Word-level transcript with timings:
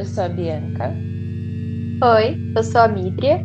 Eu 0.00 0.06
sou 0.06 0.24
a 0.24 0.28
Bianca. 0.30 0.94
Oi, 2.02 2.34
eu 2.56 2.64
sou 2.64 2.80
a 2.80 2.88
Midria. 2.88 3.44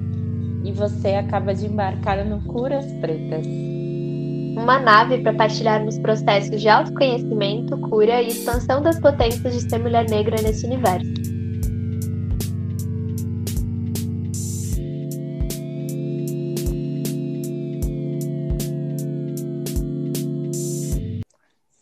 E 0.63 0.71
você 0.71 1.09
acaba 1.09 1.53
de 1.53 1.65
embarcar 1.65 2.25
no 2.25 2.41
Curas 2.45 2.85
Pretas 3.01 3.45
uma 3.45 4.79
nave 4.79 5.17
para 5.17 5.33
partilharmos 5.33 5.99
processos 5.99 6.61
de 6.61 6.69
autoconhecimento, 6.69 7.77
cura 7.89 8.21
e 8.21 8.29
expansão 8.29 8.81
das 8.81 8.97
potências 9.01 9.53
de 9.53 9.69
ser 9.69 9.79
mulher 9.79 10.09
negra 10.09 10.41
nesse 10.41 10.65
universo. 10.65 11.13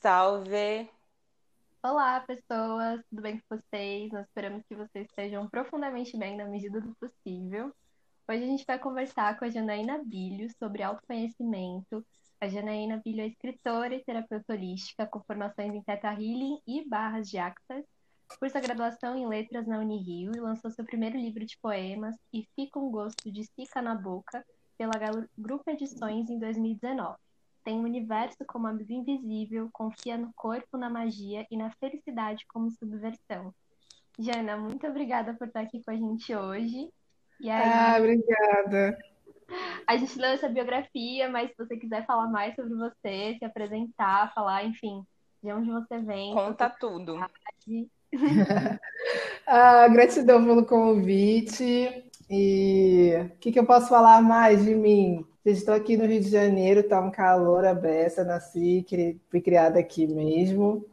Salve! 0.01 0.72
Pessoas, 2.25 3.01
tudo 3.09 3.21
bem 3.21 3.37
com 3.37 3.57
vocês? 3.57 4.09
Nós 4.11 4.25
esperamos 4.25 4.63
que 4.65 4.75
vocês 4.75 5.05
estejam 5.07 5.49
profundamente 5.49 6.15
bem 6.17 6.37
na 6.37 6.45
medida 6.45 6.79
do 6.79 6.95
possível. 6.95 7.73
Hoje 8.29 8.43
a 8.43 8.47
gente 8.47 8.65
vai 8.65 8.79
conversar 8.79 9.37
com 9.37 9.43
a 9.43 9.49
Janaína 9.49 10.01
Bilho 10.05 10.47
sobre 10.57 10.83
autoconhecimento. 10.83 12.05
A 12.39 12.47
Janaína 12.47 13.01
Bilho 13.03 13.21
é 13.21 13.27
escritora 13.27 13.93
e 13.95 14.03
terapeuta 14.05 14.53
holística 14.53 15.05
com 15.05 15.21
formações 15.23 15.73
em 15.73 15.83
Theta 15.83 16.13
Healing 16.13 16.61
e 16.65 16.87
Barras 16.87 17.29
de 17.29 17.37
Access. 17.37 17.85
Cursa 18.39 18.61
graduação 18.61 19.17
em 19.17 19.27
Letras 19.27 19.67
na 19.67 19.79
Unirio 19.79 20.31
e 20.33 20.39
lançou 20.39 20.71
seu 20.71 20.85
primeiro 20.85 21.17
livro 21.17 21.45
de 21.45 21.57
poemas, 21.57 22.15
E 22.31 22.47
Fica 22.55 22.79
um 22.79 22.89
Gosto 22.89 23.29
de 23.29 23.43
Sica 23.43 23.81
na 23.81 23.95
Boca, 23.95 24.45
pela 24.77 24.93
Grupo 25.37 25.69
Edições 25.69 26.29
em 26.29 26.39
2019 26.39 27.17
tem 27.63 27.79
um 27.79 27.83
universo 27.83 28.43
como 28.45 28.67
amigo 28.67 28.91
invisível, 28.91 29.69
confia 29.71 30.17
no 30.17 30.31
corpo, 30.35 30.77
na 30.77 30.89
magia 30.89 31.45
e 31.49 31.57
na 31.57 31.71
felicidade 31.79 32.45
como 32.47 32.71
subversão. 32.71 33.53
Jana, 34.19 34.57
muito 34.57 34.85
obrigada 34.85 35.33
por 35.33 35.47
estar 35.47 35.61
aqui 35.61 35.81
com 35.83 35.91
a 35.91 35.95
gente 35.95 36.35
hoje. 36.35 36.89
E 37.39 37.49
aí, 37.49 37.71
ah, 37.71 37.95
obrigada. 37.97 38.97
A 39.87 39.97
gente 39.97 40.17
leu 40.17 40.31
essa 40.31 40.47
biografia, 40.47 41.29
mas 41.29 41.49
se 41.49 41.57
você 41.57 41.77
quiser 41.77 42.05
falar 42.05 42.27
mais 42.27 42.55
sobre 42.55 42.73
você, 42.75 43.35
se 43.37 43.45
apresentar, 43.45 44.33
falar, 44.33 44.65
enfim, 44.65 45.03
de 45.41 45.51
onde 45.51 45.71
você 45.71 45.99
vem. 45.99 46.33
Conta 46.33 46.69
tudo. 46.69 47.19
ah, 49.47 49.87
gratidão 49.87 50.43
pelo 50.45 50.65
convite. 50.65 52.03
E 52.29 53.13
o 53.25 53.37
que, 53.39 53.51
que 53.51 53.59
eu 53.59 53.65
posso 53.65 53.89
falar 53.89 54.21
mais 54.21 54.63
de 54.63 54.73
mim? 54.73 55.25
Estou 55.45 55.75
aqui 55.75 55.97
no 55.97 56.05
Rio 56.05 56.21
de 56.21 56.29
Janeiro, 56.29 56.87
tá 56.87 57.01
um 57.01 57.11
calor 57.11 57.65
a 57.65 57.73
beça, 57.73 58.23
nasci, 58.23 58.85
fui 59.29 59.41
criada 59.41 59.77
aqui 59.77 60.07
mesmo. 60.07 60.89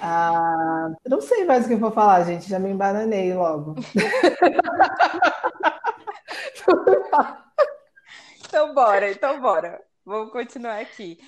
Ah, 0.00 0.90
não 1.06 1.20
sei 1.20 1.44
mais 1.44 1.64
o 1.64 1.68
que 1.68 1.74
eu 1.74 1.78
vou 1.78 1.92
falar, 1.92 2.24
gente, 2.24 2.48
já 2.48 2.58
me 2.58 2.70
embananei 2.70 3.34
logo. 3.34 3.74
então 8.46 8.74
bora, 8.74 9.10
então 9.10 9.38
bora. 9.40 9.80
Vamos 10.04 10.32
continuar 10.32 10.80
aqui. 10.80 11.18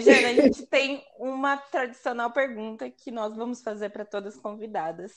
Jana, 0.00 0.28
a 0.28 0.34
gente 0.34 0.66
tem 0.70 1.04
uma 1.18 1.56
tradicional 1.56 2.32
pergunta 2.32 2.90
que 2.90 3.12
nós 3.12 3.36
vamos 3.36 3.62
fazer 3.62 3.90
para 3.90 4.04
todas 4.04 4.34
as 4.34 4.40
convidadas, 4.40 5.12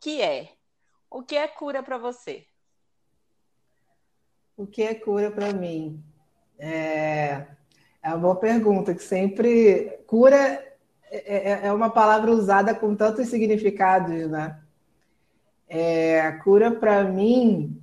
que 0.00 0.22
é: 0.22 0.48
o 1.10 1.22
que 1.22 1.36
é 1.36 1.46
cura 1.46 1.82
para 1.82 1.98
você? 1.98 2.46
O 4.56 4.66
que 4.66 4.82
é 4.82 4.94
cura 4.94 5.30
para 5.30 5.52
mim? 5.52 6.02
É, 6.58 7.46
é 8.02 8.08
uma 8.08 8.18
boa 8.18 8.36
pergunta, 8.36 8.94
que 8.94 9.02
sempre. 9.02 9.98
Cura 10.06 10.36
é, 11.10 11.52
é, 11.52 11.66
é 11.66 11.72
uma 11.72 11.90
palavra 11.90 12.30
usada 12.30 12.74
com 12.74 12.94
tantos 12.94 13.28
significados, 13.28 14.28
né? 14.30 14.58
É, 15.68 16.32
cura, 16.44 16.70
para 16.70 17.04
mim, 17.04 17.80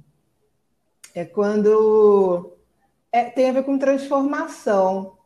é 1.13 1.23
quando. 1.25 2.53
É, 3.11 3.25
tem 3.25 3.49
a 3.49 3.53
ver 3.53 3.63
com 3.63 3.77
transformação, 3.77 5.17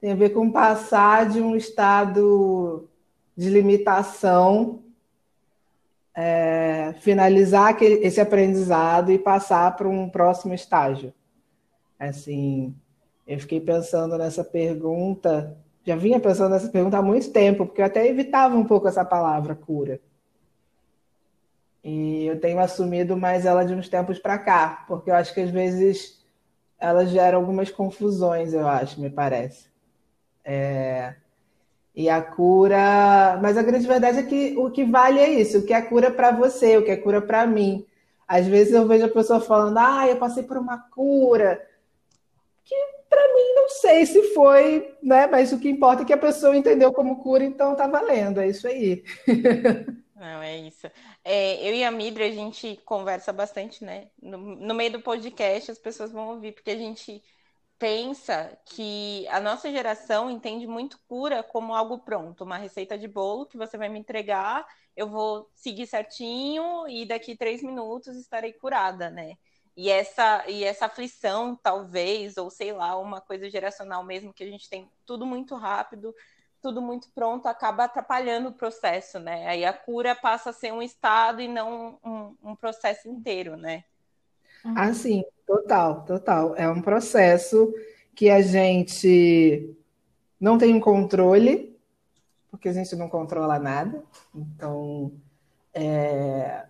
tem 0.00 0.12
a 0.12 0.14
ver 0.14 0.30
com 0.30 0.50
passar 0.50 1.28
de 1.28 1.40
um 1.40 1.56
estado 1.56 2.88
de 3.36 3.50
limitação, 3.50 4.82
é, 6.14 6.94
finalizar 7.00 7.70
aquele, 7.70 8.06
esse 8.06 8.20
aprendizado 8.20 9.10
e 9.10 9.18
passar 9.18 9.74
para 9.76 9.88
um 9.88 10.08
próximo 10.08 10.54
estágio. 10.54 11.12
Assim, 11.98 12.74
eu 13.26 13.38
fiquei 13.38 13.60
pensando 13.60 14.18
nessa 14.18 14.44
pergunta, 14.44 15.56
já 15.84 15.96
vinha 15.96 16.20
pensando 16.20 16.52
nessa 16.52 16.68
pergunta 16.68 16.98
há 16.98 17.02
muito 17.02 17.30
tempo, 17.30 17.66
porque 17.66 17.80
eu 17.80 17.86
até 17.86 18.06
evitava 18.06 18.56
um 18.56 18.64
pouco 18.64 18.88
essa 18.88 19.04
palavra 19.04 19.54
cura. 19.54 20.00
E 21.82 22.24
eu 22.24 22.40
tenho 22.40 22.58
assumido 22.58 23.16
mais 23.16 23.44
ela 23.44 23.64
de 23.64 23.74
uns 23.74 23.88
tempos 23.88 24.18
para 24.18 24.38
cá, 24.38 24.84
porque 24.88 25.10
eu 25.10 25.14
acho 25.14 25.34
que 25.34 25.40
às 25.40 25.50
vezes 25.50 26.24
ela 26.78 27.04
gera 27.04 27.36
algumas 27.36 27.70
confusões, 27.70 28.54
eu 28.54 28.66
acho, 28.66 29.00
me 29.00 29.10
parece. 29.10 29.68
É... 30.42 31.14
E 31.94 32.08
a 32.08 32.20
cura. 32.20 33.38
Mas 33.40 33.56
a 33.56 33.62
grande 33.62 33.86
verdade 33.86 34.18
é 34.18 34.22
que 34.22 34.56
o 34.58 34.70
que 34.70 34.84
vale 34.84 35.20
é 35.20 35.28
isso: 35.28 35.58
o 35.58 35.62
que 35.62 35.72
é 35.72 35.80
cura 35.80 36.10
para 36.10 36.32
você, 36.32 36.76
o 36.76 36.84
que 36.84 36.90
é 36.90 36.96
cura 36.96 37.22
para 37.22 37.46
mim. 37.46 37.86
Às 38.26 38.46
vezes 38.46 38.72
eu 38.72 38.88
vejo 38.88 39.04
a 39.04 39.10
pessoa 39.10 39.40
falando, 39.40 39.78
ah, 39.78 40.08
eu 40.08 40.16
passei 40.16 40.42
por 40.42 40.56
uma 40.56 40.78
cura 40.78 41.60
que 42.64 42.74
para 43.08 43.34
mim 43.34 43.54
não 43.54 43.68
sei 43.68 44.06
se 44.06 44.34
foi, 44.34 44.96
né? 45.02 45.26
Mas 45.26 45.52
o 45.52 45.58
que 45.58 45.68
importa 45.68 46.02
é 46.02 46.06
que 46.06 46.12
a 46.12 46.18
pessoa 46.18 46.56
entendeu 46.56 46.92
como 46.92 47.22
cura, 47.22 47.44
então 47.44 47.76
tá 47.76 47.86
valendo, 47.86 48.40
é 48.40 48.48
isso 48.48 48.66
aí. 48.66 49.04
Não, 50.16 50.42
é 50.42 50.56
isso. 50.56 50.86
É, 51.22 51.68
eu 51.68 51.74
e 51.74 51.84
a 51.84 51.90
Midra, 51.90 52.24
a 52.24 52.30
gente 52.30 52.76
conversa 52.84 53.30
bastante, 53.32 53.84
né? 53.84 54.08
No, 54.22 54.38
no, 54.38 54.74
meio 54.74 54.92
do 54.92 55.02
podcast, 55.02 55.70
as 55.70 55.78
pessoas 55.78 56.12
vão 56.12 56.28
ouvir, 56.30 56.52
porque 56.52 56.70
a 56.70 56.76
gente 56.78 57.22
pensa 57.78 58.56
que 58.64 59.26
a 59.28 59.40
nossa 59.40 59.70
geração 59.70 60.30
entende 60.30 60.66
muito 60.66 60.98
cura 61.06 61.42
como 61.42 61.74
algo 61.74 61.98
pronto, 61.98 62.44
uma 62.44 62.56
receita 62.56 62.96
de 62.96 63.06
bolo 63.06 63.46
que 63.46 63.58
você 63.58 63.76
vai 63.76 63.88
me 63.90 63.98
entregar, 63.98 64.66
eu 64.96 65.08
vou 65.08 65.50
seguir 65.54 65.86
certinho 65.86 66.88
e 66.88 67.04
daqui 67.04 67.36
três 67.36 67.62
minutos 67.62 68.16
estarei 68.16 68.52
curada, 68.52 69.10
né? 69.10 69.36
E 69.76 69.90
essa, 69.90 70.44
e 70.48 70.62
essa 70.62 70.86
aflição, 70.86 71.58
talvez, 71.60 72.36
ou 72.36 72.48
sei 72.48 72.72
lá, 72.72 72.96
uma 72.96 73.20
coisa 73.20 73.50
geracional 73.50 74.04
mesmo, 74.04 74.32
que 74.32 74.44
a 74.44 74.46
gente 74.46 74.70
tem 74.70 74.88
tudo 75.04 75.26
muito 75.26 75.56
rápido, 75.56 76.14
tudo 76.62 76.80
muito 76.80 77.10
pronto, 77.12 77.46
acaba 77.46 77.84
atrapalhando 77.84 78.48
o 78.48 78.54
processo, 78.54 79.18
né? 79.18 79.46
Aí 79.48 79.64
a 79.64 79.72
cura 79.72 80.14
passa 80.14 80.50
a 80.50 80.52
ser 80.52 80.72
um 80.72 80.80
estado 80.80 81.42
e 81.42 81.48
não 81.48 81.98
um, 82.04 82.50
um 82.50 82.56
processo 82.56 83.08
inteiro, 83.08 83.56
né? 83.56 83.84
Ah, 84.64 84.94
sim, 84.94 85.24
total, 85.46 86.04
total. 86.04 86.54
É 86.56 86.68
um 86.68 86.80
processo 86.80 87.74
que 88.14 88.30
a 88.30 88.40
gente 88.40 89.76
não 90.40 90.56
tem 90.56 90.72
um 90.74 90.80
controle, 90.80 91.76
porque 92.50 92.68
a 92.68 92.72
gente 92.72 92.94
não 92.96 93.08
controla 93.08 93.58
nada. 93.58 94.02
Então, 94.34 95.12
é... 95.74 96.64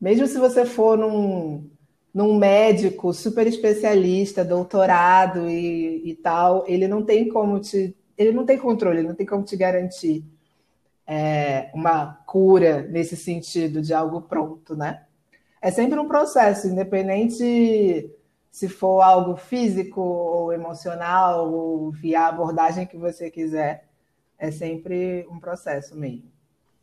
mesmo 0.00 0.26
se 0.26 0.38
você 0.38 0.64
for 0.64 0.96
num 0.96 1.68
num 2.16 2.34
médico 2.34 3.12
super 3.12 3.46
especialista, 3.46 4.42
doutorado 4.42 5.50
e, 5.50 6.00
e, 6.02 6.14
tal, 6.14 6.64
ele 6.66 6.88
não 6.88 7.04
tem 7.04 7.28
como 7.28 7.60
te. 7.60 7.94
Ele 8.16 8.32
não 8.32 8.46
tem 8.46 8.56
controle, 8.56 9.00
ele 9.00 9.08
não 9.08 9.14
tem 9.14 9.26
como 9.26 9.44
te 9.44 9.54
garantir 9.54 10.24
é, 11.06 11.70
uma 11.74 12.14
cura 12.26 12.80
nesse 12.84 13.18
sentido 13.18 13.82
de 13.82 13.92
algo 13.92 14.22
pronto, 14.22 14.74
né? 14.74 15.04
É 15.60 15.70
sempre 15.70 15.98
um 15.98 16.08
processo, 16.08 16.66
independente 16.66 18.10
se 18.50 18.66
for 18.66 19.02
algo 19.02 19.36
físico 19.36 20.00
ou 20.00 20.54
emocional, 20.54 21.52
ou 21.52 21.90
via 21.90 22.28
abordagem 22.28 22.86
que 22.86 22.96
você 22.96 23.30
quiser, 23.30 23.86
é 24.38 24.50
sempre 24.50 25.26
um 25.30 25.38
processo 25.38 25.94
mesmo. 25.94 26.32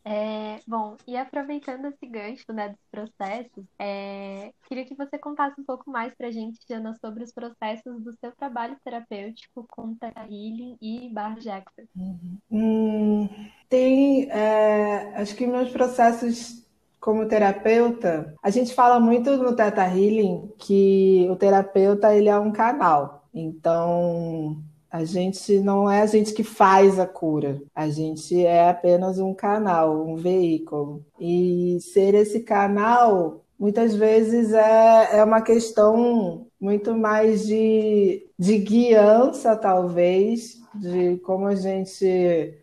É, 0.04 0.58
bom, 0.66 0.96
e 1.06 1.16
aproveitando 1.16 1.86
esse 1.86 2.06
gancho 2.06 2.52
né, 2.52 2.68
dos 2.68 2.86
processos, 2.90 3.64
é, 3.78 4.52
queria 4.68 4.84
que 4.84 4.94
você 4.94 5.18
contasse 5.18 5.58
um 5.58 5.64
pouco 5.64 5.90
mais 5.90 6.14
para 6.14 6.28
a 6.28 6.30
gente, 6.30 6.58
Diana, 6.68 6.94
sobre 7.00 7.24
os 7.24 7.32
processos 7.32 8.02
do 8.02 8.12
seu 8.18 8.30
trabalho 8.32 8.76
terapêutico 8.84 9.66
com 9.70 9.94
Theta 9.94 10.20
Healing 10.20 10.76
e 10.80 11.08
Bar 11.08 11.38
Jackson. 11.38 11.84
Uhum. 11.96 12.38
Hum, 12.50 13.28
tem, 13.68 14.30
é, 14.30 15.14
acho 15.16 15.34
que 15.34 15.46
meus 15.46 15.70
processos 15.70 16.62
como 17.00 17.28
terapeuta, 17.28 18.34
a 18.42 18.48
gente 18.48 18.74
fala 18.74 18.98
muito 18.98 19.36
no 19.36 19.54
Theta 19.54 19.84
Healing 19.84 20.50
que 20.58 21.26
o 21.30 21.36
terapeuta 21.36 22.14
ele 22.14 22.30
é 22.30 22.38
um 22.38 22.50
canal. 22.50 23.28
Então, 23.34 24.56
a 24.94 25.02
gente 25.02 25.58
não 25.58 25.90
é 25.90 26.02
a 26.02 26.06
gente 26.06 26.32
que 26.32 26.44
faz 26.44 27.00
a 27.00 27.06
cura, 27.06 27.60
a 27.74 27.90
gente 27.90 28.46
é 28.46 28.70
apenas 28.70 29.18
um 29.18 29.34
canal, 29.34 30.06
um 30.06 30.14
veículo. 30.14 31.04
E 31.18 31.78
ser 31.80 32.14
esse 32.14 32.38
canal, 32.38 33.44
muitas 33.58 33.96
vezes, 33.96 34.52
é, 34.52 35.18
é 35.18 35.24
uma 35.24 35.42
questão 35.42 36.46
muito 36.60 36.96
mais 36.96 37.44
de, 37.44 38.24
de 38.38 38.56
guiança, 38.58 39.56
talvez, 39.56 40.60
de 40.76 41.16
como 41.24 41.48
a 41.48 41.56
gente 41.56 42.06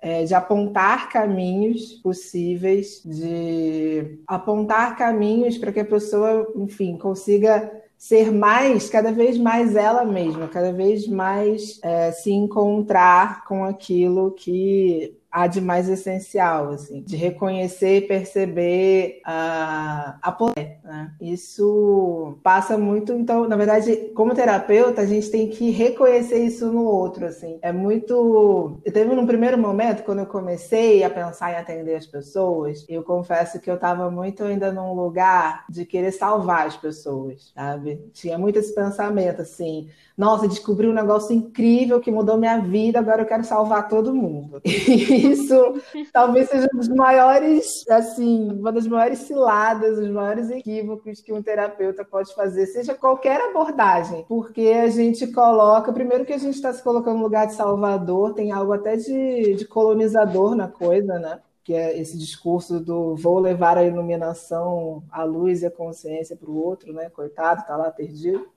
é, 0.01 0.23
de 0.23 0.33
apontar 0.33 1.09
caminhos 1.09 1.95
possíveis, 2.01 3.01
de 3.03 4.19
apontar 4.25 4.97
caminhos 4.97 5.57
para 5.57 5.73
que 5.73 5.81
a 5.81 5.85
pessoa, 5.85 6.49
enfim, 6.55 6.97
consiga 6.97 7.80
ser 8.01 8.31
mais, 8.31 8.89
cada 8.89 9.11
vez 9.11 9.37
mais 9.37 9.75
ela 9.75 10.03
mesma, 10.03 10.47
cada 10.47 10.73
vez 10.73 11.07
mais 11.07 11.79
é, 11.83 12.11
se 12.11 12.31
encontrar 12.31 13.45
com 13.45 13.63
aquilo 13.63 14.31
que 14.31 15.15
há 15.31 15.47
de 15.47 15.61
mais 15.61 15.87
essencial, 15.87 16.71
assim, 16.71 17.01
de 17.01 17.15
reconhecer 17.15 17.97
e 17.97 18.01
perceber 18.01 19.21
a, 19.23 20.17
a 20.21 20.31
poder. 20.31 20.79
Né? 20.83 21.11
Isso 21.21 22.37
passa 22.43 22.77
muito, 22.77 23.13
então, 23.13 23.47
na 23.47 23.55
verdade, 23.55 24.11
como 24.13 24.35
terapeuta, 24.35 25.01
a 25.01 25.05
gente 25.05 25.29
tem 25.29 25.47
que 25.47 25.69
reconhecer 25.69 26.43
isso 26.43 26.71
no 26.71 26.83
outro, 26.83 27.25
assim. 27.25 27.57
É 27.61 27.71
muito... 27.71 28.79
Eu 28.83 28.91
teve 28.91 29.15
num 29.15 29.25
primeiro 29.25 29.57
momento, 29.57 30.03
quando 30.03 30.19
eu 30.19 30.25
comecei 30.25 31.03
a 31.03 31.09
pensar 31.09 31.53
em 31.53 31.55
atender 31.55 31.95
as 31.95 32.05
pessoas, 32.05 32.85
eu 32.89 33.03
confesso 33.03 33.59
que 33.59 33.69
eu 33.69 33.75
estava 33.75 34.11
muito 34.11 34.43
ainda 34.43 34.71
num 34.71 34.93
lugar 34.93 35.65
de 35.69 35.85
querer 35.85 36.11
salvar 36.11 36.67
as 36.67 36.75
pessoas, 36.75 37.51
sabe? 37.55 38.01
Tinha 38.13 38.37
muito 38.37 38.59
esse 38.59 38.75
pensamento, 38.75 39.41
assim, 39.41 39.87
nossa, 40.17 40.47
descobri 40.47 40.87
um 40.87 40.93
negócio 40.93 41.33
incrível 41.33 41.99
que 41.99 42.11
mudou 42.11 42.37
minha 42.37 42.59
vida, 42.59 42.99
agora 42.99 43.21
eu 43.21 43.25
quero 43.25 43.43
salvar 43.43 43.87
todo 43.87 44.13
mundo. 44.13 44.61
Isso 45.21 45.81
talvez 46.11 46.49
seja 46.49 46.67
um 46.73 46.77
dos 46.77 46.89
maiores, 46.89 47.87
assim, 47.89 48.51
uma 48.51 48.71
das 48.71 48.87
maiores 48.87 49.19
ciladas, 49.19 49.97
os 49.97 50.09
maiores 50.09 50.49
equívocos 50.49 51.21
que 51.21 51.33
um 51.33 51.41
terapeuta 51.41 52.03
pode 52.03 52.33
fazer, 52.33 52.65
seja 52.67 52.93
qualquer 52.93 53.41
abordagem, 53.49 54.25
porque 54.27 54.73
a 54.83 54.87
gente 54.87 55.27
coloca, 55.27 55.93
primeiro 55.93 56.25
que 56.25 56.33
a 56.33 56.37
gente 56.37 56.55
está 56.55 56.73
se 56.73 56.83
colocando 56.83 57.17
no 57.17 57.23
lugar 57.23 57.47
de 57.47 57.53
salvador, 57.53 58.33
tem 58.33 58.51
algo 58.51 58.73
até 58.73 58.95
de, 58.95 59.55
de 59.55 59.65
colonizador 59.65 60.55
na 60.55 60.67
coisa, 60.67 61.19
né? 61.19 61.39
que 61.63 61.73
é 61.73 61.97
esse 61.97 62.17
discurso 62.17 62.79
do 62.79 63.15
vou 63.15 63.39
levar 63.39 63.77
a 63.77 63.83
iluminação, 63.83 65.03
a 65.11 65.23
luz 65.23 65.61
e 65.61 65.67
a 65.67 65.71
consciência 65.71 66.35
para 66.35 66.49
o 66.49 66.57
outro, 66.57 66.91
né? 66.91 67.09
Coitado, 67.09 67.61
está 67.61 67.77
lá 67.77 67.91
perdido. 67.91 68.47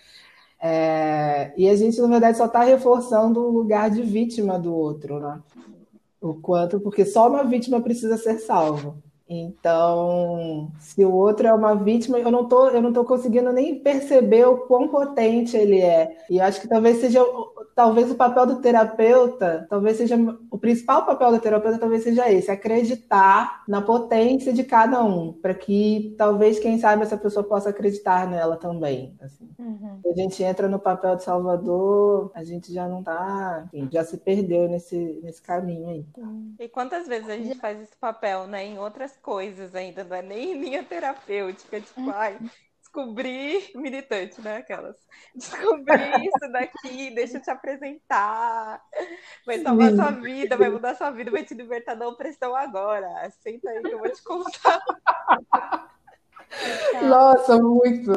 É, 0.61 1.53
e 1.57 1.69
a 1.69 1.77
gente, 1.77 2.01
na 2.01 2.09
verdade, 2.09 2.39
só 2.39 2.47
está 2.47 2.63
reforçando 2.63 3.41
o 3.41 3.51
lugar 3.51 3.91
de 3.91 4.03
vítima 4.03 4.59
do 4.59 4.75
outro, 4.75 5.21
né? 5.21 5.41
O 6.25 6.35
quanto, 6.41 6.81
porque 6.81 7.05
só 7.05 7.29
uma 7.29 7.45
vítima 7.45 7.83
precisa 7.83 8.17
ser 8.17 8.39
salva. 8.39 9.04
Então, 9.29 10.71
se 10.79 11.05
o 11.05 11.13
outro 11.13 11.47
é 11.47 11.53
uma 11.53 11.75
vítima, 11.75 12.19
eu 12.19 12.31
não 12.31 12.47
tô, 12.47 12.69
eu 12.69 12.83
não 12.83 12.93
tô 12.93 13.05
conseguindo 13.05 13.53
nem 13.53 13.79
perceber 13.79 14.47
o 14.47 14.59
quão 14.67 14.89
potente 14.89 15.57
ele 15.57 15.81
é. 15.81 16.25
E 16.29 16.41
acho 16.41 16.61
que 16.61 16.69
talvez 16.69 16.99
seja 16.99 17.21
talvez 17.75 18.11
o 18.11 18.15
papel 18.15 18.47
do 18.47 18.61
terapeuta, 18.61 19.67
talvez 19.69 19.97
seja 19.97 20.17
o 20.51 20.57
principal 20.57 21.05
papel 21.05 21.33
do 21.33 21.41
terapeuta, 21.41 21.79
talvez 21.79 22.05
seja 22.05 22.31
esse, 22.31 22.51
acreditar 22.51 23.65
na 23.67 23.83
potência 23.83 24.53
de 24.53 24.63
cada 24.63 25.03
um, 25.03 25.33
para 25.33 25.55
que 25.55 26.15
talvez 26.17 26.59
quem 26.59 26.79
sabe 26.79 27.03
essa 27.03 27.17
pessoa 27.17 27.45
possa 27.45 27.71
acreditar 27.71 28.29
nela 28.29 28.57
também. 28.57 29.17
Assim. 29.21 29.51
Uhum. 29.59 30.01
A 30.07 30.15
gente 30.15 30.43
entra 30.43 30.69
no 30.69 30.79
papel 30.79 31.17
de 31.17 31.25
salvador, 31.25 32.31
a 32.35 32.45
gente 32.45 32.73
já 32.73 32.87
não 32.89 33.03
tá, 33.03 33.65
enfim, 33.73 33.89
já 33.91 34.05
se 34.05 34.19
perdeu 34.19 34.69
nesse 34.69 35.21
nesse 35.23 35.43
caminho 35.43 35.89
aí. 35.89 36.07
E 36.61 36.69
quantas 36.69 37.09
vezes 37.09 37.29
a 37.29 37.37
gente 37.37 37.59
faz 37.59 37.81
esse 37.81 37.97
papel, 37.97 38.47
né, 38.47 38.65
em 38.65 38.79
outras 38.79 39.14
coisas 39.17 39.75
ainda, 39.75 40.05
não 40.05 40.17
é 40.17 40.23
nem 40.23 40.53
em 40.53 40.61
linha 40.61 40.85
terapêutica, 40.85 41.81
tipo, 41.81 42.11
ai, 42.11 42.39
descobri 42.81 43.73
militante, 43.75 44.41
né? 44.41 44.59
Aquelas. 44.59 44.97
Descobri 45.35 46.27
isso 46.27 46.53
daqui, 46.53 47.13
deixa 47.15 47.39
eu 47.39 47.43
te 47.43 47.51
apresentar. 47.51 48.81
Vai 49.45 49.59
salvar 49.59 49.91
Sim. 49.91 49.97
sua 49.97 50.11
vida, 50.13 50.57
vai 50.57 50.71
mudar 50.71 50.95
sua 50.95 51.11
vida, 51.11 51.31
vai 51.31 51.45
te 51.45 51.55
libertar 51.55 51.95
da 51.95 52.07
opressão 52.07 52.55
agora. 52.55 53.09
Senta 53.43 53.69
aí 53.71 53.83
que 53.83 53.95
eu 53.95 53.99
vou 53.99 54.11
te 54.11 54.23
contar. 54.23 54.81
Nossa, 57.03 57.59
muito. 57.59 58.13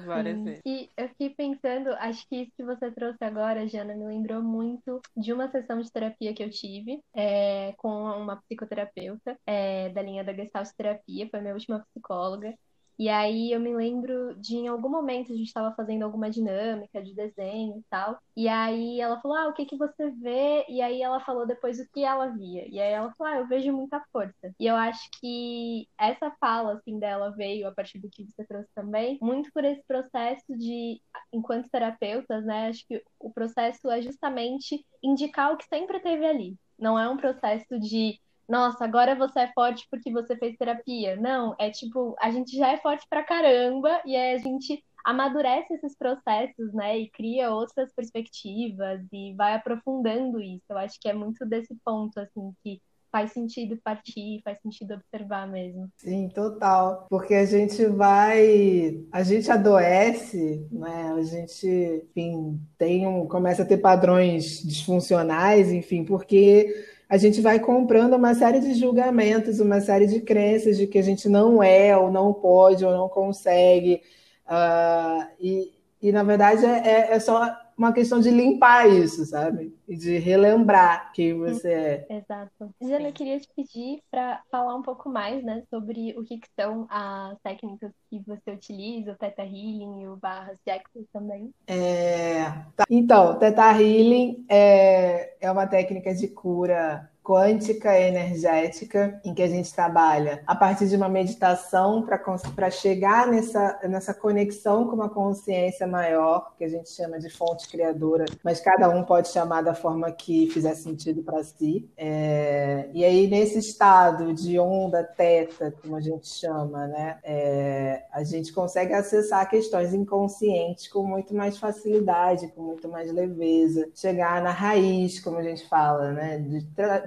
Várias 0.00 0.42
vezes. 0.42 0.62
E 0.66 0.90
eu 0.96 1.08
fiquei 1.10 1.30
pensando, 1.30 1.90
acho 1.94 2.26
que 2.28 2.36
isso 2.42 2.52
que 2.56 2.64
você 2.64 2.90
trouxe 2.90 3.22
agora, 3.24 3.66
Jana, 3.68 3.94
me 3.94 4.06
lembrou 4.06 4.42
muito 4.42 5.00
de 5.16 5.32
uma 5.32 5.48
sessão 5.50 5.80
de 5.80 5.90
terapia 5.90 6.34
que 6.34 6.42
eu 6.42 6.50
tive 6.50 7.00
é, 7.14 7.72
com 7.76 7.88
uma 7.88 8.36
psicoterapeuta 8.42 9.38
é, 9.46 9.88
da 9.90 10.02
linha 10.02 10.24
da 10.24 10.32
Gestalt 10.32 10.68
Terapia, 10.76 11.28
foi 11.30 11.40
minha 11.40 11.54
última 11.54 11.84
psicóloga. 11.92 12.54
E 12.98 13.08
aí 13.08 13.52
eu 13.52 13.60
me 13.60 13.74
lembro 13.74 14.34
de 14.40 14.56
em 14.56 14.68
algum 14.68 14.88
momento 14.88 15.32
a 15.32 15.36
gente 15.36 15.46
estava 15.46 15.74
fazendo 15.74 16.04
alguma 16.04 16.30
dinâmica 16.30 17.02
de 17.02 17.14
desenho 17.14 17.78
e 17.78 17.82
tal. 17.90 18.18
E 18.36 18.48
aí 18.48 19.00
ela 19.00 19.20
falou: 19.20 19.36
"Ah, 19.36 19.48
o 19.48 19.52
que 19.54 19.66
que 19.66 19.76
você 19.76 20.10
vê?" 20.12 20.64
E 20.68 20.80
aí 20.82 21.02
ela 21.02 21.20
falou 21.20 21.46
depois 21.46 21.78
o 21.80 21.86
que 21.92 22.04
ela 22.04 22.28
via. 22.28 22.66
E 22.68 22.80
aí 22.80 22.92
ela 22.92 23.12
falou: 23.16 23.32
"Ah, 23.32 23.38
eu 23.38 23.48
vejo 23.48 23.72
muita 23.72 24.00
força". 24.12 24.54
E 24.58 24.66
eu 24.66 24.76
acho 24.76 25.08
que 25.20 25.88
essa 25.98 26.30
fala 26.40 26.74
assim 26.74 26.98
dela 26.98 27.30
veio 27.36 27.66
a 27.68 27.72
partir 27.74 27.98
do 27.98 28.08
que 28.10 28.24
você 28.26 28.44
trouxe 28.46 28.68
também, 28.74 29.18
muito 29.20 29.50
por 29.52 29.64
esse 29.64 29.82
processo 29.86 30.44
de 30.56 31.00
enquanto 31.32 31.68
terapeutas, 31.70 32.44
né? 32.44 32.68
Acho 32.68 32.86
que 32.86 33.02
o 33.18 33.32
processo 33.32 33.88
é 33.90 34.00
justamente 34.02 34.84
indicar 35.02 35.52
o 35.52 35.56
que 35.56 35.66
sempre 35.66 36.00
teve 36.00 36.24
ali. 36.26 36.56
Não 36.78 36.98
é 36.98 37.08
um 37.08 37.16
processo 37.16 37.78
de 37.78 38.18
nossa, 38.48 38.84
agora 38.84 39.14
você 39.14 39.40
é 39.40 39.52
forte 39.52 39.86
porque 39.90 40.10
você 40.10 40.36
fez 40.36 40.56
terapia. 40.56 41.16
Não, 41.16 41.54
é 41.58 41.70
tipo, 41.70 42.14
a 42.20 42.30
gente 42.30 42.56
já 42.56 42.72
é 42.72 42.78
forte 42.78 43.06
pra 43.08 43.22
caramba 43.22 44.00
e 44.04 44.16
a 44.16 44.38
gente 44.38 44.82
amadurece 45.04 45.74
esses 45.74 45.94
processos, 45.96 46.72
né, 46.72 46.98
e 46.98 47.10
cria 47.10 47.50
outras 47.50 47.92
perspectivas 47.92 49.00
e 49.12 49.34
vai 49.34 49.54
aprofundando 49.54 50.40
isso. 50.40 50.64
Eu 50.70 50.78
acho 50.78 50.98
que 50.98 51.08
é 51.08 51.12
muito 51.12 51.44
desse 51.44 51.76
ponto, 51.84 52.18
assim, 52.18 52.52
que 52.62 52.80
faz 53.12 53.30
sentido 53.32 53.78
partir, 53.84 54.40
faz 54.42 54.58
sentido 54.60 54.94
observar 54.94 55.46
mesmo. 55.46 55.88
Sim, 55.98 56.28
total. 56.30 57.06
Porque 57.08 57.34
a 57.34 57.44
gente 57.44 57.86
vai, 57.86 59.04
a 59.12 59.22
gente 59.22 59.48
adoece, 59.52 60.66
né? 60.72 61.12
A 61.16 61.22
gente, 61.22 61.64
enfim, 62.10 62.60
tem 62.76 63.06
um, 63.06 63.28
começa 63.28 63.62
a 63.62 63.66
ter 63.66 63.76
padrões 63.76 64.60
disfuncionais, 64.64 65.70
enfim, 65.70 66.04
porque 66.04 66.74
a 67.08 67.16
gente 67.16 67.40
vai 67.40 67.58
comprando 67.58 68.14
uma 68.14 68.34
série 68.34 68.60
de 68.60 68.74
julgamentos, 68.74 69.60
uma 69.60 69.80
série 69.80 70.06
de 70.06 70.20
crenças 70.20 70.76
de 70.76 70.86
que 70.86 70.98
a 70.98 71.02
gente 71.02 71.28
não 71.28 71.62
é, 71.62 71.96
ou 71.96 72.10
não 72.10 72.32
pode, 72.32 72.84
ou 72.84 72.92
não 72.92 73.08
consegue. 73.08 74.02
Uh, 74.46 75.26
e, 75.40 75.72
e, 76.02 76.12
na 76.12 76.22
verdade, 76.22 76.64
é, 76.64 76.88
é, 76.88 77.14
é 77.14 77.20
só 77.20 77.54
uma 77.76 77.92
questão 77.92 78.20
de 78.20 78.30
limpar 78.30 78.88
isso, 78.88 79.24
sabe? 79.24 79.76
E 79.88 79.96
de 79.96 80.18
relembrar 80.18 81.12
quem 81.12 81.38
você 81.38 81.72
é. 81.72 82.06
Exato. 82.10 82.74
Jana, 82.80 83.08
eu 83.08 83.12
queria 83.12 83.38
te 83.38 83.48
pedir 83.54 84.00
para 84.10 84.42
falar 84.50 84.74
um 84.74 84.82
pouco 84.82 85.08
mais, 85.08 85.42
né, 85.42 85.62
sobre 85.70 86.14
o 86.16 86.24
que, 86.24 86.38
que, 86.38 86.48
são 86.58 86.86
as 86.88 87.38
técnicas 87.42 87.92
que 88.08 88.20
você 88.26 88.50
utiliza, 88.50 89.12
o 89.12 89.16
Theta 89.16 89.42
Healing 89.42 90.02
e 90.02 90.08
o 90.08 90.16
Barras 90.16 90.58
Jackson 90.66 91.04
também. 91.12 91.52
É... 91.66 92.44
Tá. 92.76 92.84
Então, 92.88 93.38
Theta 93.38 93.72
Healing 93.72 94.44
é, 94.48 95.36
é 95.40 95.50
uma 95.50 95.66
técnica 95.66 96.14
de 96.14 96.28
cura 96.28 97.10
quântica 97.24 97.98
energética, 97.98 99.18
em 99.24 99.32
que 99.32 99.42
a 99.42 99.48
gente 99.48 99.72
trabalha 99.72 100.42
a 100.46 100.54
partir 100.54 100.86
de 100.86 100.94
uma 100.94 101.08
meditação 101.08 102.06
para 102.54 102.70
chegar 102.70 103.26
nessa, 103.26 103.80
nessa 103.88 104.12
conexão 104.12 104.86
com 104.86 104.94
uma 104.94 105.08
consciência 105.08 105.86
maior, 105.86 106.52
que 106.58 106.64
a 106.64 106.68
gente 106.68 106.90
chama 106.90 107.18
de 107.18 107.30
fonte 107.30 107.66
criadora, 107.66 108.26
mas 108.44 108.60
cada 108.60 108.90
um 108.90 109.02
pode 109.02 109.28
chamar 109.28 109.62
da 109.62 109.74
forma 109.74 110.12
que 110.12 110.50
fizer 110.50 110.74
sentido 110.74 111.22
para 111.22 111.42
si. 111.42 111.88
É, 111.96 112.90
e 112.92 113.02
aí, 113.02 113.26
nesse 113.26 113.58
estado 113.58 114.34
de 114.34 114.58
onda 114.58 115.02
teta, 115.02 115.74
como 115.80 115.96
a 115.96 116.00
gente 116.02 116.28
chama, 116.28 116.86
né, 116.86 117.18
é, 117.24 118.04
a 118.12 118.22
gente 118.22 118.52
consegue 118.52 118.92
acessar 118.92 119.48
questões 119.48 119.94
inconscientes 119.94 120.88
com 120.88 121.02
muito 121.02 121.34
mais 121.34 121.56
facilidade, 121.56 122.48
com 122.48 122.62
muito 122.62 122.86
mais 122.86 123.10
leveza, 123.10 123.88
chegar 123.94 124.42
na 124.42 124.50
raiz, 124.50 125.20
como 125.20 125.38
a 125.38 125.42
gente 125.42 125.66
fala, 125.68 126.12
né, 126.12 126.38
de, 126.38 126.60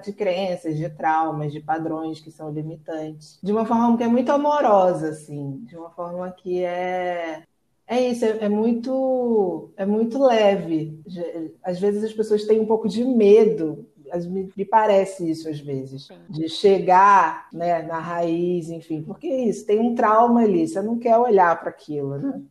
de 0.07 0.13
crenças, 0.13 0.77
de 0.77 0.89
traumas, 0.89 1.51
de 1.51 1.59
padrões 1.59 2.19
que 2.19 2.31
são 2.31 2.51
limitantes, 2.51 3.37
de 3.43 3.51
uma 3.51 3.65
forma 3.65 3.97
que 3.97 4.03
é 4.03 4.07
muito 4.07 4.31
amorosa, 4.31 5.09
assim, 5.09 5.59
de 5.65 5.77
uma 5.77 5.89
forma 5.89 6.31
que 6.31 6.63
é 6.63 7.43
é 7.89 8.09
isso, 8.09 8.25
é, 8.25 8.37
é, 8.41 8.49
muito 8.49 9.69
é 9.77 9.85
muito 9.85 10.21
leve. 10.21 11.01
Às 11.63 11.79
vezes 11.79 12.03
as 12.03 12.13
pessoas 12.13 12.45
têm 12.45 12.59
um 12.59 12.65
pouco 12.65 12.87
de 12.89 13.03
medo, 13.03 13.87
me, 14.29 14.49
me 14.55 14.65
parece 14.65 15.29
isso 15.29 15.49
às 15.49 15.59
vezes, 15.59 16.07
Sim. 16.07 16.15
de 16.29 16.49
chegar 16.49 17.47
né, 17.51 17.81
na 17.83 17.99
raiz, 17.99 18.69
enfim, 18.69 19.03
porque 19.03 19.27
é 19.27 19.45
isso 19.45 19.65
tem 19.65 19.79
um 19.79 19.95
trauma 19.95 20.41
ali, 20.41 20.67
você 20.67 20.81
não 20.81 20.97
quer 20.97 21.17
olhar 21.17 21.57
para 21.59 21.69
aquilo, 21.69 22.17
né? 22.17 22.41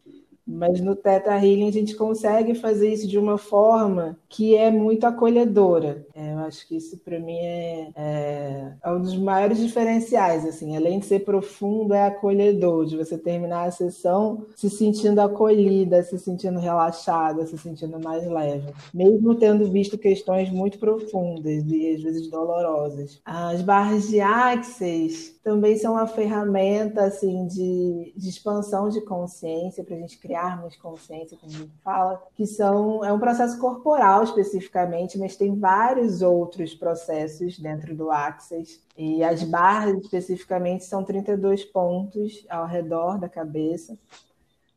Mas 0.46 0.80
no 0.80 0.94
Teta 0.94 1.34
Healing 1.34 1.68
a 1.68 1.72
gente 1.72 1.96
consegue 1.96 2.54
fazer 2.54 2.92
isso 2.92 3.08
de 3.08 3.18
uma 3.18 3.36
forma 3.36 4.16
que 4.28 4.54
é 4.54 4.70
muito 4.70 5.04
acolhedora. 5.04 6.06
É, 6.14 6.34
eu 6.34 6.38
acho 6.40 6.66
que 6.68 6.76
isso 6.76 6.96
para 6.98 7.18
mim 7.18 7.38
é, 7.38 7.88
é, 7.96 8.72
é, 8.82 8.92
um 8.92 9.00
dos 9.00 9.16
maiores 9.16 9.58
diferenciais. 9.58 10.44
Assim, 10.44 10.76
além 10.76 11.00
de 11.00 11.06
ser 11.06 11.20
profundo, 11.20 11.94
é 11.94 12.06
acolhedor, 12.06 12.86
de 12.86 12.96
você 12.96 13.18
terminar 13.18 13.64
a 13.66 13.70
sessão 13.70 14.46
se 14.54 14.70
sentindo 14.70 15.20
acolhida, 15.20 16.02
se 16.02 16.18
sentindo 16.18 16.60
relaxada, 16.60 17.44
se 17.46 17.58
sentindo 17.58 17.98
mais 17.98 18.26
leve, 18.26 18.72
mesmo 18.94 19.34
tendo 19.34 19.70
visto 19.70 19.98
questões 19.98 20.50
muito 20.50 20.78
profundas 20.78 21.64
e 21.66 21.94
às 21.94 22.02
vezes 22.02 22.30
dolorosas. 22.30 23.20
As 23.24 23.62
barras 23.62 24.08
de 24.08 24.20
Axis 24.20 25.35
também 25.46 25.78
são 25.78 25.92
uma 25.92 26.08
ferramenta 26.08 27.04
assim 27.04 27.46
de, 27.46 28.12
de 28.16 28.28
expansão 28.28 28.88
de 28.88 29.00
consciência 29.02 29.84
para 29.84 29.94
a 29.94 29.98
gente 30.00 30.18
criarmos 30.18 30.74
consciência, 30.74 31.38
como 31.38 31.52
a 31.52 31.58
gente 31.58 31.72
fala, 31.84 32.20
que 32.34 32.44
são 32.44 33.04
é 33.04 33.12
um 33.12 33.20
processo 33.20 33.56
corporal 33.60 34.24
especificamente, 34.24 35.16
mas 35.16 35.36
tem 35.36 35.56
vários 35.56 36.20
outros 36.20 36.74
processos 36.74 37.60
dentro 37.60 37.94
do 37.94 38.10
Axis. 38.10 38.84
E 38.98 39.22
as 39.22 39.44
barras 39.44 39.96
especificamente 39.98 40.82
são 40.82 41.04
32 41.04 41.64
pontos 41.66 42.44
ao 42.50 42.66
redor 42.66 43.16
da 43.16 43.28
cabeça. 43.28 43.96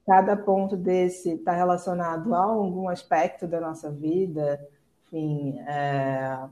Cada 0.06 0.38
ponto 0.38 0.78
desse 0.78 1.32
está 1.32 1.54
relacionado 1.54 2.32
a 2.36 2.44
algum 2.44 2.88
aspecto 2.88 3.48
da 3.48 3.60
nossa 3.60 3.90
vida, 3.90 4.64
enfim, 5.08 5.58
é, 5.62 6.48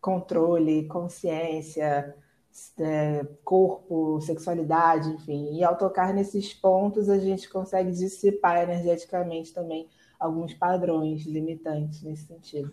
controle, 0.00 0.88
consciência, 0.88 2.16
é, 2.78 3.24
corpo, 3.44 4.20
sexualidade, 4.20 5.10
enfim. 5.10 5.54
E 5.56 5.64
ao 5.64 5.76
tocar 5.76 6.12
nesses 6.12 6.52
pontos, 6.52 7.08
a 7.08 7.18
gente 7.18 7.48
consegue 7.48 7.90
dissipar 7.92 8.62
energeticamente 8.62 9.52
também 9.52 9.88
alguns 10.18 10.54
padrões 10.54 11.24
limitantes 11.26 12.02
nesse 12.02 12.26
sentido. 12.26 12.72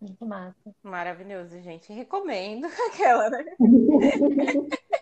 Muito 0.00 0.26
massa. 0.26 0.74
Maravilhoso, 0.82 1.60
gente. 1.60 1.92
Recomendo 1.92 2.66
aquela, 2.92 3.30
né? 3.30 3.44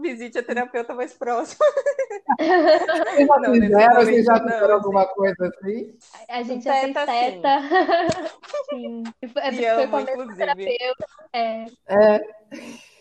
Visite 0.00 0.38
a 0.38 0.42
terapeuta 0.42 0.94
mais 0.94 1.12
próxima. 1.14 1.64
Vocês 2.38 3.26
já 3.26 3.36
não, 3.38 3.52
fizeram? 3.52 3.94
Vocês 3.96 4.24
já 4.24 4.34
fizeram 4.38 4.74
alguma 4.74 5.06
coisa 5.06 5.48
assim? 5.48 5.98
A 6.28 6.42
gente 6.42 6.64
já 6.64 6.74
fez 6.74 6.94
teta. 6.94 7.58
Sim. 8.70 9.02
sim. 9.04 9.28
Foi, 9.28 9.52
foi 9.52 9.66
amo, 9.66 9.88
com 9.88 9.96
a 9.96 10.00
mesma 10.02 10.36
terapeuta. 10.36 11.06
É. 11.32 11.64
é. 11.88 12.20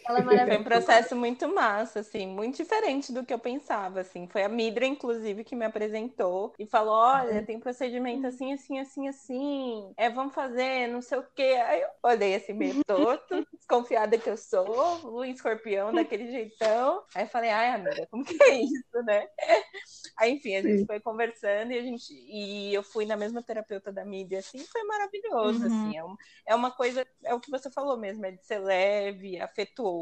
Ela 0.07 0.19
é 0.19 0.23
Foi 0.47 0.57
um 0.57 0.63
processo 0.63 1.15
muito 1.15 1.47
massa, 1.53 1.99
assim, 1.99 2.25
muito 2.27 2.57
diferente 2.57 3.11
do 3.11 3.25
que 3.25 3.33
eu 3.33 3.39
pensava, 3.39 3.99
assim. 3.99 4.27
Foi 4.27 4.43
a 4.43 4.49
Midra, 4.49 4.85
inclusive, 4.85 5.43
que 5.43 5.55
me 5.55 5.65
apresentou 5.65 6.53
e 6.57 6.65
falou: 6.65 6.93
olha, 6.93 7.43
tem 7.43 7.59
procedimento 7.59 8.25
assim, 8.25 8.53
assim, 8.53 8.79
assim, 8.79 9.07
assim. 9.07 9.93
É, 9.97 10.09
vamos 10.09 10.33
fazer, 10.33 10.87
não 10.87 11.01
sei 11.01 11.17
o 11.17 11.25
quê. 11.35 11.61
Aí 11.65 11.81
eu 11.81 11.89
olhei 12.03 12.35
assim, 12.35 12.53
meio 12.53 12.83
torto, 12.85 13.45
desconfiada 13.53 14.17
que 14.17 14.29
eu 14.29 14.37
sou, 14.37 15.11
o 15.11 15.25
escorpião 15.25 15.93
daquele 15.93 16.31
jeitão. 16.31 17.03
Aí 17.13 17.23
eu 17.23 17.29
falei, 17.29 17.49
ai, 17.49 17.69
amiga, 17.69 18.07
como 18.09 18.23
que 18.23 18.41
é 18.41 18.61
isso, 18.61 19.03
né? 19.03 19.27
Aí, 20.17 20.33
enfim, 20.33 20.55
a 20.55 20.61
gente 20.61 20.79
Sim. 20.79 20.85
foi 20.85 20.99
conversando 20.99 21.71
e 21.71 21.77
a 21.77 21.81
gente 21.81 22.11
e 22.11 22.73
eu 22.73 22.81
fui 22.81 23.05
na 23.05 23.15
mesma 23.15 23.43
terapeuta 23.43 23.91
da 23.91 24.03
mídia, 24.03 24.39
assim, 24.39 24.59
foi 24.59 24.83
maravilhoso, 24.83 25.59
uhum. 25.59 25.65
assim. 25.65 25.97
É, 25.97 26.03
um, 26.03 26.15
é 26.47 26.55
uma 26.55 26.71
coisa, 26.71 27.05
é 27.23 27.33
o 27.33 27.39
que 27.39 27.51
você 27.51 27.69
falou 27.69 27.97
mesmo, 27.97 28.25
é 28.25 28.31
de 28.31 28.45
ser 28.45 28.59
leve, 28.59 29.39
afetuoso 29.39 29.96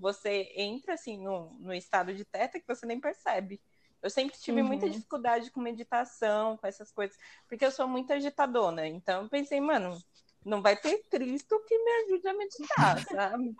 você 0.00 0.52
entra 0.56 0.94
assim 0.94 1.18
no, 1.18 1.72
estado 1.74 2.14
de 2.14 2.24
teta 2.24 2.60
que 2.60 2.66
você 2.66 2.86
nem 2.86 3.00
percebe. 3.00 3.60
Eu 4.02 4.10
sempre 4.10 4.38
tive 4.38 4.60
uhum. 4.60 4.66
muita 4.66 4.88
dificuldade 4.88 5.50
com 5.50 5.60
meditação, 5.60 6.56
com 6.58 6.66
essas 6.66 6.92
coisas, 6.92 7.16
porque 7.48 7.64
eu 7.64 7.70
sou 7.70 7.88
muito 7.88 8.12
agitadona. 8.12 8.86
Então 8.86 9.22
eu 9.22 9.28
pensei, 9.28 9.60
mano, 9.60 9.98
não 10.44 10.60
vai 10.60 10.76
ter 10.76 11.02
Cristo 11.10 11.60
que 11.66 11.76
me 11.78 11.90
ajude 12.04 12.28
a 12.28 12.34
meditar, 12.34 12.98
sabe? 13.04 13.54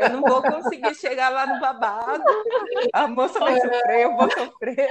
Eu 0.00 0.10
não 0.10 0.22
vou 0.22 0.42
conseguir 0.42 0.94
chegar 0.94 1.28
lá 1.28 1.46
no 1.46 1.60
babado, 1.60 2.24
a 2.92 3.06
moça 3.06 3.38
vai 3.38 3.60
sofrer, 3.60 4.00
eu 4.00 4.16
vou 4.16 4.30
sofrer. 4.30 4.90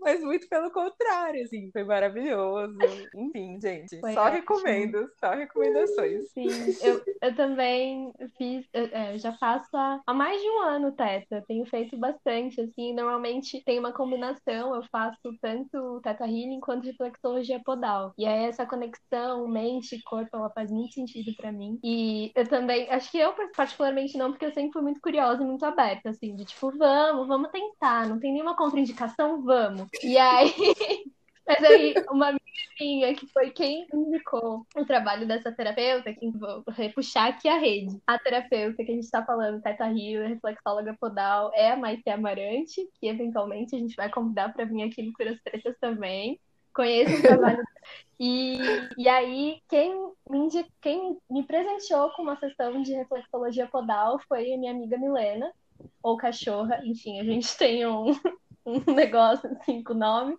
Mas 0.00 0.20
muito 0.20 0.48
pelo 0.48 0.70
contrário, 0.70 1.44
assim, 1.44 1.70
foi 1.70 1.84
maravilhoso. 1.84 2.76
Enfim, 3.14 3.58
gente, 3.60 4.00
foi 4.00 4.12
só 4.14 4.22
ótimo. 4.22 4.36
recomendo, 4.36 5.08
só 5.18 5.30
recomendações. 5.30 6.28
Sim, 6.30 6.48
eu, 6.82 7.00
eu 7.20 7.34
também 7.36 8.12
fiz, 8.36 8.66
eu, 8.72 8.88
é, 8.92 9.18
já 9.18 9.32
faço 9.34 9.68
há, 9.76 10.00
há, 10.04 10.14
mais 10.14 10.40
de 10.40 10.48
um 10.48 10.62
ano 10.62 10.92
Teta, 10.92 11.44
tenho 11.46 11.64
feito 11.66 11.96
bastante, 11.96 12.60
assim, 12.60 12.92
normalmente 12.92 13.62
tem 13.64 13.78
uma 13.78 13.92
combinação, 13.92 14.74
eu 14.74 14.82
faço 14.90 15.36
tanto 15.40 16.00
Teta 16.02 16.24
Healing 16.24 16.60
quanto 16.60 16.84
reflexologia 16.84 17.60
podal. 17.64 18.12
E 18.18 18.26
aí 18.26 18.44
essa 18.46 18.66
conexão 18.66 19.41
mente 19.48 19.96
e 19.96 20.02
corpo, 20.02 20.36
ela 20.36 20.50
faz 20.50 20.70
muito 20.70 20.94
sentido 20.94 21.34
para 21.36 21.52
mim. 21.52 21.78
E 21.82 22.32
eu 22.34 22.46
também, 22.46 22.88
acho 22.90 23.10
que 23.10 23.18
eu 23.18 23.34
particularmente 23.56 24.16
não, 24.16 24.30
porque 24.30 24.46
eu 24.46 24.52
sempre 24.52 24.72
fui 24.72 24.82
muito 24.82 25.00
curiosa 25.00 25.42
e 25.42 25.46
muito 25.46 25.64
aberta, 25.64 26.10
assim, 26.10 26.34
de 26.34 26.44
tipo, 26.44 26.70
vamos, 26.76 27.26
vamos 27.26 27.50
tentar, 27.50 28.08
não 28.08 28.18
tem 28.18 28.32
nenhuma 28.32 28.56
contraindicação, 28.56 29.42
vamos. 29.42 29.88
E 30.02 30.16
aí. 30.16 30.52
Mas 31.46 31.64
aí, 31.64 31.94
uma 32.08 32.28
amiga 32.28 32.42
minha, 32.80 33.14
que 33.14 33.26
foi 33.26 33.50
quem 33.50 33.86
indicou 33.92 34.64
o 34.76 34.84
trabalho 34.84 35.26
dessa 35.26 35.52
terapeuta, 35.52 36.12
que 36.12 36.30
vou 36.30 36.62
repuxar 36.68 37.28
aqui 37.28 37.48
a 37.48 37.58
rede. 37.58 38.00
A 38.06 38.18
terapeuta 38.18 38.76
que 38.84 38.90
a 38.90 38.94
gente 38.94 39.04
está 39.04 39.24
falando, 39.24 39.60
Teta 39.60 39.86
Rio, 39.86 40.26
reflexóloga 40.26 40.96
podal, 40.98 41.50
é 41.54 41.72
a 41.72 41.76
Maite 41.76 42.08
Amarante, 42.10 42.88
que 43.00 43.08
eventualmente 43.08 43.74
a 43.74 43.78
gente 43.78 43.96
vai 43.96 44.08
convidar 44.10 44.52
para 44.52 44.64
vir 44.64 44.82
aqui 44.82 45.02
no 45.02 45.12
Curas 45.12 45.40
Pretas 45.42 45.76
também. 45.80 46.40
Conheço 46.74 47.16
o 47.16 47.22
trabalho. 47.22 47.62
e, 48.18 48.58
e 48.96 49.08
aí, 49.08 49.60
quem 49.68 50.12
me, 50.28 50.48
quem 50.80 51.18
me 51.30 51.42
presenteou 51.44 52.10
com 52.10 52.22
uma 52.22 52.38
sessão 52.38 52.82
de 52.82 52.92
reflexologia 52.94 53.66
podal 53.66 54.18
foi 54.28 54.52
a 54.52 54.58
minha 54.58 54.72
amiga 54.72 54.96
Milena, 54.98 55.52
ou 56.02 56.16
cachorra, 56.16 56.80
enfim, 56.84 57.20
a 57.20 57.24
gente 57.24 57.54
tem 57.58 57.86
um, 57.86 58.12
um 58.64 58.80
negócio 58.94 59.50
assim 59.50 59.82
com 59.82 59.92
o 59.92 59.98
nome. 59.98 60.36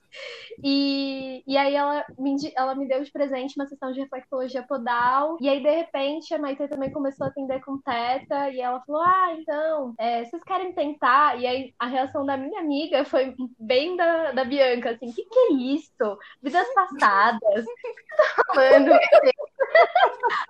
E, 0.63 1.43
e 1.45 1.57
aí 1.57 1.75
ela 1.75 2.05
me, 2.17 2.35
ela 2.55 2.75
me 2.75 2.87
deu 2.87 3.03
de 3.03 3.11
presente 3.11 3.55
uma 3.57 3.67
sessão 3.67 3.91
de 3.91 3.99
reflexologia 3.99 4.63
podal. 4.63 5.37
E 5.41 5.49
aí, 5.49 5.61
de 5.61 5.69
repente, 5.69 6.33
a 6.33 6.39
Maite 6.39 6.67
também 6.67 6.91
começou 6.91 7.25
a 7.25 7.29
atender 7.29 7.61
com 7.61 7.79
teta. 7.79 8.49
E 8.49 8.61
ela 8.61 8.81
falou: 8.81 9.01
Ah, 9.01 9.35
então, 9.37 9.93
é, 9.97 10.23
vocês 10.25 10.43
querem 10.43 10.73
tentar? 10.73 11.39
E 11.39 11.47
aí 11.47 11.73
a 11.79 11.87
reação 11.87 12.25
da 12.25 12.37
minha 12.37 12.59
amiga 12.59 13.03
foi 13.05 13.35
bem 13.59 13.95
da, 13.95 14.31
da 14.31 14.45
Bianca, 14.45 14.91
assim, 14.91 15.09
o 15.09 15.13
que, 15.13 15.23
que 15.23 15.39
é 15.39 15.53
isso? 15.53 16.17
Vidas 16.41 16.67
passadas? 16.73 17.65
tá 18.17 18.43
falando? 18.47 18.91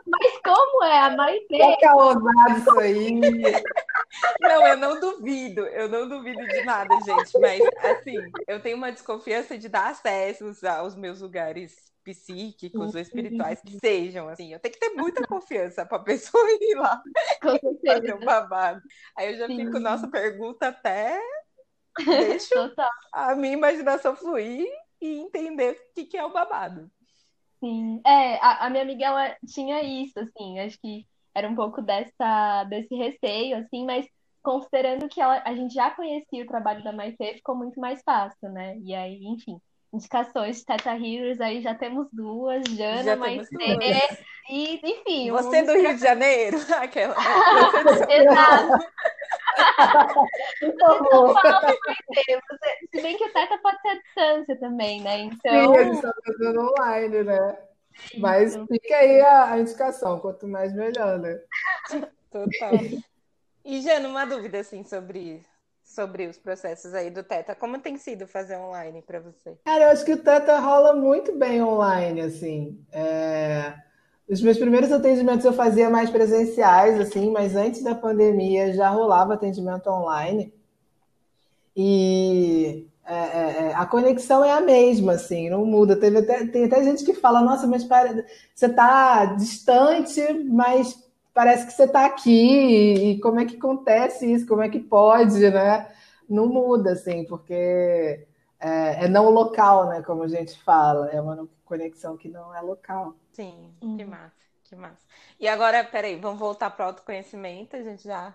Mas 0.07 0.37
como 0.43 0.83
é? 0.83 0.99
A 0.99 1.15
Maite. 1.15 1.61
É 1.61 1.93
ousado 1.93 2.57
isso 2.57 2.79
aí. 2.79 3.19
Não, 4.39 4.67
eu 4.67 4.77
não 4.77 4.99
duvido, 4.99 5.61
eu 5.67 5.89
não 5.89 6.07
duvido 6.07 6.45
de 6.45 6.63
nada, 6.63 6.93
gente. 7.05 7.39
Mas, 7.39 7.62
assim, 7.83 8.31
eu 8.47 8.61
tenho 8.61 8.77
uma 8.77 8.91
desconfiança 8.91 9.57
de 9.57 9.69
dar 9.69 9.89
acessos 9.89 10.63
aos 10.63 10.95
meus 10.95 11.21
lugares 11.21 11.91
psíquicos 12.03 12.93
ou 12.93 12.99
espirituais 12.99 13.61
que 13.61 13.79
sejam, 13.79 14.27
assim. 14.27 14.53
Eu 14.53 14.59
tenho 14.59 14.73
que 14.73 14.79
ter 14.79 14.89
muita 14.89 15.25
confiança 15.25 15.85
para 15.85 15.97
a 15.97 16.03
pessoa 16.03 16.43
ir 16.61 16.75
lá 16.75 17.01
fazer 17.85 18.13
um 18.13 18.19
babado. 18.19 18.81
Aí 19.17 19.33
eu 19.33 19.37
já 19.37 19.47
Sim. 19.47 19.57
fico, 19.57 19.79
nossa, 19.79 20.07
pergunta 20.09 20.67
até 20.67 21.19
deixa 21.97 22.73
a 23.11 23.35
minha 23.35 23.53
imaginação 23.53 24.15
fluir 24.15 24.67
e 25.01 25.19
entender 25.19 25.71
o 25.71 25.93
que, 25.93 26.05
que 26.05 26.17
é 26.17 26.25
o 26.25 26.33
babado. 26.33 26.89
Sim, 27.59 28.01
é, 28.05 28.35
a, 28.43 28.65
a 28.65 28.69
minha 28.69 28.83
amiga, 28.83 29.05
ela 29.05 29.37
tinha 29.47 29.81
isso, 29.81 30.19
assim, 30.19 30.59
acho 30.59 30.77
que 30.81 31.07
era 31.33 31.47
um 31.47 31.55
pouco 31.55 31.81
dessa, 31.81 32.65
desse 32.65 32.93
receio, 32.95 33.57
assim, 33.57 33.85
mas 33.85 34.05
considerando 34.43 35.07
que 35.07 35.21
ela, 35.21 35.41
a 35.45 35.55
gente 35.55 35.73
já 35.73 35.89
conhecia 35.89 36.43
o 36.43 36.47
trabalho 36.47 36.83
da 36.83 36.91
Maite, 36.91 37.35
ficou 37.35 37.55
muito 37.55 37.79
mais 37.79 38.01
fácil, 38.03 38.49
né? 38.49 38.77
E 38.79 38.93
aí, 38.93 39.23
enfim, 39.25 39.57
indicações 39.93 40.57
de 40.57 40.65
Teta 40.65 40.91
Heroes, 40.91 41.39
aí 41.39 41.61
já 41.61 41.73
temos 41.73 42.07
duas, 42.11 42.63
Jana, 42.65 43.03
já 43.03 43.15
Maite, 43.15 43.47
e 44.49 44.81
enfim. 44.83 45.31
Você 45.31 45.61
um... 45.61 45.65
do 45.65 45.73
Rio 45.73 45.95
de 45.95 46.01
Janeiro? 46.01 46.57
Aquela. 46.75 47.15
Exato. 48.09 48.85
Por 50.59 50.79
favor. 50.79 51.41
Se 52.93 53.01
bem 53.01 53.17
que 53.17 53.23
o 53.23 53.31
Teta 53.31 53.57
pode 53.59 53.81
ser 53.81 53.87
à 53.87 53.95
distância 53.95 54.59
também, 54.59 55.01
né? 55.01 55.19
Então... 55.19 55.73
Sim, 55.73 55.79
eles 55.79 55.95
estão 55.95 56.11
fazendo 56.25 56.59
online, 56.59 57.23
né? 57.23 57.57
Mas 58.17 58.55
fica 58.67 58.95
aí 58.95 59.21
a, 59.21 59.53
a, 59.53 59.59
indicação, 59.59 60.19
quanto 60.19 60.47
mais 60.47 60.73
melhor, 60.73 61.19
né? 61.19 61.39
Total. 62.31 62.71
E, 63.65 63.81
Jana, 63.81 64.09
uma 64.09 64.25
dúvida 64.25 64.59
assim 64.59 64.83
sobre, 64.83 65.41
sobre 65.83 66.27
os 66.27 66.37
processos 66.37 66.93
aí 66.93 67.09
do 67.09 67.23
Teta. 67.23 67.55
Como 67.55 67.79
tem 67.79 67.97
sido 67.97 68.27
fazer 68.27 68.57
online 68.57 69.01
para 69.01 69.19
você? 69.19 69.57
Cara, 69.63 69.85
eu 69.85 69.89
acho 69.89 70.03
que 70.03 70.13
o 70.13 70.21
Teta 70.21 70.59
rola 70.59 70.93
muito 70.93 71.37
bem 71.37 71.63
online, 71.63 72.21
assim. 72.21 72.83
É... 72.91 73.73
Os 74.27 74.41
meus 74.41 74.57
primeiros 74.57 74.91
atendimentos 74.91 75.45
eu 75.45 75.53
fazia 75.53 75.89
mais 75.89 76.09
presenciais, 76.09 76.99
assim, 76.99 77.29
mas 77.31 77.55
antes 77.55 77.83
da 77.83 77.93
pandemia 77.93 78.73
já 78.73 78.89
rolava 78.89 79.33
atendimento 79.33 79.87
online. 79.89 80.53
E 81.75 82.87
a 83.75 83.85
conexão 83.85 84.43
é 84.43 84.51
a 84.51 84.61
mesma, 84.61 85.13
assim, 85.13 85.49
não 85.49 85.65
muda. 85.65 85.95
Teve 85.95 86.19
até, 86.19 86.45
tem 86.47 86.65
até 86.65 86.83
gente 86.83 87.03
que 87.03 87.13
fala, 87.13 87.41
nossa, 87.41 87.67
mas 87.67 87.83
para, 87.83 88.25
você 88.55 88.67
está 88.67 89.25
distante, 89.25 90.21
mas 90.45 90.97
parece 91.33 91.65
que 91.65 91.73
você 91.73 91.83
está 91.85 92.05
aqui, 92.05 93.11
e 93.11 93.19
como 93.19 93.39
é 93.39 93.45
que 93.45 93.57
acontece 93.57 94.31
isso? 94.31 94.45
Como 94.45 94.61
é 94.61 94.69
que 94.69 94.79
pode, 94.79 95.39
né? 95.49 95.91
Não 96.29 96.47
muda, 96.47 96.93
assim, 96.93 97.25
porque 97.25 98.27
é, 98.59 99.05
é 99.05 99.07
não 99.07 99.29
local, 99.29 99.87
né? 99.87 100.01
Como 100.03 100.23
a 100.23 100.27
gente 100.27 100.57
fala, 100.63 101.09
é 101.09 101.19
uma 101.19 101.47
conexão 101.65 102.15
que 102.15 102.29
não 102.29 102.55
é 102.55 102.61
local. 102.61 103.15
Sim, 103.31 103.73
uhum. 103.81 103.97
que 103.97 104.05
massa, 104.05 104.35
que 104.63 104.75
massa. 104.75 105.05
E 105.39 105.47
agora, 105.47 105.83
peraí, 105.83 106.15
vamos 106.15 106.39
voltar 106.39 106.69
para 106.69 106.85
o 106.85 106.87
autoconhecimento, 106.89 107.75
a 107.75 107.81
gente 107.81 108.03
já 108.03 108.33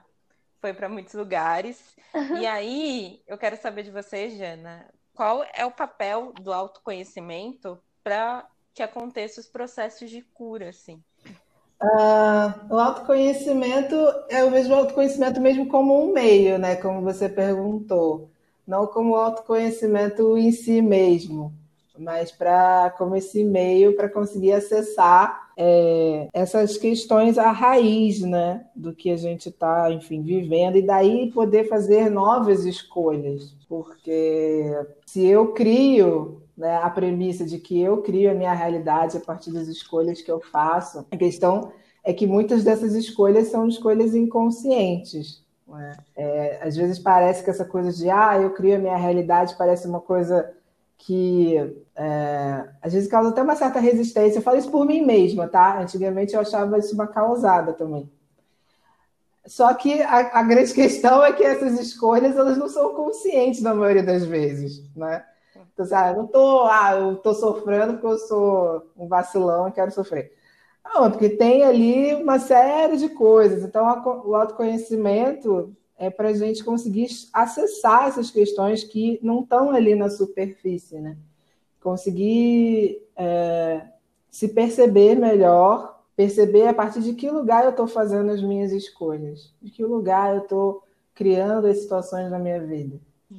foi 0.61 0.75
para 0.75 0.89
muitos 0.89 1.15
lugares. 1.15 1.97
Uhum. 2.13 2.39
E 2.39 2.47
aí, 2.47 3.23
eu 3.27 3.39
quero 3.39 3.57
saber 3.57 3.85
de 3.85 3.91
você, 3.91 4.31
Jana, 4.31 4.87
qual 5.15 5.45
é 5.55 5.65
o 5.65 5.71
papel 5.71 6.33
do 6.41 6.53
autoconhecimento 6.53 7.79
para 8.03 8.47
que 8.75 8.83
aconteçam 8.83 9.43
os 9.43 9.49
processos 9.49 10.11
de 10.11 10.23
cura, 10.23 10.69
assim? 10.69 11.03
Uh, 11.81 12.75
o 12.75 12.79
autoconhecimento 12.79 13.95
é 14.29 14.45
o 14.45 14.51
mesmo 14.51 14.75
autoconhecimento 14.75 15.41
mesmo 15.41 15.69
como 15.69 16.03
um 16.03 16.13
meio, 16.13 16.59
né? 16.59 16.75
Como 16.77 17.03
você 17.03 17.29
perguntou, 17.29 18.29
não 18.67 18.87
como 18.87 19.15
autoconhecimento 19.15 20.37
em 20.37 20.51
si 20.51 20.83
mesmo 20.83 21.53
mas 21.99 22.31
para 22.31 22.95
como 22.97 23.17
esse 23.17 23.45
meio 23.45 23.97
para 23.97 24.09
conseguir 24.09 24.53
acessar 24.53 25.49
é, 25.57 26.29
essas 26.33 26.77
questões 26.77 27.37
à 27.37 27.51
raiz, 27.51 28.21
né, 28.21 28.65
do 28.75 28.93
que 28.93 29.11
a 29.11 29.17
gente 29.17 29.49
está, 29.49 29.91
enfim, 29.91 30.23
vivendo. 30.23 30.77
E 30.77 30.83
daí 30.83 31.31
poder 31.33 31.69
fazer 31.69 32.09
novas 32.09 32.65
escolhas, 32.65 33.55
porque 33.69 34.73
se 35.07 35.27
eu 35.27 35.49
crio 35.49 36.41
né, 36.59 36.77
a 36.83 36.91
premissa 36.91 37.45
de 37.45 37.59
que 37.59 37.81
eu 37.81 38.03
crio 38.03 38.31
a 38.31 38.35
minha 38.35 38.53
realidade 38.53 39.17
a 39.17 39.21
partir 39.21 39.53
das 39.53 39.69
escolhas 39.69 40.21
que 40.21 40.31
eu 40.31 40.41
faço, 40.41 41.07
a 41.09 41.17
questão 41.17 41.73
é 42.03 42.13
que 42.13 42.27
muitas 42.27 42.65
dessas 42.65 42.95
escolhas 42.95 43.47
são 43.49 43.69
escolhas 43.69 44.13
inconscientes. 44.13 45.41
Né? 45.69 45.97
É, 46.17 46.59
às 46.61 46.75
vezes 46.77 46.99
parece 46.99 47.45
que 47.45 47.51
essa 47.51 47.65
coisa 47.65 47.93
de 47.93 48.11
ah, 48.11 48.37
eu 48.41 48.51
crio 48.51 48.75
a 48.75 48.79
minha 48.79 48.97
realidade 48.97 49.55
parece 49.57 49.87
uma 49.87 50.01
coisa 50.01 50.53
que 50.99 51.55
é, 51.95 52.69
às 52.83 52.93
vezes 52.93 53.09
causa 53.09 53.29
até 53.29 53.41
uma 53.41 53.55
certa 53.55 53.79
resistência. 53.79 54.39
Eu 54.39 54.43
falo 54.43 54.59
isso 54.59 54.71
por 54.71 54.85
mim 54.85 55.05
mesma, 55.07 55.47
tá? 55.47 55.81
Antigamente 55.81 56.35
eu 56.35 56.41
achava 56.41 56.77
isso 56.77 56.93
uma 56.93 57.07
causada 57.07 57.73
também. 57.73 58.11
Só 59.47 59.73
que 59.75 60.03
a, 60.03 60.41
a, 60.41 60.43
grande 60.43 60.75
questão 60.75 61.25
é 61.25 61.33
que 61.33 61.45
essas 61.45 61.79
escolhas 61.79 62.37
elas 62.37 62.59
não 62.59 62.69
são 62.69 62.95
conscientes 62.95 63.63
na 63.63 63.73
maioria 63.73 64.03
das 64.03 64.25
vezes, 64.25 64.83
né? 64.97 65.25
Então, 65.79 65.87
sabe, 65.87 66.19
eu 66.19 66.23
não 66.23 66.27
tô, 66.27 66.65
ah, 66.65 66.97
eu 66.99 67.17
tô 67.19 67.33
sofrendo 67.33 67.93
porque 67.93 68.07
eu 68.09 68.19
sou 68.19 68.91
um 68.97 69.07
vacilão 69.07 69.69
e 69.69 69.73
quero 69.73 69.93
sofrer. 69.93 70.33
Não, 70.85 71.09
porque 71.09 71.29
tem 71.29 71.63
ali 71.63 72.17
uma 72.17 72.41
série 72.41 72.97
de 72.97 73.09
coisas. 73.11 73.63
Então, 73.63 73.85
o 74.27 74.35
autoconhecimento 74.35 75.73
é 75.97 76.11
para 76.11 76.31
a 76.31 76.33
gente 76.33 76.65
conseguir 76.65 77.07
acessar 77.33 78.09
essas 78.09 78.29
questões 78.29 78.83
que 78.83 79.21
não 79.23 79.43
estão 79.43 79.71
ali 79.71 79.95
na 79.95 80.11
superfície, 80.11 80.99
né? 80.99 81.17
Conseguir 81.81 83.01
é, 83.15 83.87
se 84.29 84.49
perceber 84.49 85.15
melhor, 85.15 86.03
perceber 86.17 86.67
a 86.67 86.75
partir 86.75 87.03
de 87.03 87.15
que 87.15 87.31
lugar 87.31 87.63
eu 87.63 87.71
estou 87.71 87.87
fazendo 87.87 88.33
as 88.33 88.43
minhas 88.43 88.73
escolhas, 88.73 89.55
de 89.63 89.71
que 89.71 89.85
lugar 89.85 90.35
eu 90.35 90.43
estou 90.43 90.83
criando 91.15 91.69
as 91.69 91.79
situações 91.79 92.29
na 92.33 92.39
minha 92.41 92.61
vida. 92.61 92.99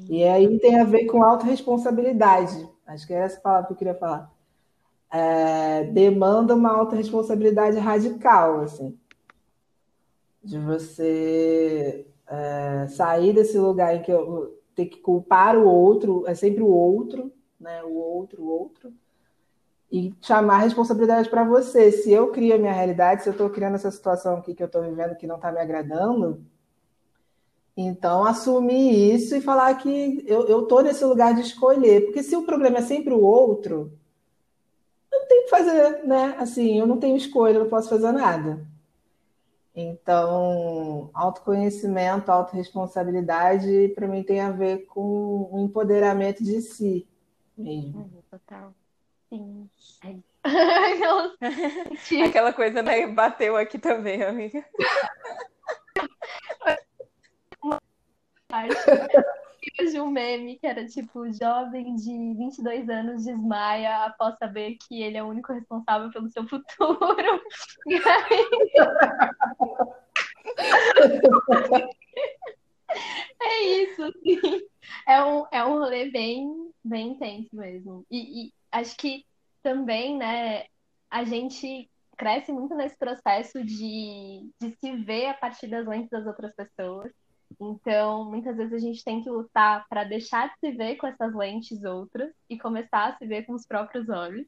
E 0.10 0.24
aí 0.24 0.60
tem 0.60 0.79
a 0.79 0.84
ver 0.84 1.05
com 1.05 1.24
autorresponsabilidade. 1.24 2.69
Acho 2.86 3.08
que 3.08 3.13
é 3.13 3.17
essa 3.17 3.39
palavra 3.39 3.67
que 3.67 3.74
eu 3.74 3.77
queria 3.77 3.96
falar. 3.96 4.31
É, 5.12 5.86
demanda 5.86 6.53
uma 6.53 6.72
autorresponsabilidade 6.72 7.77
radical, 7.79 8.62
assim, 8.62 8.98
de 10.43 10.60
você 10.60 12.05
é, 12.27 12.88
sair 12.88 13.34
desse 13.34 13.58
lugar 13.58 13.96
em 13.96 14.01
que 14.03 14.12
eu 14.12 14.60
tenho 14.75 14.89
que 14.89 15.00
culpar 15.00 15.58
o 15.58 15.67
outro, 15.67 16.24
é 16.27 16.36
sempre 16.36 16.62
o 16.62 16.67
outro, 16.67 17.31
né? 17.60 17.84
O 17.84 17.96
outro, 17.96 18.43
o 18.43 18.48
outro, 18.48 18.93
e 19.91 20.13
chamar 20.21 20.56
a 20.56 20.60
responsabilidade 20.60 21.30
para 21.30 21.43
você. 21.43 21.91
Se 21.91 22.12
eu 22.12 22.32
crio 22.32 22.56
a 22.56 22.60
minha 22.60 22.71
realidade, 22.71 23.23
se 23.23 23.30
eu 23.30 23.32
estou 23.32 23.49
criando 23.49 23.75
essa 23.75 23.89
situação 23.89 24.38
aqui 24.38 24.54
que 24.54 24.62
eu 24.62 24.67
estou 24.67 24.84
vivendo 24.84 25.15
que 25.15 25.28
não 25.28 25.38
está 25.38 25.52
me 25.52 25.60
agradando, 25.60 26.45
então 27.82 28.26
assumir 28.26 29.13
isso 29.15 29.36
e 29.36 29.42
falar 29.42 29.74
que 29.76 30.24
eu 30.28 30.63
estou 30.63 30.82
nesse 30.84 31.06
lugar 31.06 31.34
de 31.34 31.42
escolher. 31.42 32.02
Porque 32.06 32.22
se 32.22 32.36
o 32.36 32.44
problema 32.44 32.80
é 32.80 32.82
sempre 32.82 33.13
o 33.13 33.22
outro, 33.22 33.98
eu 35.10 35.20
não 35.20 35.28
tenho 35.28 35.44
que 35.44 35.50
fazer, 35.50 36.04
né? 36.06 36.36
Assim, 36.38 36.78
eu 36.78 36.86
não 36.86 36.98
tenho 36.98 37.15
escolha, 37.15 37.54
eu 37.54 37.63
não 37.63 37.70
posso 37.70 37.88
fazer 37.88 38.12
nada. 38.12 38.68
Então, 39.74 41.10
autoconhecimento, 41.13 42.30
autorresponsabilidade, 42.30 43.94
para 43.96 44.08
mim 44.08 44.24
tem 44.24 44.42
a 44.42 44.52
ver 44.52 44.86
com 44.88 45.50
o 45.50 45.60
empoderamento 45.60 46.44
de 46.44 46.62
si 46.62 47.08
mesmo. 47.58 48.02
Uhum, 48.02 48.22
total. 48.30 48.74
Sim. 49.30 49.70
Aquela 52.26 52.52
coisa, 52.52 52.82
né? 52.82 53.08
Bateu 53.08 53.56
aqui 53.56 53.80
também, 53.80 54.22
amiga. 54.22 54.65
de 58.49 59.99
um 60.01 60.09
meme 60.09 60.57
que 60.57 60.65
era 60.65 60.85
tipo: 60.85 61.31
jovem 61.31 61.95
de 61.95 62.33
22 62.33 62.89
anos 62.89 63.25
desmaia 63.25 64.05
após 64.05 64.38
saber 64.38 64.77
que 64.77 65.01
ele 65.01 65.17
é 65.17 65.23
o 65.23 65.27
único 65.27 65.53
responsável 65.53 66.12
pelo 66.12 66.29
seu 66.29 66.47
futuro. 66.47 67.41
E 67.85 67.95
aí... 67.95 68.45
é 73.39 73.63
isso, 73.83 74.03
assim. 74.03 74.67
É 75.07 75.23
um, 75.23 75.45
é 75.51 75.63
um 75.63 75.79
rolê 75.79 76.09
bem, 76.12 76.71
bem 76.83 77.12
intenso 77.12 77.55
mesmo. 77.55 78.05
E, 78.12 78.47
e 78.47 78.53
acho 78.71 78.97
que 78.97 79.25
também, 79.63 80.17
né, 80.17 80.65
a 81.09 81.23
gente 81.23 81.89
cresce 82.17 82.51
muito 82.51 82.75
nesse 82.75 82.97
processo 82.97 83.63
de, 83.63 84.51
de 84.62 84.75
se 84.79 84.95
ver 84.97 85.27
a 85.27 85.33
partir 85.33 85.67
das 85.67 85.88
lentes 85.88 86.09
das 86.09 86.25
outras 86.25 86.53
pessoas. 86.53 87.12
Então, 87.59 88.25
muitas 88.25 88.55
vezes 88.57 88.73
a 88.73 88.79
gente 88.79 89.03
tem 89.03 89.23
que 89.23 89.29
lutar 89.29 89.85
para 89.89 90.03
deixar 90.03 90.49
de 90.49 90.59
se 90.59 90.71
ver 90.71 90.95
com 90.97 91.07
essas 91.07 91.33
lentes 91.33 91.83
outras 91.83 92.31
e 92.49 92.57
começar 92.57 93.09
a 93.09 93.17
se 93.17 93.25
ver 93.25 93.45
com 93.45 93.53
os 93.53 93.65
próprios 93.65 94.09
olhos. 94.09 94.47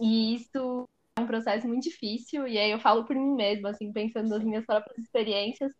E 0.00 0.34
isso 0.36 0.88
é 1.16 1.20
um 1.20 1.26
processo 1.26 1.68
muito 1.68 1.84
difícil, 1.84 2.46
e 2.46 2.58
aí 2.58 2.70
eu 2.70 2.80
falo 2.80 3.04
por 3.04 3.14
mim 3.14 3.34
mesma, 3.34 3.70
assim, 3.70 3.92
pensando 3.92 4.28
nas 4.28 4.42
minhas 4.42 4.64
próprias 4.64 4.98
experiências. 4.98 5.72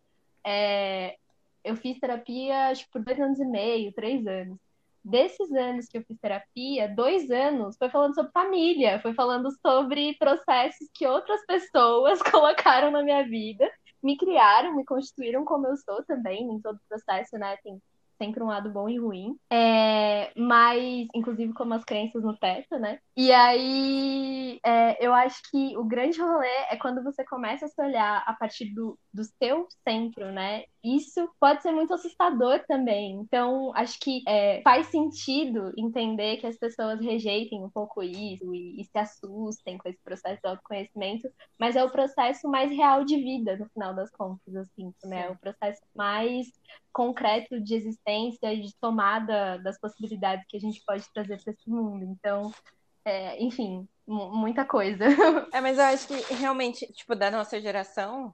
É... 0.45 1.17
Eu 1.63 1.75
fiz 1.77 1.97
terapia, 1.99 2.67
acho 2.67 2.85
que 2.85 2.91
por 2.91 3.03
dois 3.03 3.19
anos 3.19 3.39
e 3.39 3.45
meio, 3.45 3.93
três 3.93 4.27
anos. 4.27 4.59
Desses 5.03 5.51
anos 5.51 5.87
que 5.87 5.97
eu 5.97 6.03
fiz 6.03 6.17
terapia, 6.19 6.87
dois 6.87 7.29
anos 7.31 7.77
foi 7.77 7.89
falando 7.89 8.15
sobre 8.15 8.31
família, 8.31 9.01
foi 9.01 9.13
falando 9.13 9.49
sobre 9.61 10.15
processos 10.17 10.89
que 10.93 11.05
outras 11.07 11.45
pessoas 11.45 12.21
colocaram 12.31 12.91
na 12.91 13.01
minha 13.01 13.23
vida 13.23 13.69
me 14.03 14.17
criaram, 14.17 14.75
me 14.75 14.85
constituíram 14.85 15.45
como 15.45 15.67
eu 15.67 15.77
sou 15.77 16.03
também, 16.05 16.43
em 16.43 16.61
todo 16.61 16.75
o 16.77 16.87
processo, 16.89 17.37
né? 17.37 17.57
Tem 17.63 17.81
sempre 18.17 18.43
um 18.43 18.47
lado 18.47 18.69
bom 18.69 18.89
e 18.89 18.97
ruim. 18.97 19.35
É, 19.51 20.31
mas, 20.35 21.07
inclusive, 21.13 21.53
como 21.53 21.73
as 21.73 21.83
crenças 21.83 22.23
no 22.23 22.37
teto, 22.37 22.77
né? 22.79 22.99
E 23.15 23.31
aí, 23.31 24.59
é, 24.65 25.05
eu 25.05 25.13
acho 25.13 25.41
que 25.49 25.77
o 25.77 25.83
grande 25.83 26.21
rolê 26.21 26.47
é 26.69 26.77
quando 26.77 27.03
você 27.03 27.23
começa 27.25 27.65
a 27.65 27.69
se 27.69 27.81
olhar 27.81 28.23
a 28.25 28.33
partir 28.33 28.73
do, 28.73 28.97
do 29.13 29.23
seu 29.23 29.67
centro, 29.83 30.31
né? 30.31 30.63
isso 30.83 31.29
pode 31.39 31.61
ser 31.61 31.71
muito 31.71 31.93
assustador 31.93 32.61
também. 32.67 33.13
Então, 33.13 33.71
acho 33.73 33.97
que 33.99 34.21
é, 34.27 34.61
faz 34.63 34.87
sentido 34.87 35.71
entender 35.77 36.37
que 36.37 36.47
as 36.47 36.57
pessoas 36.57 36.99
rejeitem 36.99 37.63
um 37.63 37.69
pouco 37.69 38.03
isso 38.03 38.53
e, 38.53 38.81
e, 38.81 38.83
se 38.83 38.97
assustem 38.97 39.77
com 39.77 39.87
esse 39.87 39.99
processo 40.03 40.41
de 40.41 40.49
autoconhecimento, 40.49 41.29
mas 41.57 41.77
é 41.77 41.83
o 41.83 41.89
processo 41.89 42.49
mais 42.49 42.69
real 42.69 43.05
de 43.05 43.15
vida, 43.15 43.55
no 43.57 43.69
final 43.69 43.95
das 43.95 44.11
contas, 44.11 44.53
assim, 44.55 44.93
né? 45.05 45.27
É 45.27 45.31
o 45.31 45.37
processo 45.37 45.81
mais 45.95 46.51
concreto 46.91 47.59
de 47.61 47.75
existência 47.75 48.02
e 48.07 48.61
de 48.61 48.75
tomada 48.79 49.57
das 49.59 49.79
possibilidades 49.79 50.45
que 50.47 50.57
a 50.57 50.59
gente 50.59 50.83
pode 50.85 51.05
trazer 51.13 51.41
para 51.41 51.53
esse 51.53 51.69
mundo. 51.69 52.03
Então, 52.03 52.51
é, 53.05 53.41
enfim, 53.41 53.87
muita 54.07 54.65
coisa. 54.65 55.05
É, 55.53 55.61
mas 55.61 55.77
eu 55.77 55.83
acho 55.85 56.07
que 56.07 56.33
realmente, 56.33 56.85
tipo, 56.93 57.15
da 57.15 57.29
nossa 57.29 57.59
geração, 57.59 58.33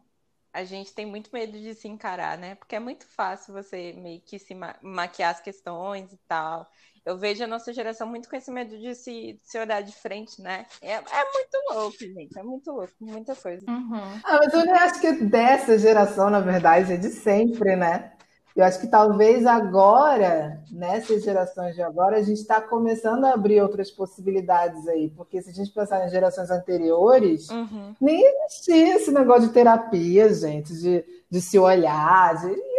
a 0.53 0.63
gente 0.63 0.93
tem 0.93 1.05
muito 1.05 1.29
medo 1.32 1.60
de 1.60 1.73
se 1.73 1.88
encarar, 1.88 2.38
né? 2.38 2.55
Porque 2.55 2.75
é 2.75 2.79
muito 2.79 3.05
fácil 3.08 3.53
você 3.53 3.93
meio 3.93 4.21
que 4.21 4.39
se 4.39 4.55
ma 4.55 4.75
maquiar 4.82 5.32
as 5.32 5.41
questões 5.41 6.12
e 6.12 6.19
tal. 6.27 6.67
Eu 7.05 7.17
vejo 7.17 7.43
a 7.43 7.47
nossa 7.47 7.73
geração 7.73 8.08
muito 8.08 8.29
com 8.29 8.36
esse 8.36 8.51
medo 8.51 8.77
de 8.77 8.93
se, 8.93 9.34
de 9.34 9.41
se 9.43 9.58
olhar 9.60 9.82
de 9.82 9.91
frente, 9.91 10.41
né? 10.41 10.65
É, 10.82 10.93
é 10.93 11.01
muito 11.01 11.73
louco, 11.73 11.97
gente. 11.97 12.38
É 12.38 12.43
muito 12.43 12.71
louco, 12.71 12.93
muita 12.99 13.36
coisa. 13.36 13.63
Uhum. 13.69 14.19
Ah, 14.23 14.39
mas 14.39 14.53
eu 14.53 14.75
acho 14.75 14.99
que 14.99 15.12
dessa 15.25 15.77
geração, 15.77 16.29
na 16.29 16.39
verdade, 16.39 16.93
é 16.93 16.97
de 16.97 17.10
sempre, 17.10 17.75
né? 17.75 18.13
Eu 18.56 18.66
acho 18.66 18.80
que 18.80 18.88
talvez 18.88 19.46
agora, 19.46 20.62
nessas 20.72 21.24
gerações 21.24 21.76
de 21.76 21.82
agora, 21.82 22.18
a 22.18 22.22
gente 22.22 22.40
está 22.40 22.60
começando 22.60 23.26
a 23.26 23.34
abrir 23.34 23.62
outras 23.62 23.92
possibilidades 23.92 24.88
aí, 24.88 25.10
porque 25.12 25.42
se 25.42 25.52
a 25.52 25.54
gente 25.54 25.72
pensar 25.72 26.00
nas 26.00 26.12
gerações 26.12 26.50
anteriores, 26.50 27.50
uhum. 27.50 27.96
nem 28.02 28.22
existia 28.22 28.96
esse 28.96 29.12
negócio 29.12 29.48
de 29.48 29.54
terapia, 29.54 30.34
gente, 30.34 30.74
de, 30.74 31.06
de 31.30 31.42
se 31.42 31.58
olhar, 31.58 32.36
de. 32.36 32.70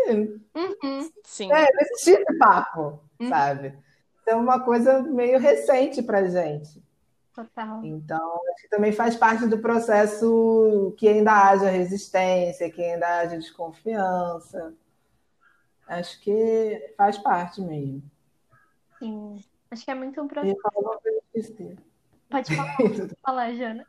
Uhum. 0.54 1.10
Sim. 1.24 1.52
É, 1.52 1.72
não 1.72 1.80
existia 1.80 2.20
esse 2.20 2.38
papo, 2.38 3.00
uhum. 3.18 3.28
sabe? 3.28 3.74
Então, 4.22 4.38
é 4.38 4.42
uma 4.42 4.60
coisa 4.60 5.02
meio 5.02 5.38
recente 5.38 6.02
para 6.02 6.28
gente. 6.28 6.82
Total. 7.34 7.84
Então, 7.84 8.40
acho 8.52 8.62
que 8.62 8.68
também 8.68 8.92
faz 8.92 9.16
parte 9.16 9.46
do 9.46 9.58
processo 9.58 10.94
que 10.98 11.08
ainda 11.08 11.32
haja 11.32 11.70
resistência, 11.70 12.70
que 12.70 12.82
ainda 12.82 13.06
haja 13.20 13.36
desconfiança. 13.36 14.74
Acho 15.90 16.20
que 16.20 16.94
faz 16.96 17.18
parte 17.18 17.60
mesmo. 17.60 18.00
Sim. 19.00 19.42
Acho 19.72 19.84
que 19.84 19.90
é 19.90 19.94
muito 19.94 20.22
um 20.22 20.28
processo. 20.28 20.56
Pode 22.30 22.54
falar, 22.54 22.76
falar, 23.26 23.54
Jana. 23.54 23.84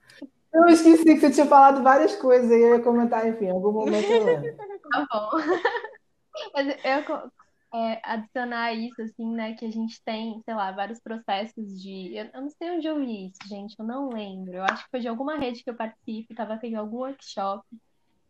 Eu 0.51 0.65
esqueci 0.65 1.03
que 1.03 1.19
você 1.19 1.29
tinha 1.29 1.45
falado 1.45 1.83
várias 1.83 2.15
coisas 2.15 2.49
e 2.49 2.55
eu 2.55 2.75
ia 2.75 2.83
comentar, 2.83 3.27
enfim, 3.27 3.45
em 3.45 3.51
algum 3.51 3.71
momento 3.71 4.09
eu 4.09 4.25
lembro. 4.25 4.57
tá 4.91 5.07
bom. 5.11 5.29
Mas 6.55 6.67
eu 6.67 7.31
é, 7.71 8.01
adicionar 8.03 8.73
isso, 8.73 8.99
assim, 8.99 9.31
né, 9.35 9.53
que 9.53 9.65
a 9.65 9.71
gente 9.71 10.03
tem, 10.03 10.41
sei 10.43 10.55
lá, 10.55 10.71
vários 10.71 10.99
processos 10.99 11.79
de. 11.79 12.15
Eu, 12.17 12.31
eu, 12.33 12.41
não 12.41 12.49
sei 12.49 12.71
onde 12.71 12.87
eu 12.87 12.97
vi 12.97 13.27
isso, 13.27 13.47
gente, 13.47 13.75
eu 13.77 13.85
não 13.85 14.09
lembro. 14.09 14.55
Eu 14.55 14.63
acho 14.63 14.85
que 14.85 14.89
foi 14.89 15.01
de 15.01 15.07
alguma 15.07 15.37
rede 15.37 15.63
que 15.63 15.69
eu 15.69 15.75
participo, 15.75 16.33
estava 16.33 16.57
tendo 16.57 16.77
algum 16.77 16.97
workshop. 16.97 17.63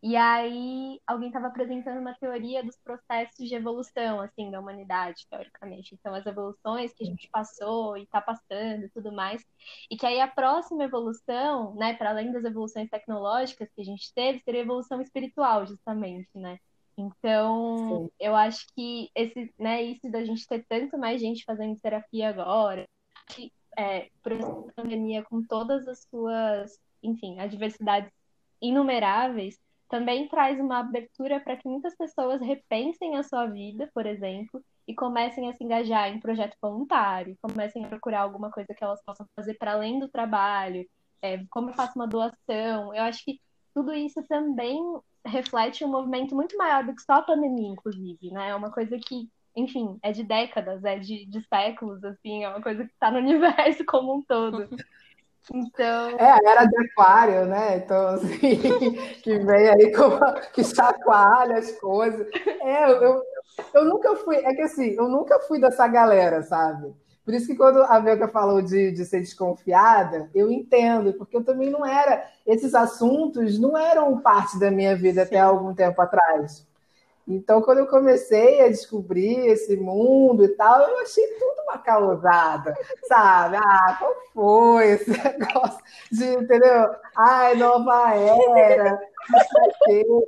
E 0.03 0.15
aí 0.15 0.99
alguém 1.05 1.27
estava 1.27 1.47
apresentando 1.47 1.99
uma 1.99 2.15
teoria 2.15 2.63
dos 2.63 2.75
processos 2.77 3.47
de 3.47 3.53
evolução, 3.53 4.19
assim, 4.19 4.49
da 4.49 4.59
humanidade, 4.59 5.27
teoricamente. 5.29 5.93
Então, 5.93 6.15
as 6.15 6.25
evoluções 6.25 6.91
que 6.93 7.03
a 7.03 7.07
gente 7.07 7.29
passou 7.29 7.95
e 7.95 8.03
está 8.03 8.19
passando 8.19 8.85
e 8.85 8.89
tudo 8.89 9.11
mais. 9.11 9.45
E 9.91 9.95
que 9.95 10.05
aí 10.05 10.19
a 10.19 10.27
próxima 10.27 10.85
evolução, 10.85 11.75
né, 11.75 11.93
para 11.93 12.09
além 12.09 12.31
das 12.31 12.43
evoluções 12.43 12.89
tecnológicas 12.89 13.69
que 13.75 13.81
a 13.81 13.85
gente 13.85 14.11
teve, 14.13 14.39
seria 14.39 14.61
a 14.61 14.63
evolução 14.63 14.99
espiritual, 15.01 15.67
justamente, 15.67 16.29
né? 16.33 16.57
Então, 16.97 18.07
Sim. 18.07 18.09
eu 18.19 18.35
acho 18.35 18.65
que 18.75 19.09
esse, 19.15 19.53
né, 19.57 19.83
isso 19.83 20.09
da 20.09 20.25
gente 20.25 20.47
ter 20.47 20.65
tanto 20.67 20.97
mais 20.97 21.21
gente 21.21 21.45
fazendo 21.45 21.79
terapia 21.79 22.29
agora, 22.29 22.87
que, 23.27 23.51
é, 23.77 24.09
por 24.23 24.31
essa 24.31 24.51
pandemia 24.75 25.23
com 25.23 25.43
todas 25.43 25.87
as 25.87 26.01
suas, 26.09 26.79
enfim, 27.03 27.39
adversidades 27.39 28.11
inumeráveis, 28.61 29.59
também 29.91 30.25
traz 30.29 30.57
uma 30.57 30.79
abertura 30.79 31.41
para 31.41 31.57
que 31.57 31.67
muitas 31.67 31.93
pessoas 31.97 32.39
repensem 32.39 33.17
a 33.17 33.23
sua 33.23 33.45
vida, 33.45 33.91
por 33.93 34.05
exemplo, 34.05 34.63
e 34.87 34.95
comecem 34.95 35.49
a 35.49 35.53
se 35.53 35.61
engajar 35.61 36.07
em 36.07 36.19
projeto 36.19 36.55
voluntário, 36.61 37.37
comecem 37.41 37.83
a 37.83 37.89
procurar 37.89 38.21
alguma 38.21 38.49
coisa 38.49 38.73
que 38.73 38.81
elas 38.81 39.03
possam 39.03 39.27
fazer 39.35 39.55
para 39.55 39.73
além 39.73 39.99
do 39.99 40.07
trabalho, 40.07 40.87
é, 41.21 41.43
como 41.49 41.69
eu 41.69 41.73
faço 41.73 41.91
uma 41.97 42.07
doação. 42.07 42.95
Eu 42.95 43.03
acho 43.03 43.23
que 43.25 43.41
tudo 43.73 43.93
isso 43.93 44.23
também 44.29 44.81
reflete 45.25 45.83
um 45.83 45.89
movimento 45.89 46.33
muito 46.33 46.57
maior 46.57 46.85
do 46.85 46.95
que 46.95 47.01
só 47.01 47.15
a 47.15 47.21
pandemia, 47.21 47.67
inclusive, 47.67 48.31
né? 48.31 48.49
É 48.49 48.55
uma 48.55 48.71
coisa 48.71 48.97
que, 48.97 49.29
enfim, 49.53 49.99
é 50.01 50.13
de 50.13 50.23
décadas, 50.23 50.85
é 50.85 50.97
de, 50.97 51.25
de 51.25 51.45
séculos, 51.47 52.01
assim, 52.05 52.45
é 52.45 52.49
uma 52.49 52.61
coisa 52.61 52.85
que 52.85 52.93
está 52.93 53.11
no 53.11 53.19
universo 53.19 53.83
como 53.85 54.15
um 54.15 54.21
todo. 54.21 54.69
Então. 55.53 56.09
É, 56.19 56.37
era 56.45 56.65
de 56.65 56.77
aquário, 56.77 57.45
né? 57.45 57.77
Então, 57.77 58.07
assim, 58.09 58.37
que 59.23 59.39
vem 59.39 59.69
aí 59.69 59.91
com, 59.95 60.19
que 60.53 60.63
chacoalha 60.63 61.57
as 61.57 61.71
coisas. 61.79 62.27
É, 62.61 62.91
eu, 62.91 63.21
eu 63.73 63.85
nunca 63.85 64.15
fui, 64.15 64.37
é 64.37 64.53
que 64.53 64.61
assim, 64.61 64.95
eu 64.97 65.07
nunca 65.07 65.39
fui 65.41 65.59
dessa 65.59 65.87
galera, 65.87 66.43
sabe? 66.43 66.93
Por 67.23 67.33
isso 67.33 67.47
que 67.47 67.55
quando 67.55 67.83
a 67.83 67.99
Belka 67.99 68.27
falou 68.27 68.61
de, 68.61 68.91
de 68.91 69.05
ser 69.05 69.19
desconfiada, 69.19 70.29
eu 70.33 70.51
entendo, 70.51 71.13
porque 71.13 71.37
eu 71.37 71.43
também 71.43 71.69
não 71.69 71.85
era. 71.85 72.25
Esses 72.45 72.73
assuntos 72.73 73.59
não 73.59 73.77
eram 73.77 74.19
parte 74.19 74.59
da 74.59 74.71
minha 74.71 74.95
vida 74.95 75.21
Sim. 75.21 75.27
até 75.27 75.39
algum 75.39 75.73
tempo 75.73 76.01
atrás. 76.01 76.65
Então, 77.31 77.61
quando 77.61 77.79
eu 77.79 77.87
comecei 77.87 78.61
a 78.61 78.67
descobrir 78.67 79.47
esse 79.47 79.77
mundo 79.77 80.43
e 80.43 80.49
tal, 80.49 80.81
eu 80.81 80.99
achei 80.99 81.25
tudo 81.39 81.61
uma 81.63 81.77
causada, 81.77 82.75
sabe? 83.07 83.55
Ah, 83.55 83.95
qual 83.97 84.15
foi 84.33 84.91
esse 84.91 85.09
negócio 85.39 85.79
de, 86.11 86.25
entendeu? 86.25 86.89
Ai, 87.15 87.55
nova 87.55 88.13
era, 88.13 88.99
não 89.29 89.39
sei 89.39 90.01
o 90.03 90.19
quê. 90.19 90.27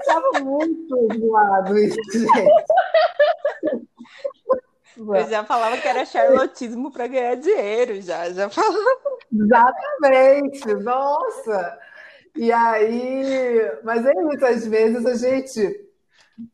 Estava 0.00 0.40
muito 0.40 1.08
zoado 1.18 1.78
isso, 1.78 1.98
gente. 2.12 2.50
Eu 4.98 5.28
já 5.28 5.44
falava 5.44 5.76
que 5.76 5.86
era 5.86 6.06
charlotismo 6.06 6.90
para 6.90 7.06
ganhar 7.06 7.34
dinheiro, 7.34 8.00
já, 8.00 8.30
já 8.30 8.48
falava. 8.48 8.98
Exatamente, 9.30 10.74
nossa! 10.76 11.78
E 12.34 12.50
aí, 12.50 13.78
mas 13.82 14.06
aí 14.06 14.14
muitas 14.14 14.66
vezes 14.66 15.04
a 15.04 15.14
gente 15.14 15.85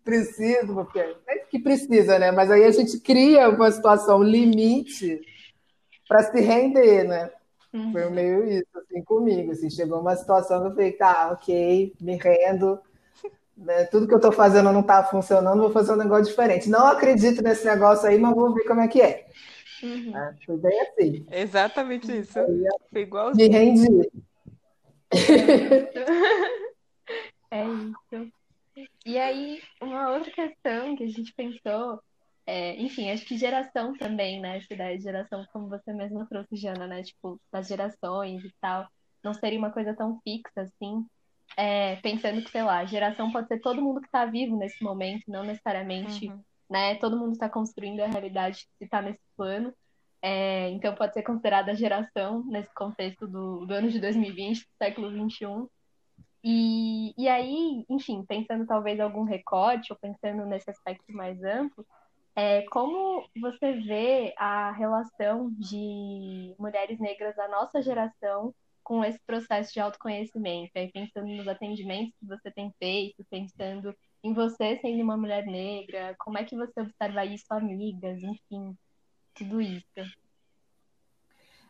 precisa, 0.05 0.73
porque 0.73 0.99
é 0.99 1.39
que 1.51 1.59
precisa, 1.59 2.19
né? 2.19 2.31
Mas 2.31 2.51
aí 2.51 2.65
a 2.65 2.71
gente 2.71 2.99
cria 3.01 3.49
uma 3.49 3.71
situação 3.71 4.23
limite 4.23 5.21
para 6.09 6.23
se 6.23 6.41
render, 6.41 7.05
né? 7.05 7.31
Uhum. 7.73 7.93
Foi 7.93 8.11
meio 8.11 8.45
isso, 8.49 8.69
assim, 8.77 9.03
comigo. 9.03 9.53
Assim, 9.53 9.71
chegou 9.71 10.01
uma 10.01 10.15
situação 10.17 10.61
que 10.61 10.67
eu 10.69 10.75
falei, 10.75 10.93
tá, 10.93 11.31
ok, 11.33 11.95
me 12.01 12.17
rendo, 12.17 12.79
né? 13.57 13.85
Tudo 13.85 14.07
que 14.07 14.15
eu 14.15 14.19
estou 14.19 14.33
fazendo 14.33 14.73
não 14.73 14.81
está 14.81 15.05
funcionando, 15.05 15.63
vou 15.63 15.73
fazer 15.73 15.93
um 15.93 15.97
negócio 15.97 16.27
diferente. 16.27 16.69
Não 16.69 16.87
acredito 16.87 17.43
nesse 17.43 17.65
negócio 17.65 18.09
aí, 18.09 18.19
mas 18.19 18.35
vou 18.35 18.53
ver 18.55 18.65
como 18.65 18.81
é 18.81 18.89
que 18.89 19.01
é. 19.01 19.27
Uhum. 19.83 20.17
É, 20.17 20.35
foi 20.47 20.57
bem 20.59 20.81
assim. 20.81 21.27
Exatamente 21.31 22.17
isso. 22.17 22.39
Foi 22.91 23.01
igual. 23.01 23.35
Me 23.35 23.49
rendi. 23.49 24.11
É 27.53 27.67
isso. 27.67 28.33
E 29.05 29.19
aí, 29.19 29.61
uma 29.81 30.11
outra 30.11 30.31
questão 30.31 30.95
que 30.97 31.05
a 31.05 31.09
gente 31.09 31.33
pensou, 31.35 32.01
é, 32.47 32.77
enfim, 32.81 33.11
acho 33.11 33.25
que 33.25 33.37
geração 33.37 33.95
também, 33.95 34.41
né? 34.41 34.59
Essa 34.59 34.75
ideia 34.75 34.97
de 34.97 35.03
geração, 35.03 35.45
como 35.53 35.69
você 35.69 35.93
mesma 35.93 36.27
trouxe, 36.27 36.57
Jana, 36.57 36.87
né? 36.87 37.03
Tipo, 37.03 37.41
das 37.53 37.69
gerações 37.69 38.45
e 38.45 38.53
tal, 38.61 38.87
não 39.23 39.35
seria 39.35 39.59
uma 39.59 39.73
coisa 39.73 39.95
tão 39.95 40.21
fixa 40.23 40.63
assim 40.63 41.05
é, 41.57 41.97
pensando 41.97 42.43
que, 42.43 42.51
sei 42.51 42.63
lá, 42.63 42.85
geração 42.85 43.31
pode 43.31 43.49
ser 43.49 43.61
todo 43.61 43.83
mundo 43.83 44.01
que 44.01 44.07
está 44.07 44.25
vivo 44.25 44.57
nesse 44.57 44.83
momento, 44.83 45.25
não 45.29 45.45
necessariamente, 45.45 46.29
uhum. 46.29 46.41
né? 46.71 46.95
Todo 46.97 47.19
mundo 47.19 47.33
está 47.33 47.49
construindo 47.49 48.01
a 48.01 48.07
realidade 48.07 48.67
que 48.79 48.85
está 48.85 49.03
nesse 49.03 49.21
plano. 49.37 49.73
É, 50.21 50.71
então 50.71 50.95
pode 50.95 51.15
ser 51.15 51.23
considerada 51.23 51.75
geração 51.75 52.45
nesse 52.47 52.73
contexto 52.75 53.27
do, 53.27 53.67
do 53.67 53.75
ano 53.75 53.91
de 53.91 53.99
2020, 53.99 54.61
do 54.61 54.67
século 54.79 55.11
21. 55.11 55.67
E, 56.45 57.15
e 57.17 57.29
aí, 57.29 57.85
enfim, 57.89 58.25
pensando 58.25 58.67
talvez 58.67 58.99
algum 58.99 59.23
recorte 59.23 59.93
ou 59.93 59.99
pensando 59.99 60.45
nesse 60.45 60.69
aspecto 60.71 61.13
mais 61.13 61.43
amplo, 61.43 61.87
é, 62.35 62.63
como 62.63 63.29
você 63.41 63.75
vê 63.75 64.35
a 64.37 64.73
relação 64.73 65.51
de 65.53 66.55
mulheres 66.59 66.99
negras 66.99 67.37
da 67.37 67.47
nossa 67.49 67.83
geração 67.83 68.55
com 68.83 69.05
esse 69.05 69.19
processo 69.25 69.73
de 69.73 69.81
autoconhecimento, 69.81 70.73
aí 70.75 70.91
pensando 70.91 71.29
nos 71.29 71.47
atendimentos 71.47 72.15
que 72.19 72.27
você 72.27 72.51
tem 72.51 72.73
feito, 72.79 73.25
pensando 73.31 73.95
em 74.25 74.33
você 74.33 74.79
sendo 74.81 75.03
uma 75.03 75.17
mulher 75.17 75.45
negra, 75.47 76.17
como 76.19 76.39
é 76.39 76.45
que 76.45 76.57
você 76.57 76.81
observa 76.81 77.25
isso, 77.25 77.47
amigas, 77.51 78.21
enfim, 78.23 78.77
tudo 79.35 79.61
isso. 79.61 79.85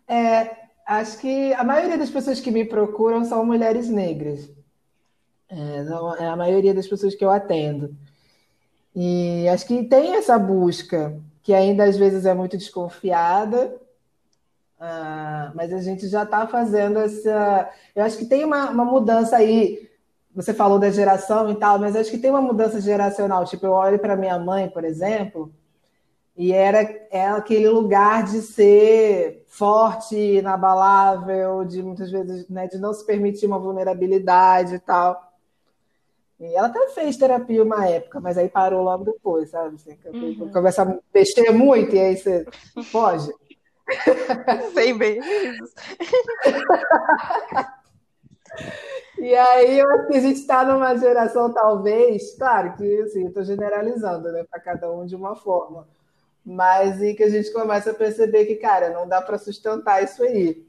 É, 0.09 0.69
acho 0.87 1.21
que 1.21 1.53
a 1.55 1.65
maioria 1.65 1.99
das 1.99 2.11
pessoas 2.11 2.41
que 2.41 2.51
me 2.51 2.65
procuram 2.65 3.25
são 3.25 3.45
mulheres 3.45 3.89
negras. 3.89 4.62
É, 5.53 6.25
é 6.25 6.27
a 6.29 6.37
maioria 6.37 6.73
das 6.73 6.87
pessoas 6.87 7.15
que 7.15 7.25
eu 7.25 7.31
atendo. 7.31 7.95
E 8.97 9.47
acho 9.49 9.67
que 9.67 9.85
tem 9.85 10.17
essa 10.17 10.39
busca, 10.39 11.15
que 11.43 11.53
ainda 11.53 11.85
às 11.85 11.97
vezes 11.97 12.25
é 12.25 12.35
muito 12.35 12.57
desconfiada, 12.57 13.75
ah, 14.81 15.53
mas 15.55 15.73
a 15.73 15.81
gente 15.81 16.09
já 16.09 16.25
está 16.25 16.47
fazendo 16.47 16.99
essa. 16.99 17.71
Eu 17.95 18.05
acho 18.05 18.19
que 18.19 18.27
tem 18.27 18.45
uma, 18.45 18.71
uma, 18.71 18.85
mudança 18.85 19.37
aí. 19.37 19.89
Você 20.35 20.53
falou 20.53 20.79
da 20.79 20.91
geração 20.91 21.51
e 21.51 21.55
tal, 21.55 21.79
mas 21.79 21.95
acho 21.95 22.11
que 22.11 22.19
tem 22.19 22.31
uma 22.31 22.41
mudança 22.41 22.81
geracional. 22.81 23.45
Tipo, 23.45 23.67
eu 23.67 23.73
olho 23.73 23.99
para 23.99 24.17
minha 24.17 24.39
mãe, 24.39 24.69
por 24.69 24.85
exemplo, 24.85 25.53
e 26.37 26.53
era, 26.53 26.81
era 27.11 27.37
aquele 27.37 27.69
lugar 27.69 28.25
de 28.25 28.41
ser 28.43 29.45
forte, 29.47 30.17
inabalável, 30.17 31.65
de 31.65 31.83
muitas 31.83 32.11
vezes 32.11 32.49
né, 32.49 32.67
de 32.67 32.79
não 32.79 32.93
se 32.93 33.05
permitir 33.07 33.47
uma 33.47 33.59
vulnerabilidade 33.59 34.75
e 34.77 34.79
tal. 34.81 35.32
E 36.43 36.57
ela 36.57 36.67
até 36.67 36.89
fez 36.89 37.17
terapia 37.17 37.63
uma 37.63 37.87
época, 37.89 38.21
mas 38.21 38.37
aí 38.37 38.49
parou 38.49 38.83
logo 38.83 39.05
depois, 39.05 39.51
sabe? 39.51 39.77
Uhum. 40.07 40.51
Começa 40.53 40.83
a 40.83 40.99
mexer 41.15 41.53
muito 41.53 41.95
e 41.95 42.01
aí 42.01 42.17
você 42.17 42.45
foge. 42.91 43.33
Sei 44.75 44.93
bem 44.93 45.21
isso. 45.21 45.75
E 49.19 49.35
aí 49.35 49.79
eu 49.79 49.89
acho 49.89 50.09
que 50.09 50.17
a 50.17 50.21
gente 50.21 50.41
está 50.41 50.65
numa 50.65 50.97
geração, 50.97 51.53
talvez, 51.53 52.35
claro 52.37 52.75
que 52.75 53.03
assim, 53.03 53.27
estou 53.29 53.45
generalizando, 53.45 54.33
né, 54.33 54.45
para 54.51 54.59
cada 54.59 54.91
um 54.91 55.07
de 55.07 55.15
uma 55.15 55.37
forma, 55.37 55.87
mas 56.45 57.01
em 57.01 57.15
que 57.15 57.23
a 57.23 57.31
gente 57.31 57.53
começa 57.53 57.93
a 57.93 57.95
perceber 57.95 58.47
que, 58.47 58.57
cara, 58.57 58.91
não 58.91 59.07
dá 59.07 59.23
para 59.23 59.39
sustentar 59.39 60.03
isso 60.03 60.23
aí. 60.25 60.67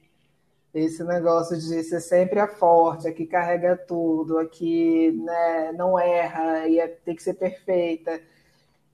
Esse 0.74 1.04
negócio 1.04 1.56
de 1.56 1.84
ser 1.84 2.02
sempre 2.02 2.40
a 2.40 2.48
forte, 2.48 3.08
a 3.08 3.14
que 3.14 3.28
carrega 3.28 3.78
tudo, 3.78 4.40
a 4.40 4.46
que 4.48 5.12
né, 5.12 5.72
não 5.74 6.00
erra 6.00 6.68
e 6.68 6.86
tem 7.06 7.16
que 7.16 7.22
ser 7.22 7.36
perfeita. 7.36 8.20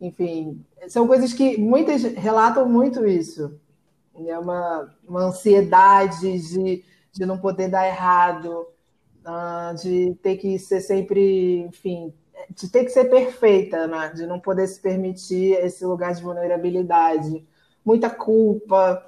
Enfim, 0.02 0.66
são 0.88 1.08
coisas 1.08 1.34
que 1.34 1.58
muitas 1.58 2.04
relatam 2.04 2.68
muito 2.68 3.08
isso. 3.08 3.60
É 4.28 4.38
uma, 4.38 4.94
uma 5.08 5.22
ansiedade 5.24 6.40
de, 6.40 6.84
de 7.14 7.26
não 7.26 7.38
poder 7.38 7.70
dar 7.70 7.88
errado, 7.88 8.68
uh, 9.26 9.76
de 9.82 10.16
ter 10.22 10.38
que 10.38 10.60
ser 10.60 10.82
sempre, 10.82 11.60
enfim, 11.60 12.14
de 12.50 12.70
ter 12.70 12.84
que 12.84 12.90
ser 12.90 13.06
perfeita, 13.06 13.88
né? 13.88 14.12
de 14.16 14.26
não 14.26 14.40
poder 14.40 14.68
se 14.68 14.80
permitir 14.80 15.54
esse 15.54 15.86
lugar 15.86 16.14
de 16.14 16.22
vulnerabilidade, 16.22 17.46
muita 17.84 18.10
culpa. 18.10 19.06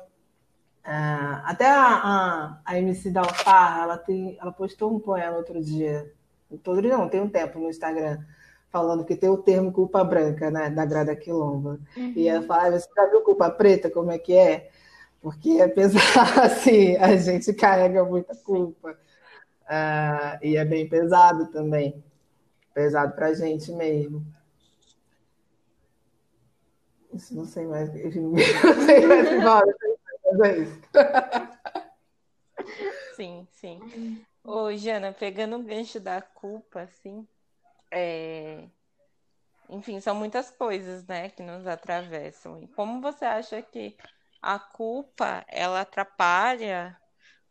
Uh, 0.86 1.38
até 1.46 1.68
a, 1.68 1.84
a, 1.86 2.62
a 2.66 2.78
MC 2.80 3.12
da 3.12 3.22
Alfarra, 3.22 3.84
ela, 3.84 3.98
tem, 3.98 4.38
ela 4.42 4.52
postou 4.52 4.92
um 4.92 5.00
poema 5.00 5.38
outro 5.38 5.62
dia, 5.64 6.12
todo 6.64 6.82
dia 6.82 6.98
não, 6.98 7.08
tem 7.08 7.22
um 7.22 7.30
tempo 7.30 7.60
no 7.60 7.70
Instagram, 7.70 8.20
falando 8.72 9.06
que 9.06 9.16
tem 9.16 9.30
o 9.30 9.38
termo 9.38 9.72
culpa 9.72 10.04
branca, 10.04 10.50
né, 10.50 10.70
da 10.70 10.86
Grada 10.86 11.16
Quilomba. 11.16 11.80
Uhum. 11.96 12.14
E 12.16 12.28
ela 12.28 12.42
fala, 12.44 12.68
ah, 12.68 12.72
você 12.72 12.88
já 12.96 13.06
viu 13.10 13.22
culpa 13.22 13.50
preta, 13.50 13.92
como 13.92 14.12
é 14.12 14.18
que 14.18 14.34
é? 14.34 14.72
Porque 15.22 15.62
apesar 15.62 16.46
assim, 16.46 16.96
a 16.98 17.16
gente 17.16 17.54
carrega 17.54 18.04
muita 18.04 18.36
culpa. 18.36 18.98
Uh, 19.64 20.38
e 20.42 20.58
é 20.58 20.66
bem 20.66 20.90
pesado 20.90 21.48
também. 21.48 22.04
Pesado 22.74 23.14
para 23.14 23.28
a 23.28 23.34
gente 23.34 23.72
mesmo. 23.72 24.26
Isso 27.14 27.36
não 27.36 27.46
sei 27.46 27.68
mais. 27.68 27.90
Não 28.16 28.86
sei 28.86 29.06
mais 29.06 29.32
embora. 29.32 29.76
Sim, 33.16 33.48
sim. 33.52 33.80
Ô, 34.44 34.76
Jana, 34.76 35.14
pegando 35.14 35.58
o 35.58 35.64
gancho 35.64 36.00
da 36.00 36.22
culpa, 36.22 36.82
assim, 36.82 37.28
é... 37.92 38.68
enfim, 39.70 40.00
são 40.00 40.16
muitas 40.16 40.50
coisas, 40.50 41.06
né, 41.06 41.30
que 41.30 41.44
nos 41.44 41.68
atravessam. 41.68 42.62
E 42.62 42.68
como 42.70 43.02
você 43.02 43.26
acha 43.26 43.62
que 43.62 43.96
a 44.42 44.58
culpa, 44.58 45.46
ela 45.48 45.82
atrapalha 45.82 46.98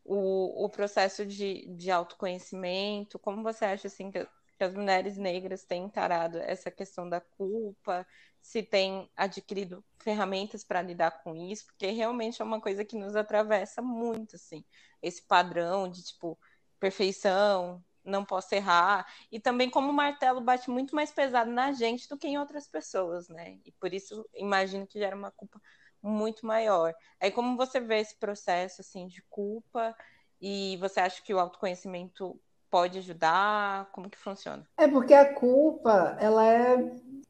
o, 0.05 0.65
o 0.65 0.69
processo 0.69 1.25
de, 1.25 1.67
de 1.77 1.91
autoconhecimento? 1.91 3.19
Como 3.19 3.43
você 3.43 3.65
acha 3.65 3.87
assim 3.87 4.11
que, 4.11 4.27
que 4.59 4.65
as 4.65 4.75
mulheres 4.75 5.17
negras 5.17 5.65
têm 5.65 5.85
encarado 5.85 6.39
essa 6.39 6.71
questão 6.71 7.09
da 7.09 7.21
culpa? 7.21 8.07
Se 8.41 8.63
têm 8.63 9.11
adquirido 9.17 9.85
ferramentas 9.99 10.65
para 10.65 10.83
lidar 10.83 11.23
com 11.23 11.35
isso? 11.35 11.67
Porque 11.67 11.91
realmente 11.91 12.41
é 12.41 12.45
uma 12.45 12.61
coisa 12.61 12.85
que 12.85 12.97
nos 12.97 13.15
atravessa 13.15 13.83
muito, 13.83 14.37
assim, 14.37 14.65
esse 15.03 15.23
padrão 15.23 15.89
de 15.89 16.03
tipo 16.03 16.39
perfeição, 16.79 17.85
não 18.05 18.25
posso 18.25 18.55
errar. 18.55 19.07
E 19.31 19.39
também 19.39 19.69
como 19.69 19.91
o 19.91 19.93
martelo 19.93 20.41
bate 20.41 20.71
muito 20.71 20.95
mais 20.95 21.13
pesado 21.13 21.51
na 21.51 21.73
gente 21.73 22.09
do 22.09 22.17
que 22.17 22.27
em 22.27 22.39
outras 22.39 22.67
pessoas, 22.67 23.29
né? 23.29 23.59
E 23.65 23.73
por 23.73 23.93
isso 23.93 24.27
imagino 24.35 24.87
que 24.87 24.99
gera 24.99 25.15
uma 25.15 25.31
culpa 25.31 25.61
muito 26.03 26.47
maior. 26.47 26.95
Aí 27.21 27.31
como 27.31 27.57
você 27.57 27.79
vê 27.79 28.01
esse 28.01 28.17
processo 28.17 28.81
assim 28.81 29.07
de 29.07 29.23
culpa 29.29 29.95
e 30.41 30.79
você 30.79 31.01
acha 31.01 31.23
que 31.23 31.35
o 31.35 31.39
autoconhecimento 31.39 32.41
pode 32.71 32.99
ajudar? 32.99 33.91
Como 33.93 34.09
que 34.09 34.19
funciona? 34.19 34.67
É 34.79 34.89
porque 34.89 35.13
a 35.13 35.35
culpa, 35.35 36.17
ela 36.19 36.45
é 36.45 36.77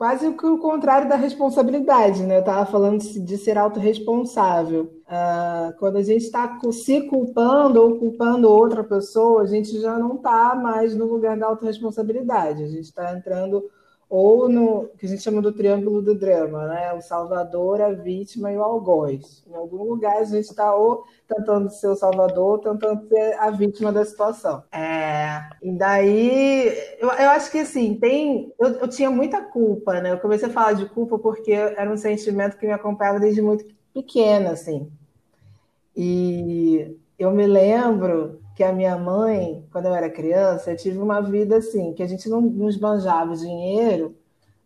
quase 0.00 0.26
o 0.26 0.56
contrário 0.56 1.10
da 1.10 1.14
responsabilidade, 1.14 2.22
né? 2.22 2.36
Eu 2.36 2.40
estava 2.40 2.64
falando 2.64 3.02
de 3.02 3.36
ser 3.36 3.58
autorresponsável. 3.58 4.84
Uh, 5.04 5.78
quando 5.78 5.96
a 5.96 6.02
gente 6.02 6.22
está 6.22 6.58
se 6.72 7.02
culpando 7.02 7.82
ou 7.82 7.98
culpando 7.98 8.48
outra 8.48 8.82
pessoa, 8.82 9.42
a 9.42 9.46
gente 9.46 9.78
já 9.78 9.98
não 9.98 10.16
está 10.16 10.54
mais 10.54 10.96
no 10.96 11.04
lugar 11.04 11.36
da 11.36 11.48
autorresponsabilidade. 11.48 12.62
A 12.62 12.66
gente 12.66 12.84
está 12.84 13.12
entrando 13.12 13.62
ou 14.10 14.48
no 14.48 14.88
que 14.98 15.06
a 15.06 15.08
gente 15.08 15.22
chama 15.22 15.40
do 15.40 15.52
triângulo 15.52 16.02
do 16.02 16.16
drama, 16.16 16.66
né? 16.66 16.92
O 16.94 17.00
salvador, 17.00 17.80
a 17.80 17.92
vítima 17.92 18.50
e 18.50 18.56
o 18.56 18.62
algoz. 18.62 19.44
Em 19.48 19.54
algum 19.54 19.84
lugar 19.84 20.16
a 20.16 20.24
gente 20.24 20.50
está 20.50 20.74
ou 20.74 21.04
tentando 21.28 21.70
ser 21.70 21.86
o 21.86 21.94
salvador 21.94 22.44
ou 22.44 22.58
tentando 22.58 23.06
ser 23.06 23.38
a 23.38 23.50
vítima 23.52 23.92
da 23.92 24.04
situação. 24.04 24.64
É, 24.72 25.48
e 25.62 25.70
daí, 25.70 26.76
eu, 26.98 27.08
eu 27.08 27.30
acho 27.30 27.52
que 27.52 27.58
assim, 27.58 27.94
tem. 27.94 28.52
Eu, 28.58 28.70
eu 28.80 28.88
tinha 28.88 29.12
muita 29.12 29.40
culpa, 29.40 30.00
né? 30.00 30.10
Eu 30.10 30.18
comecei 30.18 30.48
a 30.48 30.52
falar 30.52 30.72
de 30.72 30.86
culpa 30.86 31.16
porque 31.16 31.52
era 31.52 31.88
um 31.88 31.96
sentimento 31.96 32.58
que 32.58 32.66
me 32.66 32.72
acompanhava 32.72 33.20
desde 33.20 33.40
muito 33.40 33.64
pequena, 33.94 34.50
assim. 34.50 34.90
E 35.96 36.96
eu 37.16 37.30
me 37.30 37.46
lembro 37.46 38.40
que 38.60 38.64
a 38.64 38.74
minha 38.74 38.94
mãe, 38.98 39.66
quando 39.72 39.86
eu 39.86 39.94
era 39.94 40.10
criança, 40.10 40.70
eu 40.70 40.76
tive 40.76 40.98
uma 40.98 41.22
vida 41.22 41.56
assim, 41.56 41.94
que 41.94 42.02
a 42.02 42.06
gente 42.06 42.28
não 42.28 42.42
nos 42.42 42.76
banjava 42.76 43.34
dinheiro, 43.34 44.14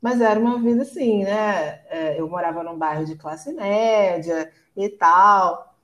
mas 0.02 0.20
era 0.20 0.40
uma 0.40 0.60
vida 0.60 0.82
assim, 0.82 1.22
né? 1.22 1.80
É, 1.88 2.20
eu 2.20 2.28
morava 2.28 2.64
num 2.64 2.76
bairro 2.76 3.04
de 3.04 3.14
classe 3.14 3.52
média 3.52 4.50
e 4.76 4.88
tal. 4.88 5.76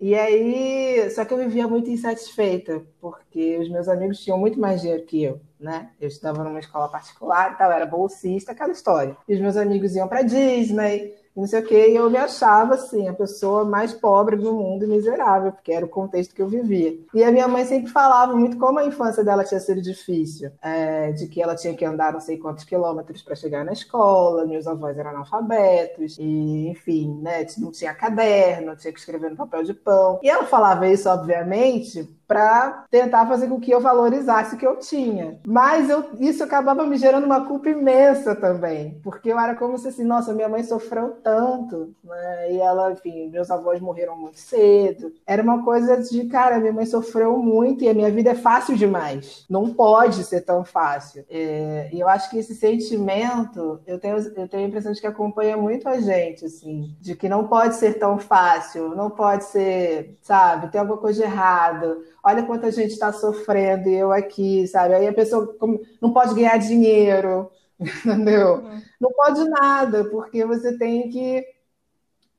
E 0.00 0.14
aí, 0.14 1.10
só 1.10 1.26
que 1.26 1.34
eu 1.34 1.36
vivia 1.36 1.68
muito 1.68 1.90
insatisfeita, 1.90 2.82
porque 2.98 3.58
os 3.58 3.68
meus 3.68 3.86
amigos 3.86 4.24
tinham 4.24 4.38
muito 4.38 4.58
mais 4.58 4.80
dinheiro 4.80 5.04
que 5.04 5.22
eu, 5.22 5.38
né? 5.60 5.90
Eu 6.00 6.08
estudava 6.08 6.42
numa 6.42 6.60
escola 6.60 6.88
particular 6.88 7.52
e 7.52 7.56
tal, 7.56 7.70
era 7.70 7.84
bolsista, 7.84 8.52
aquela 8.52 8.72
história. 8.72 9.14
E 9.28 9.34
os 9.34 9.40
meus 9.42 9.58
amigos 9.58 9.94
iam 9.94 10.08
para 10.08 10.22
Disney, 10.22 11.17
não 11.40 11.46
sei 11.46 11.60
o 11.60 11.64
quê, 11.64 11.88
e 11.90 11.96
eu 11.96 12.10
me 12.10 12.16
achava, 12.16 12.74
assim, 12.74 13.08
a 13.08 13.12
pessoa 13.12 13.64
mais 13.64 13.92
pobre 13.92 14.36
do 14.36 14.52
mundo 14.52 14.84
e 14.84 14.88
miserável, 14.88 15.52
porque 15.52 15.72
era 15.72 15.86
o 15.86 15.88
contexto 15.88 16.34
que 16.34 16.42
eu 16.42 16.48
vivia. 16.48 16.98
E 17.14 17.22
a 17.22 17.30
minha 17.30 17.46
mãe 17.46 17.64
sempre 17.64 17.90
falava 17.90 18.34
muito 18.34 18.56
como 18.58 18.78
a 18.78 18.84
infância 18.84 19.22
dela 19.22 19.44
tinha 19.44 19.60
sido 19.60 19.80
difícil, 19.80 20.50
é, 20.60 21.12
de 21.12 21.28
que 21.28 21.40
ela 21.40 21.54
tinha 21.54 21.74
que 21.74 21.84
andar 21.84 22.12
não 22.12 22.20
sei 22.20 22.38
quantos 22.38 22.64
quilômetros 22.64 23.22
para 23.22 23.36
chegar 23.36 23.64
na 23.64 23.72
escola, 23.72 24.46
meus 24.46 24.66
avós 24.66 24.98
eram 24.98 25.10
analfabetos, 25.10 26.16
e, 26.18 26.68
enfim, 26.68 27.20
né, 27.22 27.46
não 27.58 27.70
tinha 27.70 27.94
caderno, 27.94 28.76
tinha 28.76 28.92
que 28.92 28.98
escrever 28.98 29.30
no 29.30 29.36
papel 29.36 29.62
de 29.62 29.74
pão. 29.74 30.18
E 30.22 30.28
ela 30.28 30.44
falava 30.44 30.88
isso, 30.88 31.08
obviamente, 31.08 32.08
para 32.28 32.84
tentar 32.90 33.26
fazer 33.26 33.48
com 33.48 33.58
que 33.58 33.70
eu 33.70 33.80
valorizasse 33.80 34.54
o 34.54 34.58
que 34.58 34.66
eu 34.66 34.76
tinha. 34.76 35.40
Mas 35.46 35.88
eu, 35.88 36.04
isso 36.20 36.44
acabava 36.44 36.84
me 36.84 36.98
gerando 36.98 37.24
uma 37.24 37.46
culpa 37.46 37.70
imensa 37.70 38.34
também, 38.36 39.00
porque 39.02 39.32
eu 39.32 39.40
era 39.40 39.54
como 39.54 39.78
se 39.78 39.88
assim, 39.88 40.04
nossa, 40.04 40.34
minha 40.34 40.48
mãe 40.48 40.62
sofreu 40.62 41.16
tanto, 41.22 41.94
né? 42.04 42.52
E 42.52 42.60
ela, 42.60 42.92
enfim, 42.92 43.30
meus 43.30 43.50
avós 43.50 43.80
morreram 43.80 44.14
muito 44.14 44.38
cedo. 44.38 45.10
Era 45.26 45.42
uma 45.42 45.64
coisa 45.64 45.96
de, 45.96 46.26
cara, 46.26 46.60
minha 46.60 46.72
mãe 46.72 46.84
sofreu 46.84 47.38
muito 47.38 47.82
e 47.82 47.88
a 47.88 47.94
minha 47.94 48.10
vida 48.10 48.30
é 48.30 48.34
fácil 48.34 48.76
demais. 48.76 49.46
Não 49.48 49.72
pode 49.72 50.22
ser 50.24 50.42
tão 50.42 50.62
fácil. 50.64 51.24
É, 51.30 51.88
e 51.90 51.98
eu 51.98 52.08
acho 52.08 52.28
que 52.28 52.38
esse 52.38 52.54
sentimento, 52.54 53.80
eu 53.86 53.98
tenho, 53.98 54.18
eu 54.18 54.46
tenho 54.46 54.64
a 54.64 54.68
impressão 54.68 54.92
de 54.92 55.00
que 55.00 55.06
acompanha 55.06 55.56
muito 55.56 55.88
a 55.88 55.98
gente, 55.98 56.44
assim, 56.44 56.94
de 57.00 57.16
que 57.16 57.28
não 57.28 57.48
pode 57.48 57.76
ser 57.76 57.94
tão 57.94 58.18
fácil, 58.18 58.94
não 58.94 59.08
pode 59.08 59.44
ser, 59.44 60.18
sabe, 60.20 60.68
tem 60.68 60.78
alguma 60.78 60.98
coisa 60.98 61.22
de 61.22 61.24
errado 61.24 62.02
olha 62.28 62.46
quanta 62.46 62.70
gente 62.70 62.92
está 62.92 63.12
sofrendo 63.12 63.88
e 63.88 63.94
eu 63.94 64.12
aqui, 64.12 64.66
sabe? 64.66 64.94
Aí 64.94 65.08
a 65.08 65.12
pessoa 65.12 65.56
não 66.00 66.12
pode 66.12 66.34
ganhar 66.34 66.58
dinheiro, 66.58 67.50
entendeu? 67.80 68.56
Uhum. 68.56 68.82
Não 69.00 69.12
pode 69.12 69.44
nada, 69.48 70.04
porque 70.04 70.44
você 70.44 70.76
tem 70.76 71.08
que. 71.08 71.44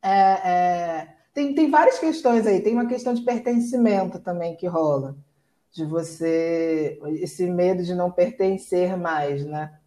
É, 0.02 0.10
é, 0.12 1.08
tem, 1.34 1.54
tem 1.56 1.70
várias 1.70 2.00
questões 2.00 2.46
aí, 2.48 2.62
tem 2.62 2.74
uma 2.74 2.88
questão 2.88 3.14
de 3.14 3.22
pertencimento 3.22 4.20
também 4.20 4.56
que 4.56 4.68
rola, 4.68 5.18
de 5.72 5.86
você. 5.86 7.00
esse 7.22 7.46
medo 7.50 7.84
de 7.84 7.96
não 7.96 8.12
pertencer 8.12 8.96
mais, 8.98 9.46
né? 9.46 9.80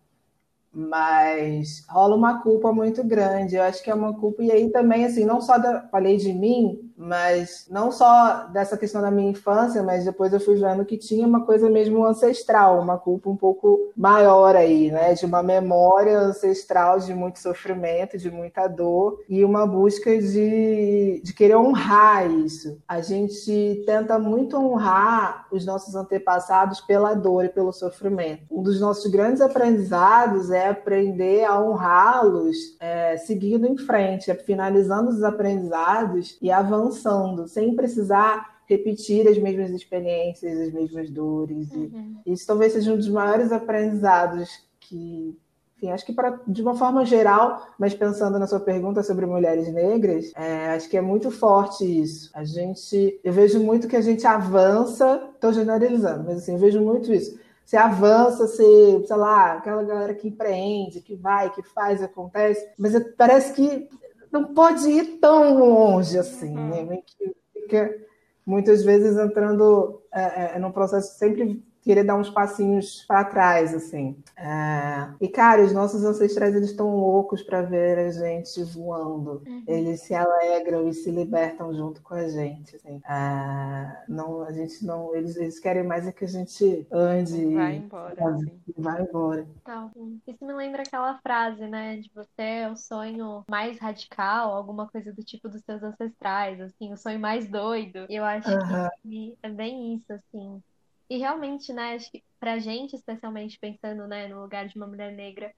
mas 0.72 1.84
rola 1.86 2.16
uma 2.16 2.42
culpa 2.42 2.72
muito 2.72 3.04
grande. 3.04 3.56
Eu 3.56 3.62
acho 3.62 3.82
que 3.82 3.90
é 3.90 3.94
uma 3.94 4.14
culpa, 4.18 4.42
e 4.42 4.50
aí 4.50 4.70
também, 4.70 5.04
assim, 5.04 5.24
não 5.24 5.40
só 5.40 5.58
da, 5.58 5.86
falei 5.88 6.16
de 6.16 6.32
mim, 6.32 6.90
mas 7.02 7.66
não 7.68 7.90
só 7.90 8.46
dessa 8.52 8.76
questão 8.76 9.02
da 9.02 9.10
minha 9.10 9.30
infância, 9.30 9.82
mas 9.82 10.04
depois 10.04 10.32
eu 10.32 10.38
fui 10.38 10.54
vendo 10.54 10.84
que 10.84 10.96
tinha 10.96 11.26
uma 11.26 11.44
coisa 11.44 11.68
mesmo 11.68 12.04
ancestral, 12.06 12.80
uma 12.80 12.96
culpa 12.96 13.28
um 13.28 13.36
pouco 13.36 13.90
maior 13.96 14.54
aí, 14.54 14.90
né? 14.90 15.12
De 15.14 15.26
uma 15.26 15.42
memória 15.42 16.16
ancestral 16.18 17.00
de 17.00 17.12
muito 17.12 17.40
sofrimento, 17.40 18.16
de 18.16 18.30
muita 18.30 18.68
dor 18.68 19.20
e 19.28 19.44
uma 19.44 19.66
busca 19.66 20.16
de, 20.16 21.20
de 21.24 21.34
querer 21.34 21.56
honrar 21.56 22.30
isso. 22.30 22.78
A 22.86 23.00
gente 23.00 23.82
tenta 23.84 24.16
muito 24.18 24.56
honrar 24.56 25.48
os 25.50 25.66
nossos 25.66 25.96
antepassados 25.96 26.80
pela 26.80 27.14
dor 27.14 27.44
e 27.44 27.48
pelo 27.48 27.72
sofrimento. 27.72 28.42
Um 28.48 28.62
dos 28.62 28.80
nossos 28.80 29.10
grandes 29.10 29.40
aprendizados 29.40 30.50
é 30.50 30.68
aprender 30.68 31.44
a 31.44 31.60
honrá-los 31.60 32.56
é, 32.78 33.16
seguindo 33.16 33.66
em 33.66 33.76
frente, 33.76 34.32
finalizando 34.46 35.10
os 35.10 35.22
aprendizados 35.24 36.38
e 36.40 36.50
avançando 36.50 36.91
avançando, 36.92 37.48
sem 37.48 37.74
precisar 37.74 38.62
repetir 38.66 39.26
as 39.26 39.38
mesmas 39.38 39.70
experiências, 39.70 40.58
as 40.58 40.72
mesmas 40.72 41.10
dores. 41.10 41.70
Uhum. 41.72 42.20
E 42.24 42.32
isso 42.32 42.46
talvez 42.46 42.72
seja 42.72 42.92
um 42.92 42.96
dos 42.96 43.08
maiores 43.08 43.50
aprendizados 43.50 44.48
que 44.80 45.36
enfim, 45.76 45.90
acho 45.90 46.06
que 46.06 46.12
pra, 46.12 46.38
de 46.46 46.62
uma 46.62 46.76
forma 46.76 47.04
geral, 47.04 47.66
mas 47.76 47.92
pensando 47.92 48.38
na 48.38 48.46
sua 48.46 48.60
pergunta 48.60 49.02
sobre 49.02 49.26
mulheres 49.26 49.66
negras, 49.72 50.30
é, 50.36 50.68
acho 50.68 50.88
que 50.88 50.96
é 50.96 51.00
muito 51.00 51.28
forte 51.28 51.84
isso. 51.84 52.30
A 52.34 52.44
gente, 52.44 53.18
eu 53.24 53.32
vejo 53.32 53.58
muito 53.58 53.88
que 53.88 53.96
a 53.96 54.00
gente 54.00 54.24
avança, 54.24 55.28
estou 55.34 55.52
generalizando, 55.52 56.22
mas 56.24 56.38
assim, 56.38 56.52
eu 56.52 56.58
vejo 56.58 56.80
muito 56.80 57.12
isso. 57.12 57.36
Você 57.66 57.76
avança, 57.76 58.46
você, 58.46 59.04
sei 59.04 59.16
lá, 59.16 59.54
aquela 59.54 59.82
galera 59.82 60.14
que 60.14 60.28
empreende, 60.28 61.00
que 61.00 61.16
vai, 61.16 61.50
que 61.50 61.62
faz, 61.62 62.00
acontece, 62.00 62.64
mas 62.78 62.92
parece 63.16 63.52
que 63.52 63.88
não 64.32 64.54
pode 64.54 64.88
ir 64.88 65.18
tão 65.18 65.58
longe 65.58 66.18
assim, 66.18 66.54
né? 66.54 66.80
Uhum. 66.82 67.02
Que 67.06 67.36
fica 67.52 67.96
muitas 68.44 68.82
vezes 68.82 69.16
entrando 69.16 70.02
é, 70.12 70.56
é, 70.56 70.58
num 70.58 70.72
processo 70.72 71.16
sempre 71.18 71.62
querer 71.82 72.04
dar 72.04 72.16
uns 72.16 72.30
passinhos 72.30 73.04
para 73.06 73.24
trás, 73.24 73.74
assim. 73.74 74.16
É... 74.36 75.12
E, 75.20 75.28
cara, 75.28 75.62
os 75.62 75.72
nossos 75.72 76.04
ancestrais, 76.04 76.54
eles 76.54 76.70
estão 76.70 76.94
loucos 76.94 77.42
para 77.42 77.62
ver 77.62 77.98
a 77.98 78.10
gente 78.10 78.62
voando. 78.62 79.42
Uhum. 79.46 79.64
Eles 79.66 80.00
se 80.00 80.14
alegram 80.14 80.88
e 80.88 80.94
se 80.94 81.10
libertam 81.10 81.74
junto 81.74 82.00
com 82.00 82.14
a 82.14 82.28
gente, 82.28 82.76
assim. 82.76 83.00
É... 83.04 84.04
Não, 84.08 84.42
a 84.42 84.52
gente 84.52 84.84
não... 84.86 85.14
Eles, 85.14 85.36
eles 85.36 85.58
querem 85.58 85.82
mais 85.82 86.06
é 86.06 86.12
que 86.12 86.24
a 86.24 86.28
gente 86.28 86.86
ande. 86.90 87.52
Vai 87.52 87.76
embora. 87.76 88.28
Assim. 88.28 88.60
Vai 88.78 89.02
embora. 89.02 89.46
Tá. 89.64 89.90
Isso 90.26 90.44
me 90.44 90.52
lembra 90.52 90.82
aquela 90.82 91.18
frase, 91.18 91.66
né? 91.66 91.96
De 91.96 92.10
você 92.14 92.42
é 92.42 92.70
o 92.70 92.76
sonho 92.76 93.44
mais 93.50 93.78
radical, 93.78 94.54
alguma 94.54 94.88
coisa 94.88 95.12
do 95.12 95.22
tipo 95.24 95.48
dos 95.48 95.62
seus 95.62 95.82
ancestrais, 95.82 96.60
assim. 96.60 96.92
O 96.92 96.96
sonho 96.96 97.18
mais 97.18 97.48
doido. 97.48 98.06
Eu 98.08 98.24
acho 98.24 98.48
uhum. 98.48 98.88
que 99.02 99.36
é 99.42 99.50
bem 99.50 99.94
isso, 99.94 100.12
assim 100.12 100.62
e 101.08 101.18
realmente, 101.18 101.72
né, 101.72 101.94
acho 101.94 102.10
que 102.10 102.22
pra 102.38 102.58
gente, 102.58 102.94
especialmente 102.96 103.58
pensando, 103.58 104.06
né, 104.06 104.28
no 104.28 104.42
lugar 104.42 104.66
de 104.66 104.76
uma 104.76 104.86
mulher 104.86 105.12
negra, 105.12 105.52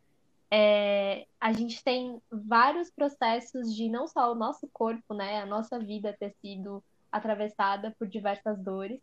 é, 0.50 1.26
a 1.40 1.52
gente 1.52 1.82
tem 1.82 2.20
vários 2.30 2.90
processos 2.90 3.74
de 3.74 3.88
não 3.88 4.06
só 4.06 4.30
o 4.32 4.34
nosso 4.34 4.68
corpo, 4.72 5.14
né, 5.14 5.40
a 5.40 5.46
nossa 5.46 5.78
vida 5.78 6.16
ter 6.18 6.34
sido 6.40 6.82
atravessada 7.10 7.94
por 7.98 8.08
diversas 8.08 8.58
dores, 8.58 9.00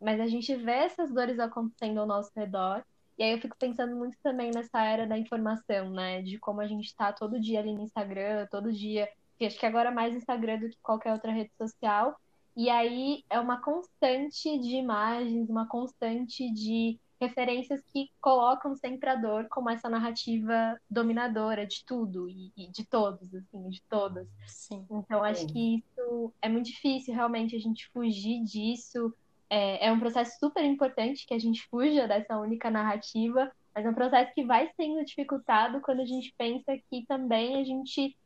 mas 0.00 0.20
a 0.20 0.26
gente 0.26 0.54
vê 0.54 0.72
essas 0.72 1.12
dores 1.12 1.38
acontecendo 1.38 2.00
ao 2.00 2.06
nosso 2.06 2.30
redor. 2.36 2.84
E 3.18 3.22
aí 3.22 3.32
eu 3.32 3.40
fico 3.40 3.56
pensando 3.58 3.96
muito 3.96 4.16
também 4.22 4.50
nessa 4.52 4.84
era 4.84 5.06
da 5.06 5.18
informação, 5.18 5.90
né, 5.90 6.22
de 6.22 6.38
como 6.38 6.60
a 6.60 6.66
gente 6.66 6.86
está 6.86 7.12
todo 7.12 7.40
dia 7.40 7.60
ali 7.60 7.72
no 7.72 7.82
Instagram, 7.82 8.46
todo 8.50 8.72
dia, 8.72 9.08
acho 9.40 9.58
que 9.58 9.66
agora 9.66 9.90
mais 9.90 10.14
Instagram 10.14 10.60
do 10.60 10.68
que 10.68 10.78
qualquer 10.82 11.12
outra 11.12 11.32
rede 11.32 11.50
social, 11.56 12.18
e 12.58 12.68
aí 12.68 13.24
é 13.30 13.38
uma 13.38 13.60
constante 13.60 14.58
de 14.58 14.74
imagens, 14.74 15.48
uma 15.48 15.68
constante 15.68 16.52
de 16.52 16.98
referências 17.20 17.80
que 17.92 18.10
colocam 18.20 18.74
sempre 18.74 19.08
a 19.08 19.14
dor 19.14 19.46
como 19.48 19.70
essa 19.70 19.88
narrativa 19.88 20.76
dominadora 20.90 21.64
de 21.64 21.84
tudo 21.84 22.28
e, 22.28 22.52
e 22.56 22.66
de 22.66 22.84
todos, 22.84 23.32
assim, 23.32 23.68
de 23.70 23.80
todas. 23.82 24.26
Sim. 24.48 24.84
Então 24.90 25.22
acho 25.22 25.46
que 25.46 25.76
isso 25.76 26.32
é 26.42 26.48
muito 26.48 26.66
difícil 26.66 27.14
realmente 27.14 27.54
a 27.54 27.60
gente 27.60 27.88
fugir 27.92 28.42
disso. 28.42 29.14
É, 29.48 29.86
é 29.86 29.92
um 29.92 30.00
processo 30.00 30.36
super 30.40 30.64
importante 30.64 31.28
que 31.28 31.34
a 31.34 31.38
gente 31.38 31.64
fuja 31.68 32.08
dessa 32.08 32.36
única 32.38 32.68
narrativa, 32.72 33.52
mas 33.72 33.86
é 33.86 33.88
um 33.88 33.94
processo 33.94 34.34
que 34.34 34.44
vai 34.44 34.68
sendo 34.74 35.04
dificultado 35.04 35.80
quando 35.80 36.00
a 36.00 36.06
gente 36.06 36.34
pensa 36.36 36.76
que 36.90 37.06
também 37.06 37.60
a 37.60 37.62
gente, 37.62 38.16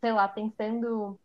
sei 0.00 0.12
lá, 0.12 0.26
pensando 0.26 1.20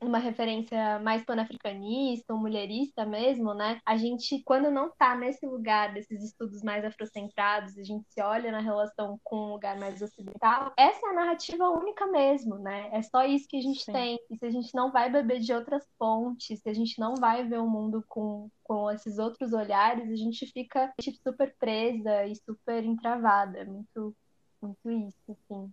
uma 0.00 0.18
referência 0.18 0.98
mais 1.00 1.24
panafricanista 1.24 2.32
ou 2.32 2.38
mulherista 2.38 3.04
mesmo, 3.04 3.52
né? 3.52 3.80
A 3.84 3.96
gente, 3.96 4.42
quando 4.44 4.70
não 4.70 4.90
tá 4.90 5.16
nesse 5.16 5.44
lugar 5.46 5.92
desses 5.92 6.22
estudos 6.22 6.62
mais 6.62 6.84
afrocentrados, 6.84 7.76
a 7.76 7.82
gente 7.82 8.06
se 8.08 8.22
olha 8.22 8.52
na 8.52 8.60
relação 8.60 9.18
com 9.24 9.36
um 9.36 9.52
lugar 9.52 9.78
mais 9.78 10.00
ocidental, 10.00 10.72
essa 10.76 11.06
é 11.06 11.10
a 11.10 11.14
narrativa 11.14 11.68
única 11.68 12.06
mesmo, 12.06 12.58
né? 12.58 12.88
É 12.92 13.02
só 13.02 13.24
isso 13.24 13.48
que 13.48 13.56
a 13.56 13.62
gente 13.62 13.84
Sim. 13.84 13.92
tem. 13.92 14.18
E 14.30 14.36
se 14.36 14.46
a 14.46 14.50
gente 14.50 14.74
não 14.74 14.92
vai 14.92 15.10
beber 15.10 15.40
de 15.40 15.52
outras 15.52 15.84
fontes, 15.98 16.60
se 16.60 16.68
a 16.68 16.74
gente 16.74 16.98
não 16.98 17.14
vai 17.14 17.46
ver 17.46 17.58
o 17.58 17.68
mundo 17.68 18.04
com, 18.08 18.48
com 18.62 18.90
esses 18.90 19.18
outros 19.18 19.52
olhares, 19.52 20.10
a 20.10 20.16
gente 20.16 20.46
fica 20.46 20.92
super 21.22 21.54
presa 21.58 22.24
e 22.26 22.36
super 22.36 22.84
entravada. 22.84 23.58
É 23.58 23.64
muito, 23.64 24.14
muito 24.62 24.90
isso, 24.90 25.18
assim. 25.28 25.72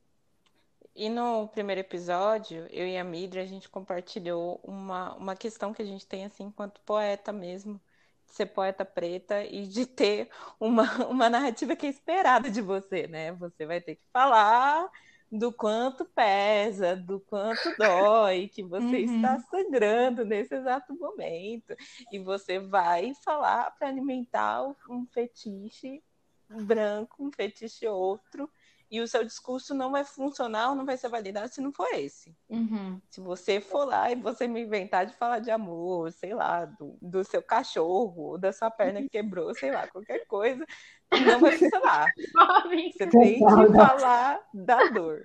E 0.96 1.10
no 1.10 1.48
primeiro 1.50 1.82
episódio, 1.82 2.66
eu 2.72 2.88
e 2.88 2.98
a 2.98 3.04
Midra, 3.04 3.42
a 3.42 3.46
gente 3.46 3.68
compartilhou 3.68 4.62
uma, 4.64 5.14
uma 5.16 5.36
questão 5.36 5.74
que 5.74 5.82
a 5.82 5.86
gente 5.86 6.08
tem, 6.08 6.24
assim, 6.24 6.46
enquanto 6.46 6.80
poeta 6.82 7.34
mesmo, 7.34 7.82
de 8.26 8.34
ser 8.34 8.46
poeta 8.46 8.86
preta 8.86 9.44
e 9.44 9.68
de 9.68 9.86
ter 9.86 10.30
uma, 10.58 10.84
uma 11.08 11.30
narrativa 11.30 11.76
que 11.76 11.86
é 11.86 11.90
esperada 11.90 12.50
de 12.50 12.62
você, 12.62 13.08
né? 13.08 13.34
Você 13.34 13.66
vai 13.66 13.82
ter 13.82 13.96
que 13.96 14.06
falar 14.14 14.90
do 15.30 15.52
quanto 15.52 16.06
pesa, 16.06 16.96
do 16.96 17.20
quanto 17.20 17.76
dói, 17.78 18.48
que 18.48 18.64
você 18.64 19.04
uhum. 19.04 19.16
está 19.16 19.40
sangrando 19.52 20.24
nesse 20.24 20.56
exato 20.56 20.96
momento. 20.96 21.76
E 22.10 22.20
você 22.20 22.58
vai 22.58 23.14
falar 23.16 23.72
para 23.72 23.90
alimentar 23.90 24.64
um 24.90 25.06
fetiche 25.08 26.02
branco, 26.50 27.22
um 27.22 27.32
fetiche 27.32 27.86
outro, 27.86 28.50
e 28.96 29.02
o 29.02 29.08
seu 29.08 29.26
discurso 29.26 29.74
não 29.74 29.92
vai 29.92 30.06
funcionar 30.06 30.70
ou 30.70 30.76
não 30.76 30.86
vai 30.86 30.96
ser 30.96 31.10
validado 31.10 31.50
se 31.50 31.60
não 31.60 31.74
for 31.74 31.88
esse. 31.94 32.34
Uhum. 32.48 33.02
Se 33.10 33.20
você 33.20 33.60
for 33.60 33.86
lá 33.86 34.10
e 34.10 34.16
você 34.16 34.48
me 34.48 34.62
inventar 34.62 35.06
de 35.06 35.14
falar 35.16 35.40
de 35.40 35.52
amor, 35.52 36.14
sei 36.14 36.34
lá, 36.34 36.64
do, 36.64 36.98
do 37.02 37.22
seu 37.26 37.44
cachorro, 37.44 38.38
da 38.38 38.54
sua 38.54 38.72
perna 38.72 39.02
que 39.02 39.10
quebrou, 39.10 39.54
sei 39.54 39.70
lá, 39.70 39.86
qualquer 39.88 40.26
coisa, 40.28 40.66
não 41.12 41.42
vai 41.42 41.58
funcionar. 41.58 42.08
você 42.98 43.08
tem 43.08 43.34
que 43.34 43.74
falar 43.74 44.40
da 44.54 44.86
dor. 44.86 45.24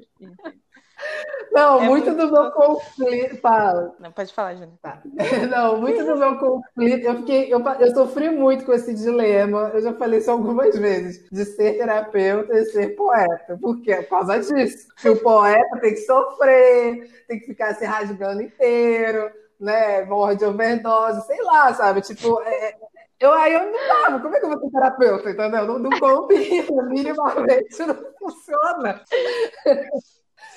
Não, 1.52 1.82
é 1.82 1.84
muito, 1.86 2.10
muito, 2.10 2.26
do 2.26 2.32
meu 2.32 2.50
conflito. 2.52 3.36
Fala. 3.38 3.94
Não, 3.98 4.12
pode 4.12 4.32
falar, 4.32 4.54
Júnior. 4.54 4.78
Tá. 4.80 5.02
Não, 5.50 5.80
muito 5.80 6.04
do 6.04 6.16
meu 6.16 6.38
conflito. 6.38 7.04
Eu, 7.04 7.16
fiquei, 7.16 7.52
eu, 7.52 7.60
eu 7.80 7.94
sofri 7.94 8.30
muito 8.30 8.64
com 8.64 8.72
esse 8.72 8.94
dilema. 8.94 9.70
Eu 9.74 9.82
já 9.82 9.92
falei 9.94 10.20
isso 10.20 10.30
algumas 10.30 10.76
vezes: 10.78 11.28
de 11.30 11.44
ser 11.44 11.76
terapeuta 11.76 12.56
e 12.56 12.64
ser 12.66 12.94
poeta. 12.94 13.58
Por 13.60 13.80
quê? 13.82 13.96
Por 13.96 14.10
causa 14.10 14.38
disso. 14.38 14.86
Que 14.96 15.08
o 15.08 15.20
poeta 15.20 15.80
tem 15.80 15.94
que 15.94 16.00
sofrer, 16.00 17.10
tem 17.26 17.40
que 17.40 17.46
ficar 17.46 17.74
se 17.74 17.84
rasgando 17.84 18.42
inteiro, 18.42 19.30
né? 19.58 20.04
Morre 20.04 20.36
de 20.36 20.44
overdose, 20.44 21.26
sei 21.26 21.42
lá, 21.42 21.74
sabe? 21.74 22.00
Tipo, 22.00 22.40
é, 22.42 22.76
eu 23.18 23.32
aí 23.34 23.52
eu 23.52 23.66
não 23.66 23.88
dava. 23.88 24.20
Como 24.20 24.34
é 24.34 24.38
que 24.38 24.46
eu 24.46 24.50
vou 24.50 24.60
ser 24.60 24.70
terapeuta? 24.70 25.30
Entendeu? 25.30 25.66
Não, 25.66 25.78
não 25.78 25.98
combina, 25.98 26.82
minimamente 26.88 27.78
não 27.80 27.96
funciona. 28.18 29.02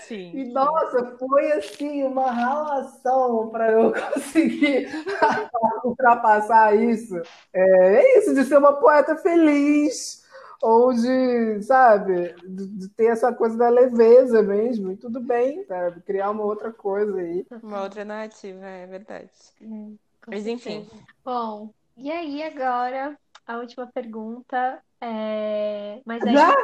Sim. 0.08 0.32
E 0.36 0.46
nossa, 0.52 1.18
foi 1.18 1.52
assim 1.54 2.04
uma 2.04 2.32
relação 2.32 3.50
para 3.50 3.72
eu 3.72 3.94
conseguir 4.14 4.88
ultrapassar 5.84 6.76
isso. 6.76 7.16
É, 7.54 7.96
é, 7.96 8.20
isso, 8.20 8.34
de 8.34 8.44
ser 8.44 8.58
uma 8.58 8.74
poeta 8.74 9.16
feliz, 9.16 10.24
ou 10.62 10.94
de, 10.94 11.62
sabe, 11.64 12.36
de, 12.44 12.68
de, 12.68 12.90
ter 12.90 13.08
essa 13.08 13.34
coisa 13.34 13.58
da 13.58 13.70
leveza 13.70 14.42
mesmo, 14.42 14.92
e 14.92 14.98
tudo 14.98 15.20
bem, 15.20 15.64
sabe? 15.66 16.02
Criar 16.02 16.32
uma 16.32 16.44
outra 16.44 16.72
coisa 16.72 17.20
aí. 17.20 17.46
Uma 17.62 17.84
outra 17.84 18.04
narrativa, 18.04 18.66
é 18.66 18.86
verdade. 18.88 19.30
Hum, 19.62 19.98
Mas 20.28 20.48
enfim. 20.48 20.88
Bom, 21.24 21.70
e 21.96 22.12
aí 22.12 22.44
agora 22.44 23.18
a 23.46 23.58
última 23.58 23.88
pergunta 23.88 24.82
é. 25.02 26.02
Mas 26.06 26.24
aí... 26.24 26.34
Já? 26.34 26.56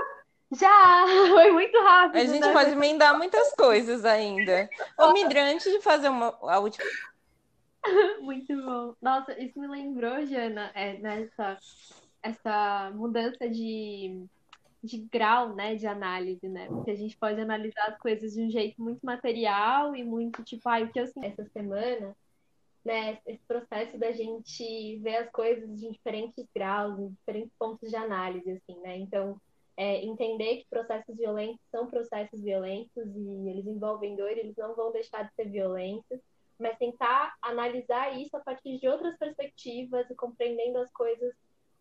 Já! 0.51 1.05
Foi 1.33 1.51
muito 1.51 1.77
rápido. 1.79 2.21
A 2.21 2.25
gente 2.25 2.45
né? 2.45 2.53
pode 2.53 2.71
emendar 2.71 3.17
muitas 3.17 3.53
coisas 3.53 4.03
ainda. 4.05 4.69
Ô, 4.97 5.13
Midra, 5.13 5.43
antes 5.43 5.71
de 5.71 5.81
fazer 5.81 6.09
uma, 6.09 6.35
a 6.41 6.59
última. 6.59 6.85
Muito 8.21 8.55
bom. 8.61 8.93
Nossa, 9.01 9.39
isso 9.41 9.59
me 9.59 9.67
lembrou, 9.67 10.25
Jana, 10.25 10.71
é, 10.73 10.97
nessa 10.97 11.57
essa 12.21 12.91
mudança 12.93 13.49
de, 13.49 14.25
de 14.83 14.97
grau, 15.11 15.55
né, 15.55 15.75
de 15.75 15.87
análise, 15.87 16.47
né? 16.47 16.67
Porque 16.67 16.91
a 16.91 16.95
gente 16.95 17.17
pode 17.17 17.39
analisar 17.39 17.87
as 17.87 17.97
coisas 17.97 18.33
de 18.33 18.41
um 18.41 18.49
jeito 18.49 18.81
muito 18.81 19.05
material 19.05 19.95
e 19.95 20.03
muito 20.03 20.43
tipo, 20.43 20.67
ah, 20.67 20.81
o 20.81 20.91
que 20.91 20.99
eu 20.99 21.07
sinto 21.07 21.25
essa 21.25 21.45
semana, 21.53 22.15
né? 22.83 23.19
Esse 23.25 23.41
processo 23.47 23.97
da 23.97 24.11
gente 24.11 24.97
ver 24.97 25.17
as 25.17 25.31
coisas 25.31 25.79
de 25.79 25.91
diferentes 25.91 26.45
graus, 26.53 26.99
em 26.99 27.09
diferentes 27.09 27.53
pontos 27.57 27.89
de 27.89 27.95
análise, 27.95 28.51
assim, 28.51 28.79
né? 28.81 28.97
Então, 28.97 29.39
é, 29.79 30.03
entender 30.03 30.57
que 30.57 30.67
processos 30.69 31.15
violentos 31.15 31.61
são 31.71 31.87
processos 31.87 32.41
violentos 32.41 33.15
e 33.15 33.49
eles 33.49 33.65
envolvem 33.65 34.13
dor, 34.13 34.29
eles 34.29 34.57
não 34.57 34.75
vão 34.75 34.91
deixar 34.91 35.23
de 35.23 35.33
ser 35.33 35.49
violentos, 35.49 36.19
mas 36.59 36.77
tentar 36.77 37.33
analisar 37.41 38.19
isso 38.19 38.35
a 38.35 38.41
partir 38.41 38.77
de 38.77 38.89
outras 38.89 39.17
perspectivas 39.17 40.05
e 40.09 40.15
compreendendo 40.15 40.79
as 40.79 40.91
coisas 40.91 41.33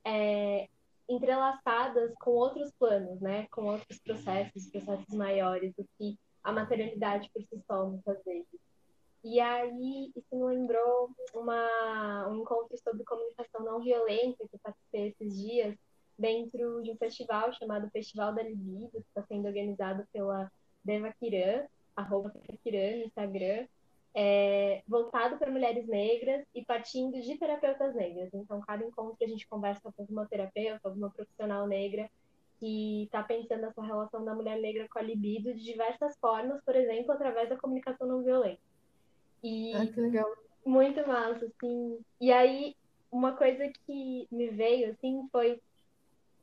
é, 0.05 0.69
entrelaçadas 1.09 2.15
com 2.21 2.31
outros 2.31 2.71
planos, 2.79 3.21
né? 3.21 3.49
Com 3.51 3.65
outros 3.65 3.99
processos, 3.99 4.71
processos 4.71 5.13
maiores 5.13 5.75
do 5.75 5.85
que 5.99 6.17
a 6.45 6.53
materialidade 6.53 7.29
por 7.35 7.43
si 7.43 7.61
só, 7.67 7.85
muitas 7.85 8.23
vezes. 8.23 8.61
E 9.25 9.41
aí, 9.41 10.13
isso 10.15 10.37
me 10.37 10.45
lembrou 10.45 11.11
uma, 11.35 12.29
um 12.29 12.43
encontro 12.43 12.79
sobre 12.79 13.03
comunicação 13.03 13.65
não 13.65 13.81
violenta 13.81 14.47
que 14.49 14.59
participei 14.63 15.09
esses 15.09 15.37
dias, 15.37 15.77
dentro 16.19 16.83
de 16.83 16.91
um 16.91 16.97
festival 16.97 17.53
chamado 17.53 17.91
Festival 17.91 18.35
da 18.35 18.43
Libido, 18.43 18.91
que 18.91 18.99
está 18.99 19.23
sendo 19.23 19.47
organizado 19.47 20.05
pela 20.13 20.51
Deva 20.85 21.13
Kiran, 21.13 21.65
arroba 21.95 22.33
Kiran 22.65 22.99
no 22.99 23.05
Instagram, 23.05 23.67
é, 24.15 24.83
voltado 24.89 25.39
para 25.39 25.51
mulheres 25.51 25.87
negras 25.87 26.45
e 26.55 26.65
partindo 26.65 27.21
de 27.21 27.39
terapeutas 27.39 27.95
negras. 27.95 28.31
Então, 28.35 28.61
cada 28.61 28.85
encontro 28.85 29.17
a 29.21 29.29
gente 29.29 29.47
conversa 29.47 29.93
com 29.93 30.05
uma 30.11 30.27
terapeuta, 30.27 30.81
alguma 30.89 31.11
profissional 31.11 31.67
negra 31.67 32.11
que 32.59 33.05
está 33.05 33.23
pensando 33.23 33.67
essa 33.67 33.83
relação 33.83 34.25
da 34.25 34.35
mulher 34.35 34.61
negra 34.61 34.89
com 34.89 34.99
a 34.99 35.03
libido 35.03 35.55
de 35.55 35.63
diversas 35.63 36.17
formas, 36.19 36.61
por 36.65 36.75
exemplo, 36.75 37.13
através 37.13 37.49
da 37.49 37.57
comunicação 37.57 38.07
não 38.09 38.25
violenta. 38.25 38.61
E 39.43 39.73
ah, 39.75 39.87
que 39.87 40.01
legal. 40.01 40.29
Muito 40.67 41.07
massa, 41.07 41.47
assim. 41.47 42.01
E 42.21 42.33
aí, 42.33 42.75
uma 43.11 43.37
coisa 43.37 43.71
que 43.87 44.27
me 44.31 44.49
veio, 44.49 44.91
assim, 44.91 45.29
foi, 45.31 45.61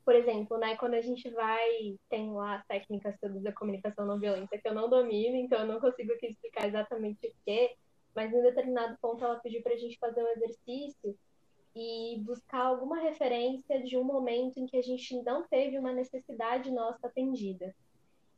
por 0.06 0.14
exemplo, 0.14 0.58
né, 0.60 0.78
quando 0.78 0.94
a 0.94 1.02
gente 1.02 1.28
vai, 1.32 1.98
tem 2.10 2.32
lá 2.32 2.64
técnicas 2.68 3.20
sobre 3.20 3.48
a 3.50 3.54
comunicação 3.54 4.06
não 4.06 4.20
violenta 4.20 4.58
que 4.58 4.68
eu 4.68 4.74
não 4.74 4.88
domino, 4.88 5.36
então 5.36 5.60
eu 5.62 5.66
não 5.66 5.80
consigo 5.80 6.14
aqui 6.14 6.28
explicar 6.28 6.68
exatamente 6.68 7.28
o 7.28 7.34
que, 7.44 7.76
mas 8.16 8.32
em 8.32 8.42
determinado 8.44 8.96
ponto 9.02 9.24
ela 9.26 9.40
pediu 9.40 9.64
para 9.64 9.74
a 9.74 9.78
gente 9.78 9.98
fazer 9.98 10.24
um 10.24 10.28
exercício 10.28 11.18
e 11.76 12.22
buscar 12.24 12.62
alguma 12.62 13.00
referência 13.00 13.84
de 13.84 13.98
um 13.98 14.04
momento 14.04 14.58
em 14.58 14.68
que 14.68 14.78
a 14.78 14.82
gente 14.82 15.22
não 15.24 15.44
teve 15.48 15.78
uma 15.78 15.92
necessidade 15.92 16.72
nossa 16.72 17.08
atendida. 17.08 17.76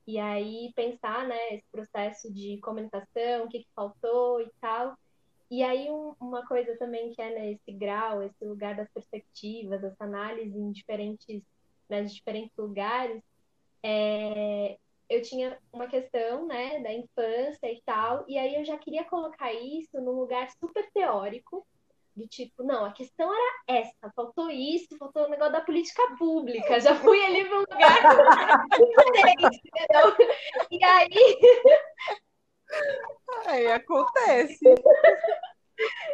E 0.08 0.18
aí 0.18 0.72
pensar, 0.74 1.28
né, 1.28 1.56
esse 1.56 1.68
processo 1.70 2.34
de 2.34 2.58
comunicação, 2.62 3.44
o 3.44 3.50
que, 3.50 3.60
que 3.60 3.70
faltou 3.76 4.42
e 4.42 4.50
tal. 4.62 4.98
E 5.52 5.62
aí 5.62 5.90
um, 5.92 6.16
uma 6.20 6.48
coisa 6.48 6.78
também 6.78 7.12
que 7.12 7.22
é 7.22 7.38
nesse 7.38 7.72
grau, 7.74 8.24
esse 8.24 8.44
lugar 8.44 8.76
das 8.76 8.90
perspectivas, 8.90 9.84
essa 9.84 10.06
análise 10.06 10.58
em 10.58 10.72
diferentes, 10.72 11.44
né, 11.90 12.04
diferentes 12.04 12.56
lugares, 12.58 13.22
é, 13.84 14.78
eu 15.10 15.22
tinha 15.22 15.58
uma 15.72 15.88
questão, 15.88 16.46
né, 16.46 16.80
da 16.80 16.94
infância 16.94 17.72
e 17.72 17.82
tal, 17.86 18.26
e 18.28 18.38
aí 18.38 18.56
eu 18.56 18.66
já 18.66 18.78
queria 18.78 19.06
colocar 19.06 19.54
isso 19.54 20.00
num 20.02 20.20
lugar 20.20 20.50
super 20.60 20.90
teórico, 20.92 21.66
de 22.18 22.28
tipo, 22.28 22.64
não, 22.64 22.84
a 22.84 22.92
questão 22.92 23.32
era 23.32 23.80
essa, 23.80 24.12
faltou 24.16 24.50
isso, 24.50 24.98
faltou 24.98 25.26
o 25.26 25.30
negócio 25.30 25.54
da 25.54 25.62
política 25.62 26.02
pública, 26.18 26.80
já 26.80 26.96
fui 26.96 27.24
ali 27.24 27.46
para 27.46 27.58
um 27.58 27.60
lugar 27.60 28.66
diferente, 28.72 29.62
entendeu? 29.64 30.16
E 30.72 30.84
aí. 30.84 31.08
Aí 33.46 33.72
acontece. 33.72 34.60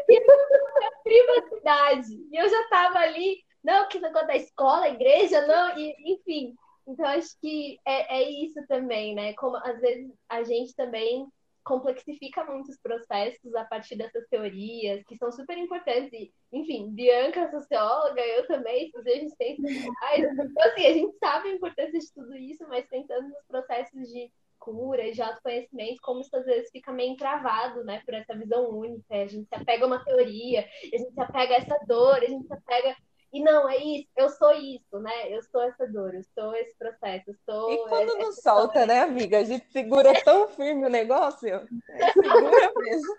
E 0.08 0.18
a 0.18 0.92
privacidade. 1.04 2.14
E 2.32 2.36
eu 2.40 2.48
já 2.48 2.68
tava 2.70 3.00
ali, 3.00 3.44
não, 3.64 3.88
que 3.88 4.00
negócio 4.00 4.28
da 4.28 4.36
escola, 4.36 4.90
igreja, 4.90 5.46
não, 5.48 5.78
e, 5.78 5.96
enfim. 6.14 6.56
Então, 6.88 7.06
acho 7.06 7.40
que 7.40 7.80
é, 7.86 8.18
é 8.18 8.30
isso 8.30 8.60
também, 8.68 9.16
né? 9.16 9.34
Como 9.34 9.56
às 9.58 9.80
vezes 9.80 10.12
a 10.28 10.44
gente 10.44 10.76
também 10.76 11.26
complexifica 11.64 12.44
muitos 12.44 12.78
processos 12.78 13.56
a 13.56 13.64
partir 13.64 13.96
dessas 13.96 14.28
teorias, 14.28 15.02
que 15.08 15.16
são 15.16 15.32
super 15.32 15.58
importantes. 15.58 16.12
E, 16.12 16.32
enfim, 16.52 16.90
Bianca, 16.92 17.50
socióloga, 17.50 18.22
eu 18.22 18.46
também, 18.48 18.86
estudei 18.86 19.28
ciências 19.30 19.84
sociais. 19.84 20.26
Então, 20.34 20.64
assim, 20.66 20.86
a 20.86 20.94
gente 20.94 21.18
sabe 21.18 21.50
a 21.50 21.54
importância 21.54 22.00
de 22.00 22.14
tudo 22.14 22.36
isso, 22.36 22.68
mas 22.68 22.86
pensando 22.88 23.30
nos 23.30 23.46
processos 23.48 24.10
de 24.10 24.30
cura, 24.60 25.12
de 25.12 25.22
autoconhecimento, 25.22 26.02
como 26.02 26.22
isso 26.22 26.36
às 26.38 26.46
vezes 26.46 26.70
fica 26.72 26.92
meio 26.92 27.18
travado, 27.18 27.84
né, 27.84 28.02
por 28.06 28.14
essa 28.14 28.34
visão 28.34 28.70
única. 28.70 29.04
A 29.10 29.28
gente 29.28 29.48
se 29.48 29.56
apega 29.56 29.84
a 29.84 29.88
uma 29.88 30.04
teoria, 30.04 30.62
a 30.62 30.98
gente 30.98 31.14
se 31.14 31.22
apega 31.22 31.54
a 31.54 31.58
essa 31.58 31.86
dor, 31.86 32.16
a 32.16 32.26
gente 32.26 32.48
se 32.48 32.54
apega 32.54 32.96
e 33.34 33.44
não, 33.44 33.68
é 33.68 33.78
isso, 33.78 34.08
eu 34.16 34.30
sou 34.30 34.52
isso, 34.52 35.00
né? 35.00 35.36
Eu 35.36 35.42
sou 35.42 35.64
essa 35.64 35.88
dor, 35.88 36.14
eu 36.14 36.22
sou 36.36 36.56
esse 36.56 36.78
processo, 36.78 37.32
eu 37.32 37.36
sou. 37.44 37.72
E 37.72 37.90
quando 37.90 38.16
não 38.20 38.32
solta, 38.32 38.80
história. 38.80 38.86
né, 38.86 39.00
amiga? 39.02 39.40
A 39.40 39.44
gente 39.44 39.66
segura 39.72 40.14
tão 40.24 40.48
firme 40.50 40.86
o 40.86 40.90
negócio. 40.90 41.50
Segura 42.14 42.74
mesmo. 42.78 43.18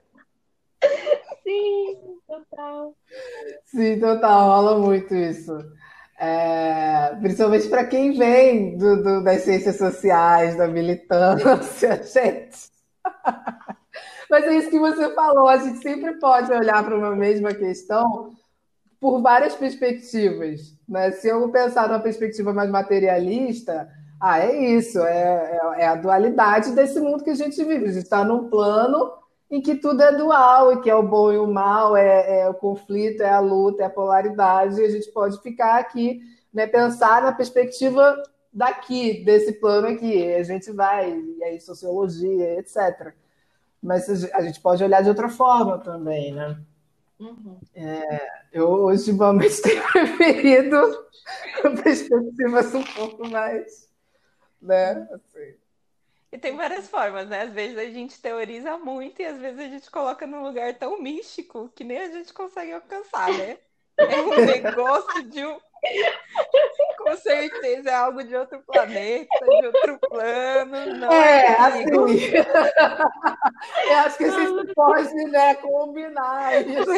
Sim, 1.42 2.18
total. 2.28 2.94
Sim, 3.64 3.98
total, 3.98 4.48
rola 4.50 4.78
muito 4.78 5.12
isso. 5.16 5.52
É, 6.16 7.16
principalmente 7.20 7.68
para 7.68 7.84
quem 7.84 8.12
vem 8.12 8.78
do, 8.78 9.02
do, 9.02 9.24
das 9.24 9.42
ciências 9.42 9.76
sociais, 9.78 10.56
da 10.56 10.68
militância, 10.68 12.00
gente. 12.06 12.72
Mas 14.30 14.44
é 14.44 14.54
isso 14.54 14.70
que 14.70 14.78
você 14.78 15.12
falou, 15.12 15.48
a 15.48 15.56
gente 15.56 15.78
sempre 15.78 16.20
pode 16.20 16.52
olhar 16.52 16.84
para 16.84 16.96
uma 16.96 17.16
mesma 17.16 17.52
questão 17.52 18.32
por 19.04 19.20
várias 19.20 19.54
perspectivas. 19.54 20.74
Né? 20.88 21.10
Se 21.10 21.28
eu 21.28 21.46
pensar 21.50 21.88
numa 21.88 22.00
perspectiva 22.00 22.54
mais 22.54 22.70
materialista, 22.70 23.86
ah, 24.18 24.38
é 24.38 24.56
isso, 24.56 24.98
é, 25.00 25.60
é, 25.76 25.82
é 25.82 25.86
a 25.86 25.94
dualidade 25.94 26.70
desse 26.70 26.98
mundo 26.98 27.22
que 27.22 27.28
a 27.28 27.34
gente 27.34 27.62
vive. 27.62 27.84
A 27.84 27.92
gente 27.92 28.04
está 28.04 28.24
num 28.24 28.48
plano 28.48 29.12
em 29.50 29.60
que 29.60 29.74
tudo 29.74 30.02
é 30.02 30.10
dual, 30.10 30.72
e 30.72 30.80
que 30.80 30.88
é 30.88 30.94
o 30.94 31.02
bom 31.02 31.30
e 31.30 31.36
o 31.36 31.46
mal, 31.46 31.94
é, 31.94 32.40
é, 32.40 32.48
o 32.48 32.54
conflito, 32.54 33.22
é 33.22 33.28
a 33.28 33.40
luta, 33.40 33.82
é 33.82 33.86
a 33.86 33.90
polaridade, 33.90 34.80
e 34.80 34.86
a 34.86 34.88
gente 34.88 35.12
pode 35.12 35.38
ficar 35.42 35.78
aqui, 35.78 36.22
né, 36.50 36.66
pensar 36.66 37.20
na 37.20 37.30
perspectiva 37.30 38.16
daqui, 38.50 39.22
desse 39.22 39.52
plano 39.52 39.88
aqui. 39.88 40.32
A 40.32 40.42
gente 40.44 40.72
vai, 40.72 41.12
e 41.12 41.44
aí 41.44 41.60
sociologia, 41.60 42.58
etc. 42.58 43.12
Mas 43.82 44.08
a 44.32 44.40
gente 44.40 44.62
pode 44.62 44.82
olhar 44.82 45.02
de 45.02 45.10
outra 45.10 45.28
forma 45.28 45.76
também, 45.76 46.32
né? 46.32 46.56
Uhum. 47.18 47.60
É, 47.74 48.28
eu 48.52 48.68
ultimamente 48.68 49.60
tenho 49.62 49.82
preferido 49.92 51.06
perspectivas 51.82 52.74
um 52.74 52.82
pouco 52.82 53.28
mais, 53.28 53.88
né? 54.60 55.08
Assim. 55.12 55.54
E 56.32 56.38
tem 56.38 56.56
várias 56.56 56.88
formas, 56.88 57.28
né? 57.28 57.42
Às 57.42 57.52
vezes 57.52 57.78
a 57.78 57.84
gente 57.84 58.20
teoriza 58.20 58.76
muito 58.76 59.22
e 59.22 59.24
às 59.24 59.38
vezes 59.38 59.60
a 59.60 59.68
gente 59.68 59.90
coloca 59.90 60.26
num 60.26 60.42
lugar 60.42 60.74
tão 60.74 61.00
místico 61.00 61.70
que 61.74 61.84
nem 61.84 61.98
a 61.98 62.10
gente 62.10 62.32
consegue 62.32 62.72
alcançar, 62.72 63.32
né? 63.32 63.58
É 63.96 64.20
um 64.20 64.34
negócio 64.44 65.22
de 65.30 65.44
um, 65.46 65.60
com 67.04 67.16
certeza 67.16 67.90
é 67.90 67.94
algo 67.94 68.24
de 68.24 68.34
outro 68.34 68.62
planeta, 68.66 69.44
de 69.44 69.66
outro 69.66 69.98
plano. 70.08 70.96
Não 70.96 71.12
é, 71.12 71.46
é 71.46 71.60
assim. 71.60 71.84
Eu 73.88 73.96
acho 73.98 74.16
que 74.16 74.24
a 74.24 74.30
gente 74.30 74.74
pode 74.74 75.14
né, 75.26 75.54
combinar 75.56 76.54
isso. 76.66 76.90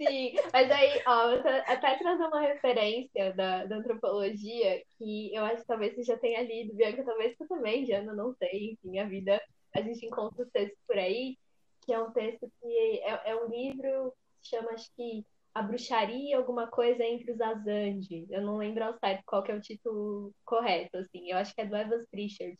Sim, 0.00 0.36
mas 0.52 0.70
aí, 0.70 1.02
ó, 1.06 1.34
até 1.66 1.98
trazer 1.98 2.24
uma 2.24 2.40
referência 2.40 3.34
da, 3.34 3.66
da 3.66 3.76
antropologia 3.76 4.82
que 4.96 5.34
eu 5.34 5.44
acho 5.44 5.60
que 5.60 5.66
talvez 5.66 5.94
você 5.94 6.02
já 6.02 6.16
tenha 6.16 6.40
lido, 6.42 6.74
Bianca, 6.74 7.04
talvez 7.04 7.36
você 7.36 7.46
também, 7.46 7.84
Jana, 7.84 8.14
não 8.14 8.34
sei, 8.36 8.72
enfim, 8.72 8.98
a 8.98 9.04
vida, 9.04 9.38
a 9.74 9.82
gente 9.82 10.06
encontra 10.06 10.42
os 10.42 10.50
textos 10.50 10.80
por 10.86 10.96
aí, 10.96 11.36
que 11.82 11.92
é 11.92 12.00
um 12.00 12.10
texto 12.12 12.50
que 12.60 13.00
é, 13.02 13.32
é 13.32 13.36
um 13.36 13.48
livro 13.48 14.14
que 14.40 14.48
chama, 14.48 14.70
acho 14.70 14.90
que 14.96 15.22
a 15.58 15.62
bruxaria, 15.62 16.36
alguma 16.36 16.68
coisa 16.68 17.02
entre 17.02 17.32
os 17.32 17.40
Azandi. 17.40 18.26
Eu 18.30 18.42
não 18.42 18.56
lembro 18.56 18.84
ao 18.84 18.98
certo 18.98 19.22
qual 19.26 19.42
que 19.42 19.50
é 19.50 19.54
o 19.54 19.60
título 19.60 20.32
correto, 20.44 20.98
assim. 20.98 21.30
Eu 21.30 21.36
acho 21.36 21.54
que 21.54 21.60
é 21.60 21.66
do 21.66 21.76
Evans 21.76 22.06
Pritchard. 22.10 22.56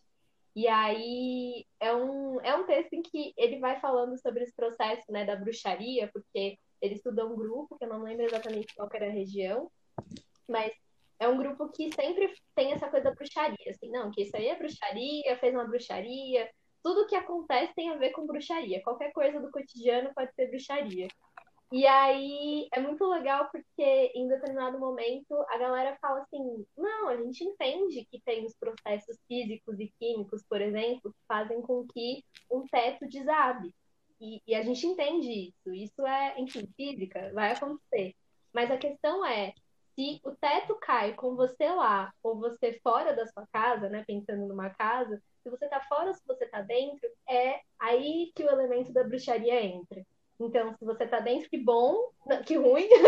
E 0.57 0.66
aí 0.66 1.64
é 1.78 1.94
um, 1.94 2.40
é 2.40 2.55
um 2.57 2.66
texto 2.66 2.92
em 2.94 3.03
que 3.03 3.32
ele 3.36 3.61
vai 3.61 3.78
falando 3.80 4.20
sobre 4.20 4.42
esse 4.42 4.55
processo 4.55 5.11
né, 5.12 5.24
da 5.24 5.36
bruxaria, 5.36 6.11
porque 6.12 6.59
ele 6.82 6.94
estuda 6.94 7.24
um 7.24 7.36
grupo, 7.36 7.78
que 7.78 7.84
eu 7.84 7.88
não 7.88 8.03
lembro 8.03 8.24
exatamente 8.24 8.74
qual 8.74 8.88
era 8.92 9.07
a 9.07 9.12
região, 9.12 9.70
mas 10.49 10.72
é 11.20 11.28
um 11.28 11.38
grupo 11.38 11.68
que 11.68 11.92
sempre 11.94 12.34
tem 12.57 12.72
essa 12.72 12.88
coisa 12.88 13.11
da 13.11 13.14
bruxaria, 13.14 13.70
assim, 13.70 13.90
não, 13.90 14.11
que 14.11 14.22
isso 14.22 14.36
aí 14.36 14.49
é 14.49 14.57
bruxaria, 14.57 15.38
fez 15.38 15.55
uma 15.55 15.66
bruxaria, 15.66 16.51
tudo 16.82 17.07
que 17.07 17.16
acontece 17.16 17.74
tem 17.74 17.90
a 17.90 17.96
ver 17.96 18.11
com 18.11 18.26
bruxaria, 18.26 18.82
qualquer 18.82 19.12
coisa 19.12 19.40
do 19.40 19.51
cotidiano 19.51 20.12
pode 20.14 20.32
ser 20.34 20.49
bruxaria. 20.49 21.09
E 21.71 21.87
aí 21.87 22.66
é 22.73 22.81
muito 22.81 23.05
legal 23.07 23.49
porque 23.53 24.11
em 24.14 24.27
determinado 24.27 24.79
momento 24.79 25.35
a 25.51 25.59
galera 25.59 25.99
fala 26.01 26.23
assim: 26.23 26.66
não, 26.77 27.09
a 27.09 27.16
gente 27.16 27.45
entende 27.45 28.07
que 28.11 28.21
tem 28.23 28.45
os 28.47 28.55
processos 28.57 29.19
físicos 29.29 29.79
e 29.79 29.93
químicos, 29.99 30.43
por 30.49 30.62
exemplo, 30.62 31.12
que 31.12 31.27
fazem 31.27 31.61
com 31.61 31.87
que 31.87 32.25
um 32.51 32.66
teto 32.66 33.07
desabe. 33.07 33.75
E, 34.21 34.43
e 34.47 34.55
a 34.55 34.62
gente 34.62 34.87
entende 34.87 35.31
isso. 35.31 35.75
Isso 35.75 36.07
é, 36.07 36.41
enfim, 36.41 36.66
física, 36.77 37.31
vai 37.35 37.53
acontecer. 37.53 38.14
Mas 38.53 38.71
a 38.71 38.79
questão 38.79 39.25
é: 39.27 39.53
se 39.95 40.21
o 40.25 40.31
teto 40.37 40.75
cai 40.77 41.14
com 41.14 41.37
você 41.37 41.69
lá, 41.69 42.12
ou 42.23 42.39
você 42.39 42.81
fora 42.83 43.14
da 43.14 43.27
sua 43.27 43.47
casa, 43.53 43.91
né, 43.91 44.05
pensando 44.07 44.47
numa 44.47 44.71
casa, 44.71 45.23
se 45.43 45.51
você 45.51 45.69
tá 45.69 45.81
fora 45.83 46.09
ou 46.09 46.14
se 46.14 46.27
você 46.27 46.47
tá 46.47 46.62
dentro, 46.62 47.07
é 47.29 47.61
aí 47.79 48.33
que 48.35 48.43
o 48.43 48.51
elemento 48.51 48.93
da 48.93 49.05
bruxaria 49.05 49.62
entra. 49.62 50.03
Então, 50.41 50.74
se 50.78 50.84
você 50.84 51.07
tá 51.07 51.18
dentro, 51.18 51.51
que 51.51 51.59
bom. 51.59 52.12
Não, 52.26 52.43
que 52.43 52.57
ruim. 52.57 52.89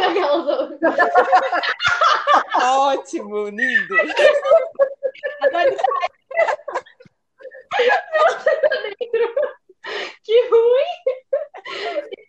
Ótimo, 2.62 3.48
lindo. 3.48 3.94
Adoro 5.40 5.70
Não, 7.78 8.38
você 8.38 8.56
tá 8.56 8.68
dentro. 8.68 9.34
Que 10.24 10.48
ruim. 10.48 10.86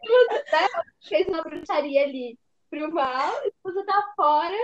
Você 0.08 0.44
né, 0.52 0.68
fez 1.08 1.28
uma 1.28 1.42
bruxaria 1.42 2.04
ali 2.04 2.38
pro 2.70 2.92
mal. 2.92 3.34
E 3.46 3.52
você 3.64 3.84
tá 3.84 4.14
fora, 4.16 4.58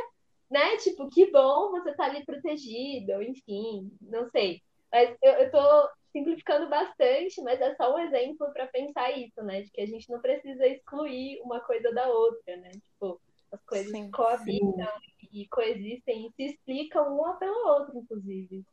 né? 0.51 0.77
Tipo, 0.77 1.09
que 1.09 1.31
bom 1.31 1.71
você 1.71 1.93
tá 1.93 2.05
ali 2.05 2.23
protegido. 2.23 3.23
Enfim, 3.23 3.91
não 4.01 4.29
sei. 4.29 4.61
Mas 4.91 5.15
eu, 5.21 5.33
eu 5.33 5.51
tô 5.51 5.89
simplificando 6.17 6.67
bastante, 6.69 7.41
mas 7.41 7.61
é 7.61 7.75
só 7.75 7.95
um 7.95 7.99
exemplo 7.99 8.51
para 8.51 8.65
pensar 8.67 9.11
isso, 9.11 9.41
né? 9.43 9.61
De 9.61 9.71
que 9.71 9.81
a 9.81 9.85
gente 9.85 10.09
não 10.09 10.19
precisa 10.19 10.65
excluir 10.65 11.39
uma 11.43 11.59
coisa 11.59 11.93
da 11.93 12.07
outra, 12.07 12.57
né? 12.57 12.71
Tipo, 12.71 13.21
as 13.51 13.63
coisas 13.63 13.91
sim, 13.91 14.09
coabitam 14.11 14.87
sim. 15.19 15.27
e 15.31 15.47
coexistem 15.47 16.27
e 16.27 16.31
se 16.35 16.53
explicam 16.53 17.13
uma 17.13 17.35
pela 17.35 17.77
outra, 17.77 17.97
inclusive. 17.97 18.65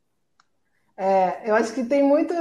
É, 0.97 1.49
eu 1.49 1.55
acho 1.55 1.73
que 1.73 1.85
tem 1.85 2.01
muito. 2.01 2.33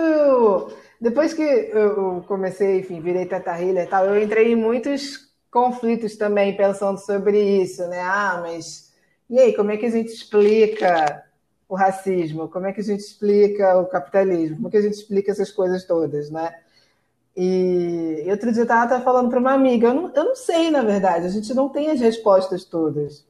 Depois 1.01 1.35
que 1.35 1.43
eu 1.43 2.23
comecei, 2.27 2.79
enfim, 2.79 3.01
virei 3.01 3.27
tatarrilha 3.27 3.83
e 3.83 3.87
tal, 3.87 4.07
eu 4.07 4.23
entrei 4.23 4.53
em 4.53 4.57
muitos 4.57 5.33
conflitos 5.51 6.17
também 6.17 6.57
pensando 6.57 6.99
sobre 6.99 7.63
isso, 7.63 7.87
né? 7.89 8.01
Ah, 8.01 8.39
mas 8.41 8.95
e 9.29 9.39
aí, 9.39 9.55
como 9.55 9.71
é 9.71 9.77
que 9.77 9.87
a 9.87 9.91
gente 9.91 10.09
explica 10.09 11.25
o 11.69 11.75
racismo? 11.75 12.49
Como 12.49 12.67
é 12.67 12.73
que 12.73 12.81
a 12.81 12.85
gente 12.85 13.01
explica 13.01 13.79
o 13.79 13.87
capitalismo? 13.87 14.57
Como 14.57 14.69
é 14.69 14.71
que 14.71 14.77
a 14.77 14.83
gente 14.83 14.95
explica 14.95 15.33
essas 15.33 15.51
coisas 15.51 15.85
todas, 15.85 16.31
né? 16.31 16.55
E 17.37 18.25
outro 18.31 18.53
dia 18.53 18.61
eu 18.61 18.65
estava 18.65 19.01
falando 19.01 19.29
para 19.29 19.41
uma 19.41 19.53
amiga, 19.53 19.89
eu 19.89 19.95
não, 19.95 20.13
eu 20.15 20.25
não 20.25 20.37
sei, 20.37 20.71
na 20.71 20.83
verdade, 20.83 21.27
a 21.27 21.31
gente 21.31 21.53
não 21.53 21.69
tem 21.69 21.91
as 21.91 22.01
respostas 22.01 22.65
todas. 22.65 23.27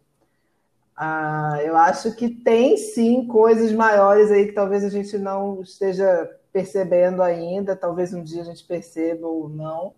Ah, 0.97 1.59
eu 1.65 1.77
acho 1.77 2.15
que 2.15 2.29
tem 2.29 2.77
sim 2.77 3.27
coisas 3.27 3.73
maiores 3.73 4.31
aí 4.31 4.47
que 4.47 4.53
talvez 4.53 4.85
a 4.85 4.89
gente 4.89 5.19
não 5.19 5.61
esteja 5.63 6.31
percebendo 6.53 7.23
ainda, 7.23 7.75
talvez 7.75 8.15
um 8.15 8.23
dia 8.23 8.43
a 8.43 8.45
gente 8.45 8.63
perceba 8.65 9.27
ou 9.27 9.49
não, 9.49 9.95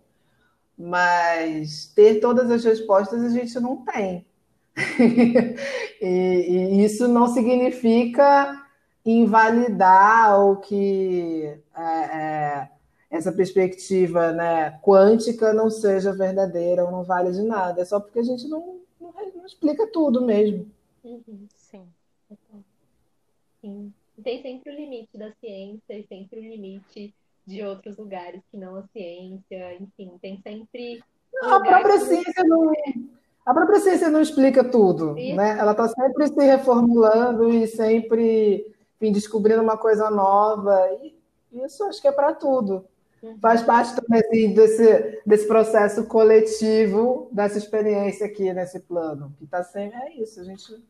mas 0.77 1.91
ter 1.93 2.19
todas 2.19 2.49
as 2.49 2.63
respostas 2.63 3.21
a 3.23 3.29
gente 3.29 3.59
não 3.59 3.85
tem. 3.85 4.25
e, 6.01 6.05
e, 6.05 6.85
isso 6.85 7.07
não 7.07 7.27
significa 7.27 8.63
invalidar 9.03 10.39
ou 10.39 10.57
que 10.57 11.57
é, 11.75 11.81
é, 11.81 12.69
essa 13.09 13.31
perspectiva 13.31 14.31
né, 14.33 14.79
quântica 14.83 15.53
não 15.53 15.69
seja 15.69 16.13
verdadeira 16.13 16.85
ou 16.85 16.91
não 16.91 17.03
vale 17.03 17.31
de 17.31 17.41
nada. 17.41 17.81
É 17.81 17.85
só 17.85 17.99
porque 17.99 18.19
a 18.19 18.23
gente 18.23 18.47
não, 18.47 18.81
não, 18.99 19.13
não 19.35 19.45
explica 19.45 19.87
tudo 19.87 20.21
mesmo. 20.21 20.69
Uhum, 21.03 21.47
sim. 21.55 21.87
Sim. 23.61 23.93
Tem 24.23 24.41
sempre 24.41 24.71
o 24.71 24.75
limite 24.75 25.17
da 25.17 25.31
ciência 25.39 25.93
e 25.93 26.05
sempre 26.07 26.39
o 26.39 26.43
limite 26.43 27.13
de 27.45 27.63
outros 27.63 27.97
lugares 27.97 28.41
que 28.51 28.57
não 28.57 28.75
a 28.75 28.83
ciência. 28.87 29.75
Enfim, 29.75 30.11
tem 30.21 30.39
sempre. 30.41 31.01
a 31.41 31.59
própria 31.59 31.99
que... 31.99 32.05
ciência 32.05 32.43
não 32.43 32.71
a 33.47 33.53
própria 33.53 33.79
ciência 33.79 34.09
não 34.09 34.19
explica 34.19 34.61
tudo, 34.61 35.13
né? 35.13 35.57
Ela 35.57 35.71
está 35.71 35.87
sempre 35.87 36.27
se 36.27 36.45
reformulando 36.45 37.47
e 37.49 37.65
sempre 37.65 38.75
enfim, 38.97 39.13
descobrindo 39.13 39.61
uma 39.61 39.77
coisa 39.77 40.09
nova. 40.09 40.89
E 41.01 41.15
isso 41.63 41.83
acho 41.85 42.01
que 42.01 42.09
é 42.09 42.11
para 42.11 42.33
tudo. 42.33 42.85
Uhum. 43.23 43.39
Faz 43.39 43.63
parte 43.63 43.95
também 43.95 44.19
assim, 44.19 44.53
desse, 44.53 45.21
desse 45.25 45.47
processo 45.47 46.05
coletivo, 46.07 47.29
dessa 47.31 47.57
experiência 47.57 48.25
aqui 48.25 48.53
nesse 48.53 48.81
plano. 48.81 49.33
Que 49.37 49.45
está 49.45 49.63
sempre. 49.63 49.97
É 49.97 50.21
isso, 50.21 50.41
a 50.41 50.43
gente 50.43 50.83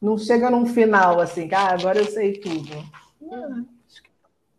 não 0.00 0.16
chega 0.16 0.50
num 0.50 0.64
final 0.64 1.20
assim, 1.20 1.48
ah, 1.52 1.74
agora 1.74 1.98
eu 1.98 2.06
sei 2.06 2.38
tudo. 2.40 2.70
Não, 3.20 3.50
uhum. 3.50 3.66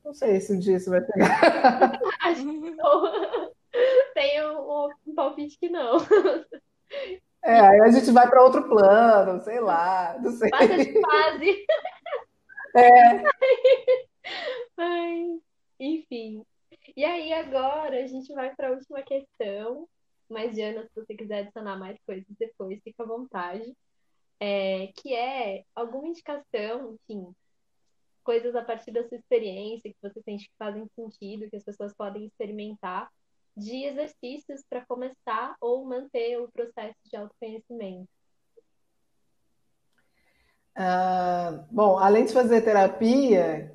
não 0.06 0.14
sei 0.14 0.40
se 0.40 0.54
um 0.54 0.60
dia 0.60 0.78
isso 0.78 0.92
vai 0.92 1.04
chegar. 1.04 2.00
Acho 2.22 2.46
que 2.46 2.70
não. 2.72 3.50
Tem 4.14 4.46
um, 4.46 4.90
um 5.08 5.16
palpite 5.16 5.58
que 5.58 5.70
não. 5.70 5.98
É, 7.44 7.60
aí 7.60 7.80
a 7.82 7.90
gente 7.90 8.12
vai 8.12 8.30
para 8.30 8.44
outro 8.44 8.68
plano, 8.68 9.42
sei 9.42 9.60
lá, 9.60 10.18
não 10.20 10.32
sei. 10.32 10.50
Passa 10.50 10.78
de 10.78 11.02
fase. 11.02 11.66
É. 12.76 13.24
Ai, 14.78 15.40
enfim. 15.80 16.46
E 16.96 17.06
aí 17.06 17.34
agora 17.34 18.04
a 18.04 18.08
gente 18.08 18.34
vai 18.34 18.54
para 18.56 18.70
a 18.70 18.72
última 18.72 19.02
questão. 19.02 19.88
Mas, 20.30 20.54
Diana, 20.54 20.84
se 20.84 20.94
você 20.94 21.16
quiser 21.16 21.40
adicionar 21.40 21.78
mais 21.78 21.98
coisas 22.06 22.28
depois, 22.38 22.80
fica 22.84 23.04
à 23.04 23.08
vontade. 23.08 23.74
É, 24.40 24.88
que 24.96 25.14
é 25.14 25.64
alguma 25.76 26.08
indicação, 26.08 26.98
enfim, 27.10 27.36
coisas 28.24 28.56
a 28.56 28.64
partir 28.64 28.92
da 28.92 29.06
sua 29.08 29.18
experiência 29.18 29.92
que 29.92 29.98
você 30.02 30.22
sente 30.22 30.46
que 30.46 30.56
fazem 30.58 30.88
sentido, 30.96 31.50
que 31.50 31.58
as 31.58 31.64
pessoas 31.64 31.94
podem 31.94 32.26
experimentar 32.26 33.10
de 33.56 33.86
exercícios 33.86 34.64
para 34.70 34.86
começar 34.86 35.56
ou 35.60 35.86
manter 35.86 36.38
o 36.38 36.50
processo 36.52 36.98
de 37.06 37.16
autoconhecimento? 37.16 38.08
Ah, 40.76 41.66
bom, 41.70 41.98
além 41.98 42.26
de 42.26 42.34
fazer 42.34 42.62
terapia, 42.62 43.74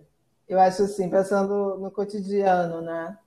eu 0.48 0.58
acho 0.58 0.84
assim, 0.84 1.10
pensando 1.10 1.76
no 1.78 1.90
cotidiano, 1.90 2.80
né? 2.80 3.18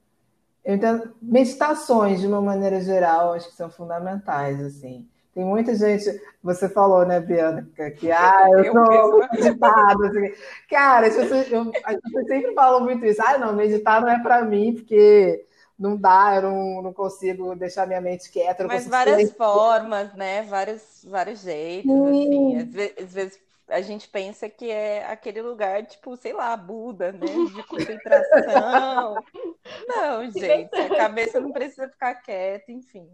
Eu 0.66 0.76
entendo, 0.76 1.16
meditações, 1.22 2.20
de 2.20 2.28
uma 2.28 2.42
maneira 2.42 2.82
geral, 2.82 3.34
acho 3.34 3.50
que 3.50 3.56
são 3.56 3.70
fundamentais, 3.70 4.62
assim. 4.62 5.08
Tem 5.34 5.46
muita 5.46 5.76
gente, 5.76 6.04
você 6.42 6.68
falou, 6.68 7.06
né, 7.06 7.20
Bianca, 7.20 7.92
que 7.92 8.10
ah, 8.12 8.48
eu 8.58 8.74
sou 8.74 9.20
meditada. 9.32 10.08
Assim. 10.08 10.34
Cara, 10.68 11.08
eu, 11.08 11.24
eu, 11.24 11.72
a 11.86 11.92
gente 11.94 12.28
sempre 12.28 12.54
fala 12.56 12.80
muito 12.80 13.06
isso. 13.06 13.22
Ah, 13.22 13.38
não, 13.38 13.54
meditar 13.54 14.02
não 14.02 14.10
é 14.10 14.20
para 14.20 14.44
mim, 14.44 14.74
porque 14.74 15.46
não 15.78 15.96
dá, 15.96 16.36
eu 16.36 16.42
não, 16.42 16.82
não 16.82 16.94
consigo 16.94 17.56
deixar 17.56 17.86
minha 17.86 18.02
mente 18.02 18.32
quieta. 18.32 18.66
Mas 18.66 18.88
várias 18.88 19.32
formas, 19.34 20.14
né? 20.16 20.42
Vários, 20.44 21.06
vários 21.08 21.42
jeitos, 21.42 21.92
assim. 21.92 22.58
Às 22.58 22.74
vezes, 22.74 22.94
às 22.98 23.14
vezes, 23.14 23.40
a 23.68 23.82
gente 23.82 24.08
pensa 24.08 24.50
que 24.50 24.72
é 24.72 25.06
aquele 25.06 25.42
lugar, 25.42 25.86
tipo, 25.86 26.16
sei 26.16 26.34
lá, 26.34 26.58
Buda, 26.58 27.12
né? 27.12 27.28
De 27.28 27.64
concentração. 27.64 29.16
não, 29.88 30.32
gente, 30.32 30.76
a 30.76 30.96
cabeça 30.96 31.40
não 31.40 31.52
precisa 31.52 31.88
ficar 31.88 32.16
quieta, 32.16 32.72
enfim. 32.72 33.08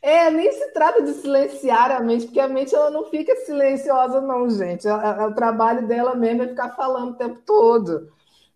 É, 0.00 0.30
nem 0.30 0.52
se 0.52 0.72
trata 0.72 1.02
de 1.02 1.14
silenciar 1.14 1.90
a 1.90 2.00
mente, 2.00 2.26
porque 2.26 2.38
a 2.38 2.46
mente 2.46 2.74
ela 2.74 2.90
não 2.90 3.04
fica 3.10 3.34
silenciosa, 3.36 4.20
não, 4.20 4.48
gente. 4.50 4.86
o 4.86 5.34
trabalho 5.34 5.88
dela 5.88 6.14
mesmo 6.14 6.42
é 6.42 6.48
ficar 6.48 6.76
falando 6.76 7.12
o 7.12 7.16
tempo 7.16 7.40
todo 7.44 8.12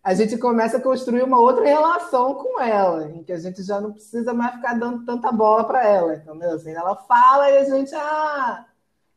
a 0.09 0.15
gente 0.15 0.39
começa 0.39 0.79
a 0.79 0.81
construir 0.81 1.23
uma 1.23 1.39
outra 1.39 1.67
relação 1.67 2.33
com 2.33 2.59
ela, 2.59 3.11
em 3.11 3.23
que 3.23 3.31
a 3.31 3.39
gente 3.39 3.63
já 3.63 3.79
não 3.79 3.93
precisa 3.93 4.33
mais 4.33 4.55
ficar 4.55 4.73
dando 4.73 5.05
tanta 5.05 5.31
bola 5.31 5.65
para 5.65 5.87
ela, 5.87 6.15
entendeu? 6.15 6.53
Assim, 6.53 6.71
ela 6.71 6.97
fala 6.97 7.51
e 7.51 7.59
a 7.59 7.65
gente, 7.65 7.95
ah, 7.95 8.65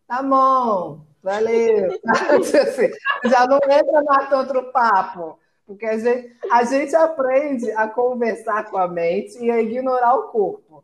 tá 0.06 0.22
bom, 0.22 1.00
valeu. 1.24 1.98
assim, 2.04 2.92
já 3.24 3.48
não 3.48 3.58
entra 3.70 4.04
mais 4.04 4.34
outro 4.34 4.70
papo, 4.74 5.40
porque 5.66 5.86
a 5.86 5.98
gente, 5.98 6.36
a 6.52 6.64
gente 6.66 6.94
aprende 6.94 7.72
a 7.72 7.88
conversar 7.88 8.70
com 8.70 8.78
a 8.78 8.86
mente 8.86 9.42
e 9.42 9.50
a 9.50 9.62
ignorar 9.62 10.16
o 10.16 10.24
corpo. 10.24 10.84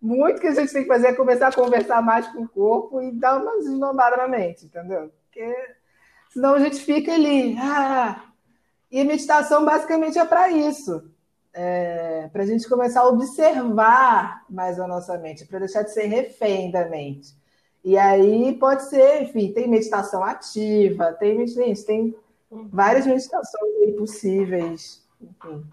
Muito 0.00 0.40
que 0.40 0.46
a 0.46 0.54
gente 0.54 0.72
tem 0.72 0.82
que 0.82 0.88
fazer 0.88 1.08
é 1.08 1.14
começar 1.14 1.48
a 1.48 1.52
conversar 1.52 2.00
mais 2.00 2.28
com 2.28 2.44
o 2.44 2.48
corpo 2.48 3.02
e 3.02 3.10
dar 3.10 3.42
uma 3.42 3.58
desnombada 3.58 4.18
na 4.18 4.28
mente, 4.28 4.66
entendeu? 4.66 5.10
Porque 5.24 5.52
senão 6.30 6.54
a 6.54 6.60
gente 6.60 6.76
fica 6.76 7.12
ali, 7.12 7.56
ah, 7.58 8.31
e 8.92 9.02
meditação 9.04 9.64
basicamente 9.64 10.18
é 10.18 10.24
para 10.24 10.50
isso. 10.50 11.10
É, 11.54 12.28
para 12.32 12.42
a 12.42 12.46
gente 12.46 12.68
começar 12.68 13.00
a 13.00 13.08
observar 13.08 14.44
mais 14.48 14.78
a 14.78 14.86
nossa 14.86 15.18
mente, 15.18 15.46
para 15.46 15.60
deixar 15.60 15.82
de 15.82 15.92
ser 15.92 16.06
refém 16.06 16.70
da 16.70 16.88
mente. 16.88 17.34
E 17.84 17.98
aí 17.98 18.56
pode 18.58 18.84
ser, 18.84 19.22
enfim, 19.22 19.52
tem 19.52 19.66
meditação 19.66 20.22
ativa, 20.22 21.12
tem, 21.12 21.46
gente, 21.46 21.84
tem 21.84 22.14
várias 22.50 23.06
meditações 23.06 23.96
possíveis. 23.98 25.02
Enfim. 25.20 25.64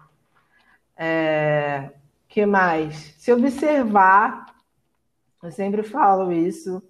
É, 0.96 1.90
que 2.28 2.44
mais? 2.46 3.14
Se 3.18 3.32
observar, 3.32 4.46
eu 5.42 5.50
sempre 5.50 5.82
falo 5.82 6.32
isso, 6.32 6.82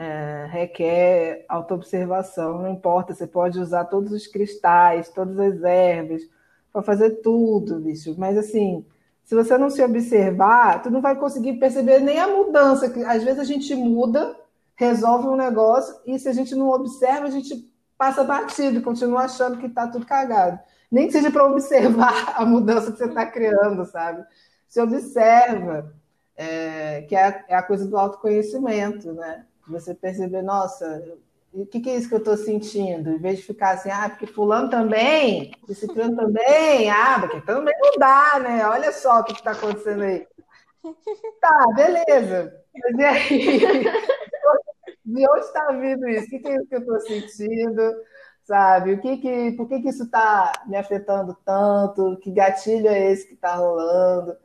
é, 0.00 0.46
requer 0.50 1.44
autoobservação, 1.46 2.62
não 2.62 2.70
importa, 2.70 3.12
você 3.12 3.26
pode 3.26 3.60
usar 3.60 3.84
todos 3.84 4.10
os 4.12 4.26
cristais, 4.26 5.10
todas 5.10 5.38
as 5.38 5.62
ervas, 5.62 6.22
para 6.72 6.82
fazer 6.82 7.20
tudo, 7.20 7.78
bicho. 7.80 8.14
Mas 8.16 8.38
assim, 8.38 8.82
se 9.22 9.34
você 9.34 9.58
não 9.58 9.68
se 9.68 9.82
observar, 9.82 10.82
tu 10.82 10.90
não 10.90 11.02
vai 11.02 11.16
conseguir 11.16 11.58
perceber 11.58 12.00
nem 12.00 12.18
a 12.18 12.26
mudança, 12.26 12.88
que 12.88 13.04
às 13.04 13.22
vezes 13.22 13.40
a 13.40 13.44
gente 13.44 13.74
muda, 13.74 14.34
resolve 14.74 15.28
um 15.28 15.36
negócio, 15.36 15.94
e 16.06 16.18
se 16.18 16.30
a 16.30 16.32
gente 16.32 16.54
não 16.54 16.70
observa, 16.70 17.26
a 17.26 17.30
gente 17.30 17.70
passa 17.98 18.24
batido 18.24 18.78
e 18.78 18.82
continua 18.82 19.24
achando 19.24 19.58
que 19.58 19.66
está 19.66 19.86
tudo 19.86 20.06
cagado. 20.06 20.58
Nem 20.90 21.08
que 21.08 21.12
seja 21.12 21.30
para 21.30 21.44
observar 21.44 22.32
a 22.40 22.46
mudança 22.46 22.90
que 22.90 22.96
você 22.96 23.04
está 23.04 23.26
criando, 23.26 23.84
sabe? 23.84 24.24
Se 24.66 24.80
observa, 24.80 25.92
é, 26.34 27.02
que 27.02 27.14
é 27.14 27.22
a, 27.22 27.44
é 27.48 27.54
a 27.54 27.62
coisa 27.62 27.86
do 27.86 27.98
autoconhecimento, 27.98 29.12
né? 29.12 29.44
Você 29.68 29.94
perceber, 29.94 30.42
nossa, 30.42 31.02
o 31.52 31.66
que, 31.66 31.80
que, 31.80 31.90
é 31.90 31.96
isso 31.96 32.08
que 32.08 32.14
eu 32.14 32.18
estou 32.18 32.36
sentindo? 32.36 33.10
Em 33.10 33.18
vez 33.18 33.38
de 33.38 33.44
ficar 33.44 33.72
assim, 33.72 33.90
ah, 33.90 34.08
porque 34.08 34.26
fulano 34.26 34.70
também, 34.70 35.52
esse 35.68 35.86
fulano 35.86 36.16
também, 36.16 36.90
ah, 36.90 37.18
porque 37.20 37.40
também 37.40 37.74
não 37.80 37.98
dá, 37.98 38.38
né? 38.40 38.66
Olha 38.66 38.92
só 38.92 39.20
o 39.20 39.24
que 39.24 39.32
está 39.32 39.52
acontecendo 39.52 40.02
aí. 40.02 40.26
Tá, 41.40 41.66
beleza. 41.74 42.54
Mas 42.74 42.98
e 42.98 43.04
aí? 43.04 43.84
De 45.04 45.28
onde 45.28 45.44
está 45.44 45.72
vindo 45.72 46.08
isso? 46.08 46.26
O 46.26 46.28
que 46.28 46.48
é 46.48 46.54
isso 46.56 46.66
que 46.66 46.74
eu 46.74 46.80
estou 46.80 47.00
sentindo? 47.00 47.94
Sabe? 48.44 48.94
O 48.94 49.00
que 49.00 49.16
que, 49.18 49.52
por 49.52 49.68
que, 49.68 49.80
que 49.80 49.88
isso 49.88 50.04
está 50.04 50.52
me 50.66 50.76
afetando 50.76 51.36
tanto? 51.44 52.18
Que 52.22 52.30
gatilho 52.30 52.88
é 52.88 53.10
esse 53.12 53.26
que 53.26 53.34
está 53.34 53.56
rolando? 53.56 54.36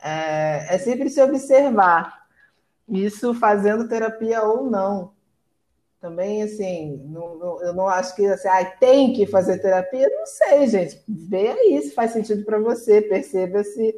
É, 0.00 0.74
é 0.74 0.78
sempre 0.78 1.10
se 1.10 1.20
observar. 1.22 2.27
Isso 2.88 3.34
fazendo 3.34 3.88
terapia 3.88 4.42
ou 4.42 4.70
não. 4.70 5.12
Também, 6.00 6.42
assim, 6.42 6.96
não, 7.08 7.36
não, 7.36 7.62
eu 7.62 7.72
não 7.74 7.88
acho 7.88 8.14
que 8.14 8.24
assim, 8.26 8.46
ah, 8.48 8.64
tem 8.64 9.12
que 9.12 9.26
fazer 9.26 9.58
terapia. 9.58 10.08
Não 10.08 10.26
sei, 10.26 10.66
gente. 10.68 11.02
Vê 11.08 11.48
aí 11.48 11.82
se 11.82 11.90
faz 11.90 12.12
sentido 12.12 12.44
para 12.44 12.58
você. 12.58 13.02
Perceba 13.02 13.64
se, 13.64 13.94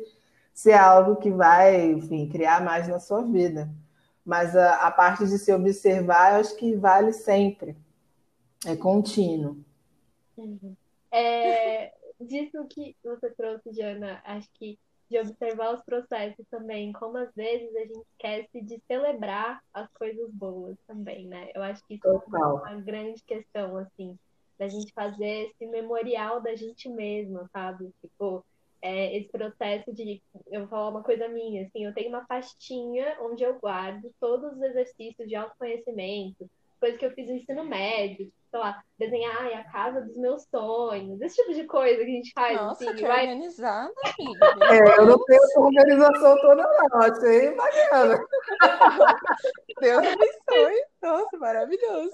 se 0.53 0.71
é 0.71 0.79
algo 0.79 1.17
que 1.17 1.31
vai, 1.31 1.91
enfim, 1.91 2.29
criar 2.29 2.65
mais 2.65 2.89
na 2.89 2.99
sua 2.99 3.23
vida. 3.23 3.71
Mas 4.25 4.57
a, 4.57 4.87
a 4.87 4.91
parte 4.91 5.27
de 5.27 5.39
se 5.39 5.53
observar, 5.53 6.35
eu 6.35 6.41
acho 6.41 6.57
que 6.57 6.75
vale 6.75 7.13
sempre. 7.13 7.77
É 8.67 8.75
contínuo. 8.77 9.59
Uhum. 10.37 10.75
É, 11.13 11.93
disso 12.21 12.65
que 12.69 12.97
você 13.03 13.31
trouxe, 13.31 13.73
Jana, 13.73 14.23
acho 14.25 14.49
que 14.55 14.79
de 15.11 15.19
observar 15.19 15.75
os 15.75 15.83
processos 15.83 16.47
também, 16.49 16.93
como 16.93 17.19
às 17.19 17.35
vezes 17.35 17.75
a 17.75 17.81
gente 17.81 18.07
esquece 18.13 18.63
de 18.63 18.81
celebrar 18.87 19.61
as 19.75 19.91
coisas 19.93 20.31
boas 20.33 20.77
também, 20.87 21.27
né? 21.27 21.51
Eu 21.55 21.63
acho 21.63 21.85
que 21.87 21.95
isso 21.95 22.03
Total. 22.03 22.59
é 22.67 22.71
uma 22.71 22.81
grande 22.81 23.23
questão, 23.25 23.77
assim, 23.77 24.17
da 24.57 24.69
gente 24.69 24.93
fazer 24.93 25.49
esse 25.49 25.67
memorial 25.67 26.41
da 26.41 26.55
gente 26.55 26.89
mesma, 26.89 27.49
sabe? 27.53 27.91
Tipo, 28.01 28.45
é, 28.81 29.17
esse 29.17 29.29
processo 29.29 29.93
de. 29.93 30.23
Eu 30.47 30.61
vou 30.61 30.69
falar 30.69 30.91
uma 30.91 31.03
coisa 31.03 31.29
minha, 31.29 31.67
assim, 31.67 31.85
eu 31.85 31.93
tenho 31.93 32.11
uma 32.11 32.25
pastinha 32.25 33.17
onde 33.21 33.43
eu 33.43 33.59
guardo 33.59 34.15
todos 34.21 34.53
os 34.53 34.63
exercícios 34.63 35.29
de 35.29 35.35
autoconhecimento, 35.35 36.49
coisas 36.81 36.99
que 36.99 37.07
eu 37.07 37.13
fiz 37.13 37.29
no 37.29 37.37
ensino 37.37 37.65
médio, 37.65 38.33
sei 38.51 38.59
lá, 38.59 38.83
desenhar 38.99 39.47
a 39.47 39.65
casa 39.71 40.01
dos 40.01 40.17
meus 40.17 40.43
sonhos, 40.45 41.21
esse 41.21 41.37
tipo 41.37 41.55
de 41.55 41.65
coisa 41.65 41.99
que 41.99 42.11
a 42.11 42.15
gente 42.15 42.33
faz. 42.33 42.57
Nossa, 42.57 42.85
assim, 42.85 42.97
que 42.97 43.07
vai... 43.07 43.23
organizada, 43.25 43.93
É, 44.71 45.01
eu 45.01 45.07
não 45.07 45.25
tenho 45.25 45.45
essa 45.45 45.61
organização 45.61 46.37
toda, 46.41 46.63
não. 46.63 47.03
Achei 47.03 47.55
bacana. 47.55 48.27
Deus 49.81 49.99
abençoe. 49.99 50.85
Nossa, 51.03 51.39
maravilhoso. 51.39 52.13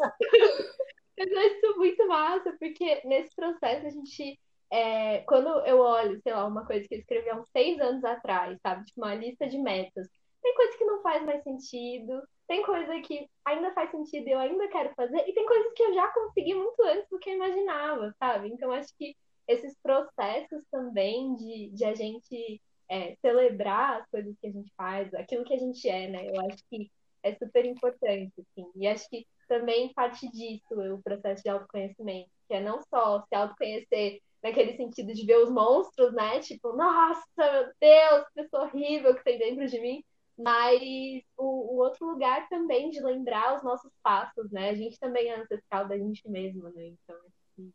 Mas 1.18 1.30
eu 1.30 1.38
acho 1.38 1.78
muito 1.78 2.06
massa, 2.08 2.54
porque 2.58 3.00
nesse 3.06 3.34
processo 3.34 3.86
a 3.86 3.90
gente 3.90 4.38
é, 4.70 5.20
quando 5.20 5.48
eu 5.64 5.78
olho, 5.78 6.20
sei 6.22 6.32
lá, 6.32 6.44
uma 6.44 6.66
coisa 6.66 6.86
que 6.88 6.94
eu 6.94 6.98
escrevi 6.98 7.30
há 7.30 7.36
uns 7.36 7.48
seis 7.50 7.80
anos 7.80 8.04
atrás, 8.04 8.58
sabe? 8.60 8.84
Tipo, 8.84 9.00
uma 9.00 9.14
lista 9.14 9.46
de 9.48 9.58
metas. 9.58 10.08
Tem 10.42 10.54
coisa 10.54 10.76
que 10.76 10.84
não 10.84 11.02
faz 11.02 11.24
mais 11.24 11.42
sentido, 11.42 12.22
tem 12.46 12.62
coisa 12.62 13.00
que 13.00 13.28
ainda 13.44 13.72
faz 13.72 13.90
sentido 13.90 14.28
e 14.28 14.32
eu 14.32 14.38
ainda 14.38 14.68
quero 14.68 14.94
fazer, 14.94 15.28
e 15.28 15.32
tem 15.32 15.46
coisas 15.46 15.72
que 15.72 15.82
eu 15.82 15.94
já 15.94 16.08
consegui 16.08 16.54
muito 16.54 16.80
antes 16.82 17.08
do 17.10 17.18
que 17.18 17.30
eu 17.30 17.34
imaginava, 17.34 18.14
sabe? 18.18 18.48
Então, 18.48 18.72
acho 18.72 18.94
que 18.96 19.16
esses 19.48 19.76
processos 19.82 20.62
também 20.70 21.34
de, 21.36 21.70
de 21.70 21.84
a 21.84 21.94
gente 21.94 22.60
é, 22.88 23.14
celebrar 23.16 24.00
as 24.00 24.10
coisas 24.10 24.36
que 24.40 24.46
a 24.46 24.52
gente 24.52 24.72
faz, 24.76 25.12
aquilo 25.14 25.44
que 25.44 25.54
a 25.54 25.58
gente 25.58 25.88
é, 25.88 26.08
né? 26.08 26.28
Eu 26.28 26.40
acho 26.46 26.62
que 26.70 26.90
é 27.22 27.34
super 27.34 27.64
importante, 27.64 28.32
assim. 28.38 28.70
E 28.76 28.86
acho 28.86 29.08
que 29.08 29.26
também 29.48 29.92
parte 29.92 30.28
disso 30.30 30.94
o 30.94 31.02
processo 31.02 31.42
de 31.42 31.48
autoconhecimento, 31.48 32.30
que 32.48 32.54
é 32.54 32.60
não 32.60 32.80
só 32.82 33.24
se 33.28 33.34
autoconhecer 33.34 34.20
naquele 34.42 34.76
sentido 34.76 35.12
de 35.12 35.26
ver 35.26 35.38
os 35.38 35.50
monstros, 35.50 36.12
né? 36.12 36.40
Tipo, 36.40 36.72
nossa, 36.72 37.24
meu 37.36 37.72
Deus, 37.80 38.26
que 38.26 38.42
pessoa 38.42 38.64
horrível 38.64 39.14
que 39.14 39.24
tem 39.24 39.38
dentro 39.38 39.66
de 39.66 39.80
mim. 39.80 40.04
Mas 40.38 41.22
o, 41.36 41.74
o, 41.74 41.78
outro 41.78 42.06
lugar 42.06 42.48
também 42.48 42.90
de 42.90 43.00
lembrar 43.00 43.56
os 43.56 43.62
nossos 43.62 43.92
passos, 44.02 44.50
né? 44.50 44.70
A 44.70 44.74
gente 44.74 44.98
também 45.00 45.28
é 45.28 45.40
ancestral 45.40 45.88
da 45.88 45.96
gente 45.96 46.28
mesmo, 46.28 46.64
né? 46.64 46.88
Então, 46.88 47.16
assim... 47.16 47.72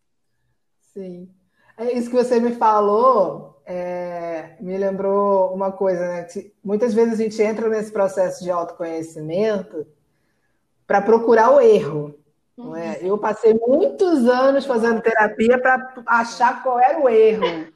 Sim. 0.80 1.30
É 1.78 1.92
isso 1.92 2.10
que 2.10 2.16
você 2.16 2.40
me 2.40 2.52
falou 2.54 3.52
é, 3.66 4.58
me 4.60 4.78
lembrou 4.78 5.54
uma 5.54 5.72
coisa, 5.72 6.02
né? 6.02 6.28
Muitas 6.64 6.94
vezes 6.94 7.14
a 7.14 7.24
gente 7.24 7.42
entra 7.42 7.70
nesse 7.70 7.92
processo 7.92 8.44
de 8.44 8.52
autoconhecimento 8.52 9.88
para 10.86 11.02
procurar 11.02 11.52
o 11.52 11.62
erro. 11.62 12.16
Não 12.58 12.76
é? 12.76 13.00
Eu 13.02 13.18
passei 13.18 13.54
muitos 13.54 14.28
anos 14.28 14.66
fazendo 14.66 15.02
terapia 15.02 15.58
para 15.60 15.94
achar 16.06 16.62
qual 16.62 16.80
era 16.80 17.00
o 17.00 17.10
erro. 17.10 17.72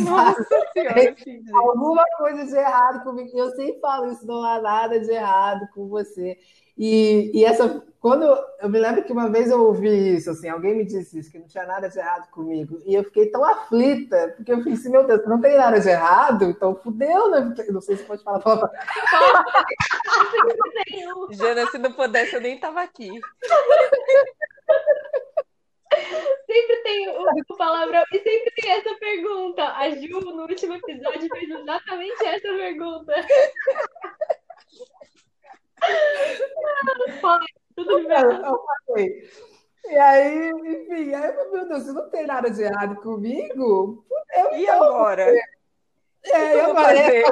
Nossa 0.00 0.44
senhora, 0.72 1.16
Alguma 1.54 2.04
coisa 2.16 2.44
de 2.46 2.56
errado 2.56 3.02
comigo. 3.02 3.30
Eu 3.34 3.50
sempre 3.50 3.80
falo 3.80 4.12
isso, 4.12 4.26
não 4.26 4.42
há 4.44 4.60
nada 4.60 5.00
de 5.00 5.10
errado 5.10 5.68
com 5.74 5.88
você. 5.88 6.38
E, 6.76 7.32
e 7.34 7.44
essa, 7.44 7.82
quando 8.00 8.22
eu 8.22 8.68
me 8.68 8.78
lembro 8.78 9.02
que 9.02 9.12
uma 9.12 9.28
vez 9.28 9.50
eu 9.50 9.60
ouvi 9.64 10.14
isso, 10.14 10.30
assim, 10.30 10.48
alguém 10.48 10.76
me 10.76 10.84
disse 10.84 11.18
isso, 11.18 11.30
que 11.30 11.38
não 11.38 11.48
tinha 11.48 11.66
nada 11.66 11.88
de 11.88 11.98
errado 11.98 12.30
comigo. 12.30 12.78
E 12.86 12.94
eu 12.94 13.02
fiquei 13.02 13.26
tão 13.26 13.44
aflita, 13.44 14.34
porque 14.36 14.52
eu 14.52 14.62
pensei, 14.62 14.88
meu 14.90 15.04
Deus, 15.04 15.26
não 15.26 15.40
tem 15.40 15.56
nada 15.56 15.80
de 15.80 15.88
errado, 15.88 16.44
então 16.44 16.76
fudeu, 16.76 17.30
né? 17.30 17.52
Não 17.70 17.80
sei 17.80 17.96
se 17.96 18.04
pode 18.04 18.22
falar 18.22 18.38
palavra. 18.38 18.70
Jana, 21.32 21.66
se 21.66 21.78
não 21.78 21.92
pudesse, 21.92 22.36
eu 22.36 22.40
nem 22.40 22.58
tava 22.58 22.80
aqui. 22.80 23.10
Sempre 26.46 26.76
tem 26.82 27.08
o 27.08 27.56
palavrão 27.56 28.04
e 28.12 28.18
sempre 28.18 28.50
tem 28.56 28.70
essa 28.72 28.94
pergunta. 28.96 29.64
A 29.76 29.90
Ju, 29.90 30.20
no 30.20 30.42
último 30.42 30.74
episódio, 30.74 31.28
fez 31.28 31.50
exatamente 31.50 32.24
essa 32.24 32.48
pergunta. 32.48 33.14
tudo 37.74 38.06
bem. 38.06 38.16
Eu 38.16 38.64
falei. 38.86 39.30
E 39.86 39.96
aí, 39.96 40.50
enfim, 40.50 41.14
aí, 41.14 41.50
meu 41.50 41.66
Deus, 41.66 41.84
se 41.84 41.92
não 41.92 42.10
tem 42.10 42.26
nada 42.26 42.50
de 42.50 42.62
errado 42.62 42.96
comigo, 42.96 44.04
eu 44.36 44.54
e 44.54 44.68
agora? 44.68 45.32
É, 46.24 46.54
eu 46.54 46.70
agora 46.70 46.98
é, 46.98 47.24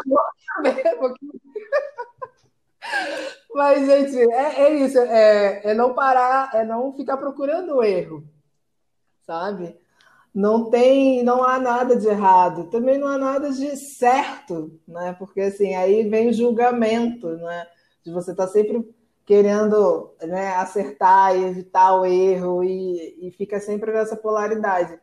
Mas, 3.52 3.86
gente, 3.86 4.32
é, 4.32 4.62
é 4.62 4.74
isso, 4.74 4.98
é, 4.98 5.60
é 5.64 5.74
não 5.74 5.92
parar, 5.92 6.50
é 6.54 6.64
não 6.64 6.94
ficar 6.94 7.18
procurando 7.18 7.76
o 7.76 7.84
erro, 7.84 8.24
sabe? 9.26 9.76
Não 10.34 10.70
tem, 10.70 11.22
não 11.22 11.42
há 11.42 11.58
nada 11.58 11.96
de 11.96 12.06
errado, 12.06 12.70
também 12.70 12.98
não 12.98 13.08
há 13.08 13.18
nada 13.18 13.50
de 13.50 13.74
certo, 13.76 14.78
né? 14.86 15.14
Porque 15.18 15.40
assim, 15.40 15.74
aí 15.74 16.08
vem 16.08 16.28
o 16.28 16.32
julgamento, 16.32 17.28
né? 17.38 17.66
De 18.04 18.12
você 18.12 18.32
estar 18.32 18.46
tá 18.46 18.52
sempre 18.52 18.86
querendo 19.24 20.14
né, 20.22 20.50
acertar 20.54 21.36
e 21.36 21.44
evitar 21.44 22.00
o 22.00 22.06
erro 22.06 22.62
e, 22.62 23.26
e 23.26 23.30
fica 23.32 23.58
sempre 23.58 23.92
nessa 23.92 24.16
polaridade. 24.16 24.98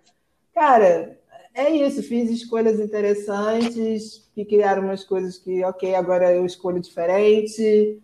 Cara, 0.53 1.19
é 1.53 1.69
isso, 1.69 2.01
fiz 2.01 2.31
escolhas 2.31 2.79
interessantes, 2.79 4.29
que 4.33 4.45
criaram 4.45 4.83
umas 4.83 5.03
coisas 5.03 5.37
que, 5.37 5.63
ok, 5.65 5.93
agora 5.93 6.33
eu 6.33 6.45
escolho 6.45 6.79
diferente. 6.79 8.01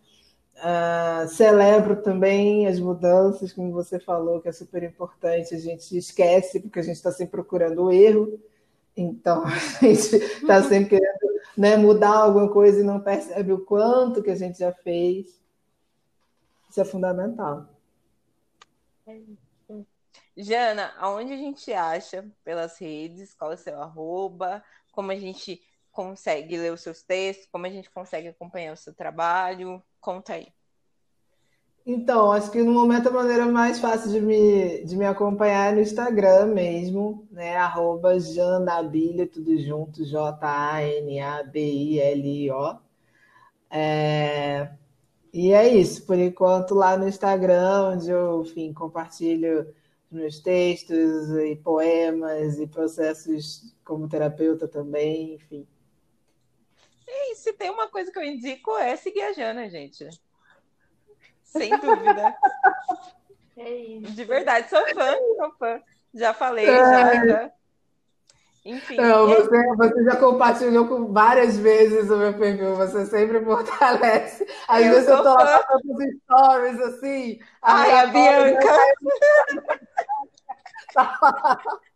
Uh, 0.60 1.28
celebro 1.30 2.02
também 2.02 2.68
as 2.68 2.80
mudanças, 2.80 3.54
como 3.54 3.72
você 3.72 3.98
falou, 3.98 4.42
que 4.42 4.50
é 4.50 4.52
super 4.52 4.84
importante. 4.84 5.56
A 5.56 5.60
gente 5.60 5.98
esquece, 5.98 6.60
porque 6.60 6.80
a 6.80 6.84
gente 6.84 6.98
está 6.98 7.12
sempre 7.12 7.32
procurando 7.32 7.86
o 7.86 7.92
erro. 7.92 8.40
Então, 8.96 9.44
a 9.48 9.86
gente 9.86 10.16
está 10.16 10.62
sempre 10.64 10.98
querendo 10.98 11.30
né, 11.58 11.78
mudar 11.78 12.16
alguma 12.16 12.50
coisa 12.52 12.82
e 12.82 12.84
não 12.84 13.00
percebe 13.00 13.54
o 13.54 13.66
quanto 13.66 14.22
que 14.22 14.30
a 14.30 14.36
gente 14.36 14.60
já 14.60 14.74
fez. 14.74 15.40
Isso 16.70 16.82
é 16.82 16.86
fundamental. 16.86 17.68
Jana, 20.38 20.94
aonde 20.98 21.34
a 21.34 21.38
gente 21.38 21.74
acha 21.74 22.30
pelas 22.44 22.78
redes? 22.78 23.34
Qual 23.34 23.52
é 23.52 23.56
o 23.56 23.58
seu 23.58 23.82
arroba? 23.82 24.64
Como 24.92 25.12
a 25.12 25.16
gente 25.16 25.62
consegue 25.92 26.58
ler 26.58 26.72
os 26.72 26.82
seus 26.82 27.02
textos? 27.02 27.48
Como 27.52 27.66
a 27.66 27.70
gente 27.70 27.90
consegue 27.90 28.28
acompanhar 28.28 28.74
o 28.74 28.78
seu 28.78 28.94
trabalho? 28.94 29.84
Conta 30.00 30.34
aí. 30.34 30.48
Então, 31.86 32.32
acho 32.32 32.52
que 32.52 32.62
no 32.62 32.72
momento 32.72 33.10
a 33.10 33.12
maneira 33.12 33.46
mais 33.48 33.80
fácil 33.80 34.12
de 34.12 34.22
me, 34.22 34.84
de 34.84 34.96
me 34.96 35.06
acompanhar 35.06 35.72
é 35.72 35.76
no 35.76 35.82
Instagram 35.82 36.48
mesmo, 36.48 37.28
né? 37.32 37.56
Arroba 37.58 38.20
Janabilio, 38.20 39.26
tudo 39.28 39.58
junto, 39.60 40.06
J-A-N-A-B-I-L-I-O. 40.06 41.00
É... 43.72 44.70
E 45.34 45.52
é 45.54 45.68
isso, 45.68 46.06
por 46.06 46.18
enquanto 46.18 46.74
lá 46.76 46.98
no 46.98 47.08
Instagram, 47.08 47.92
onde 47.94 48.10
eu, 48.10 48.42
enfim, 48.42 48.74
compartilho 48.74 49.74
meus 50.12 50.40
textos 50.40 51.30
e 51.30 51.56
poemas 51.56 52.60
e 52.60 52.68
processos 52.68 53.76
como 53.84 54.08
terapeuta 54.08 54.68
também, 54.68 55.36
enfim. 55.36 55.68
E 57.12 57.36
se 57.36 57.54
tem 57.54 57.70
uma 57.72 57.88
coisa 57.88 58.12
que 58.12 58.20
eu 58.20 58.24
indico 58.24 58.78
é 58.78 58.96
seguir 58.96 59.22
a 59.24 59.34
Jana, 59.34 59.68
gente. 59.70 60.08
Sem 61.44 61.76
dúvida. 61.80 62.36
É 63.58 63.70
isso. 63.76 64.12
De 64.14 64.24
verdade, 64.24 64.70
sou 64.70 64.86
fã, 64.94 65.16
sou 65.38 65.52
fã. 65.58 65.82
Já 66.14 66.34
falei, 66.34 66.70
é. 66.70 66.76
já, 66.78 67.26
já. 67.26 67.52
Enfim. 68.66 68.98
Não, 68.98 69.28
você, 69.28 69.76
você 69.76 70.04
já 70.04 70.16
compartilhou 70.18 70.88
com 70.88 71.12
várias 71.12 71.58
vezes 71.58 72.10
o 72.12 72.18
meu 72.18 72.34
perfil, 72.38 72.76
você 72.76 73.06
sempre 73.06 73.44
fortalece. 73.44 74.46
Às 74.68 74.86
Eu 74.86 74.92
vezes 74.94 75.10
eu 75.10 75.18
tô 75.18 75.34
lá 75.34 75.58
fã. 75.60 75.64
fazendo 75.68 75.98
os 75.98 76.16
stories 76.24 76.80
assim. 76.82 77.40
Ai, 77.62 77.92
a 77.92 78.06
Bianca. 78.08 78.62
já- 80.94 81.68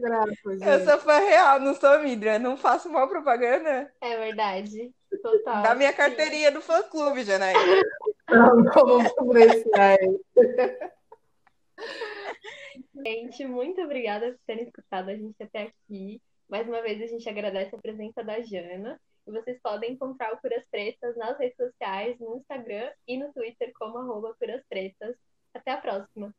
Graça, 0.00 0.34
Eu 0.64 0.84
sou 0.84 0.98
fã 0.98 1.18
real, 1.18 1.60
não 1.60 1.74
sou 1.74 2.00
Midra. 2.00 2.38
Não 2.38 2.56
faço 2.56 2.90
mal 2.90 3.08
propaganda. 3.08 3.92
É 4.00 4.16
verdade. 4.16 4.92
Total. 5.22 5.62
Dá 5.62 5.74
minha 5.74 5.92
carteirinha 5.92 6.50
do 6.52 6.60
fã 6.60 6.82
clube, 6.82 7.24
Janaína. 7.24 7.82
Não, 8.28 8.64
vamos 8.64 9.06
apreciar. 9.18 9.98
Gente, 13.04 13.46
muito 13.46 13.80
obrigada 13.82 14.32
por 14.32 14.40
terem 14.46 14.64
escutado 14.64 15.10
a 15.10 15.14
gente 15.14 15.40
até 15.42 15.62
aqui. 15.62 16.20
Mais 16.48 16.66
uma 16.68 16.82
vez, 16.82 17.00
a 17.02 17.06
gente 17.06 17.28
agradece 17.28 17.74
a 17.74 17.78
presença 17.78 18.22
da 18.22 18.40
Jana. 18.40 19.00
E 19.26 19.32
vocês 19.32 19.58
podem 19.60 19.92
encontrar 19.92 20.32
o 20.32 20.38
Curas 20.38 20.64
Pretas 20.70 21.16
nas 21.16 21.36
redes 21.38 21.56
sociais, 21.56 22.18
no 22.20 22.36
Instagram 22.36 22.92
e 23.08 23.18
no 23.18 23.32
Twitter 23.32 23.72
como 23.78 23.98
arroba 23.98 24.34
Curas 24.38 24.62
Pretas. 24.68 25.16
Até 25.52 25.72
a 25.72 25.78
próxima! 25.78 26.32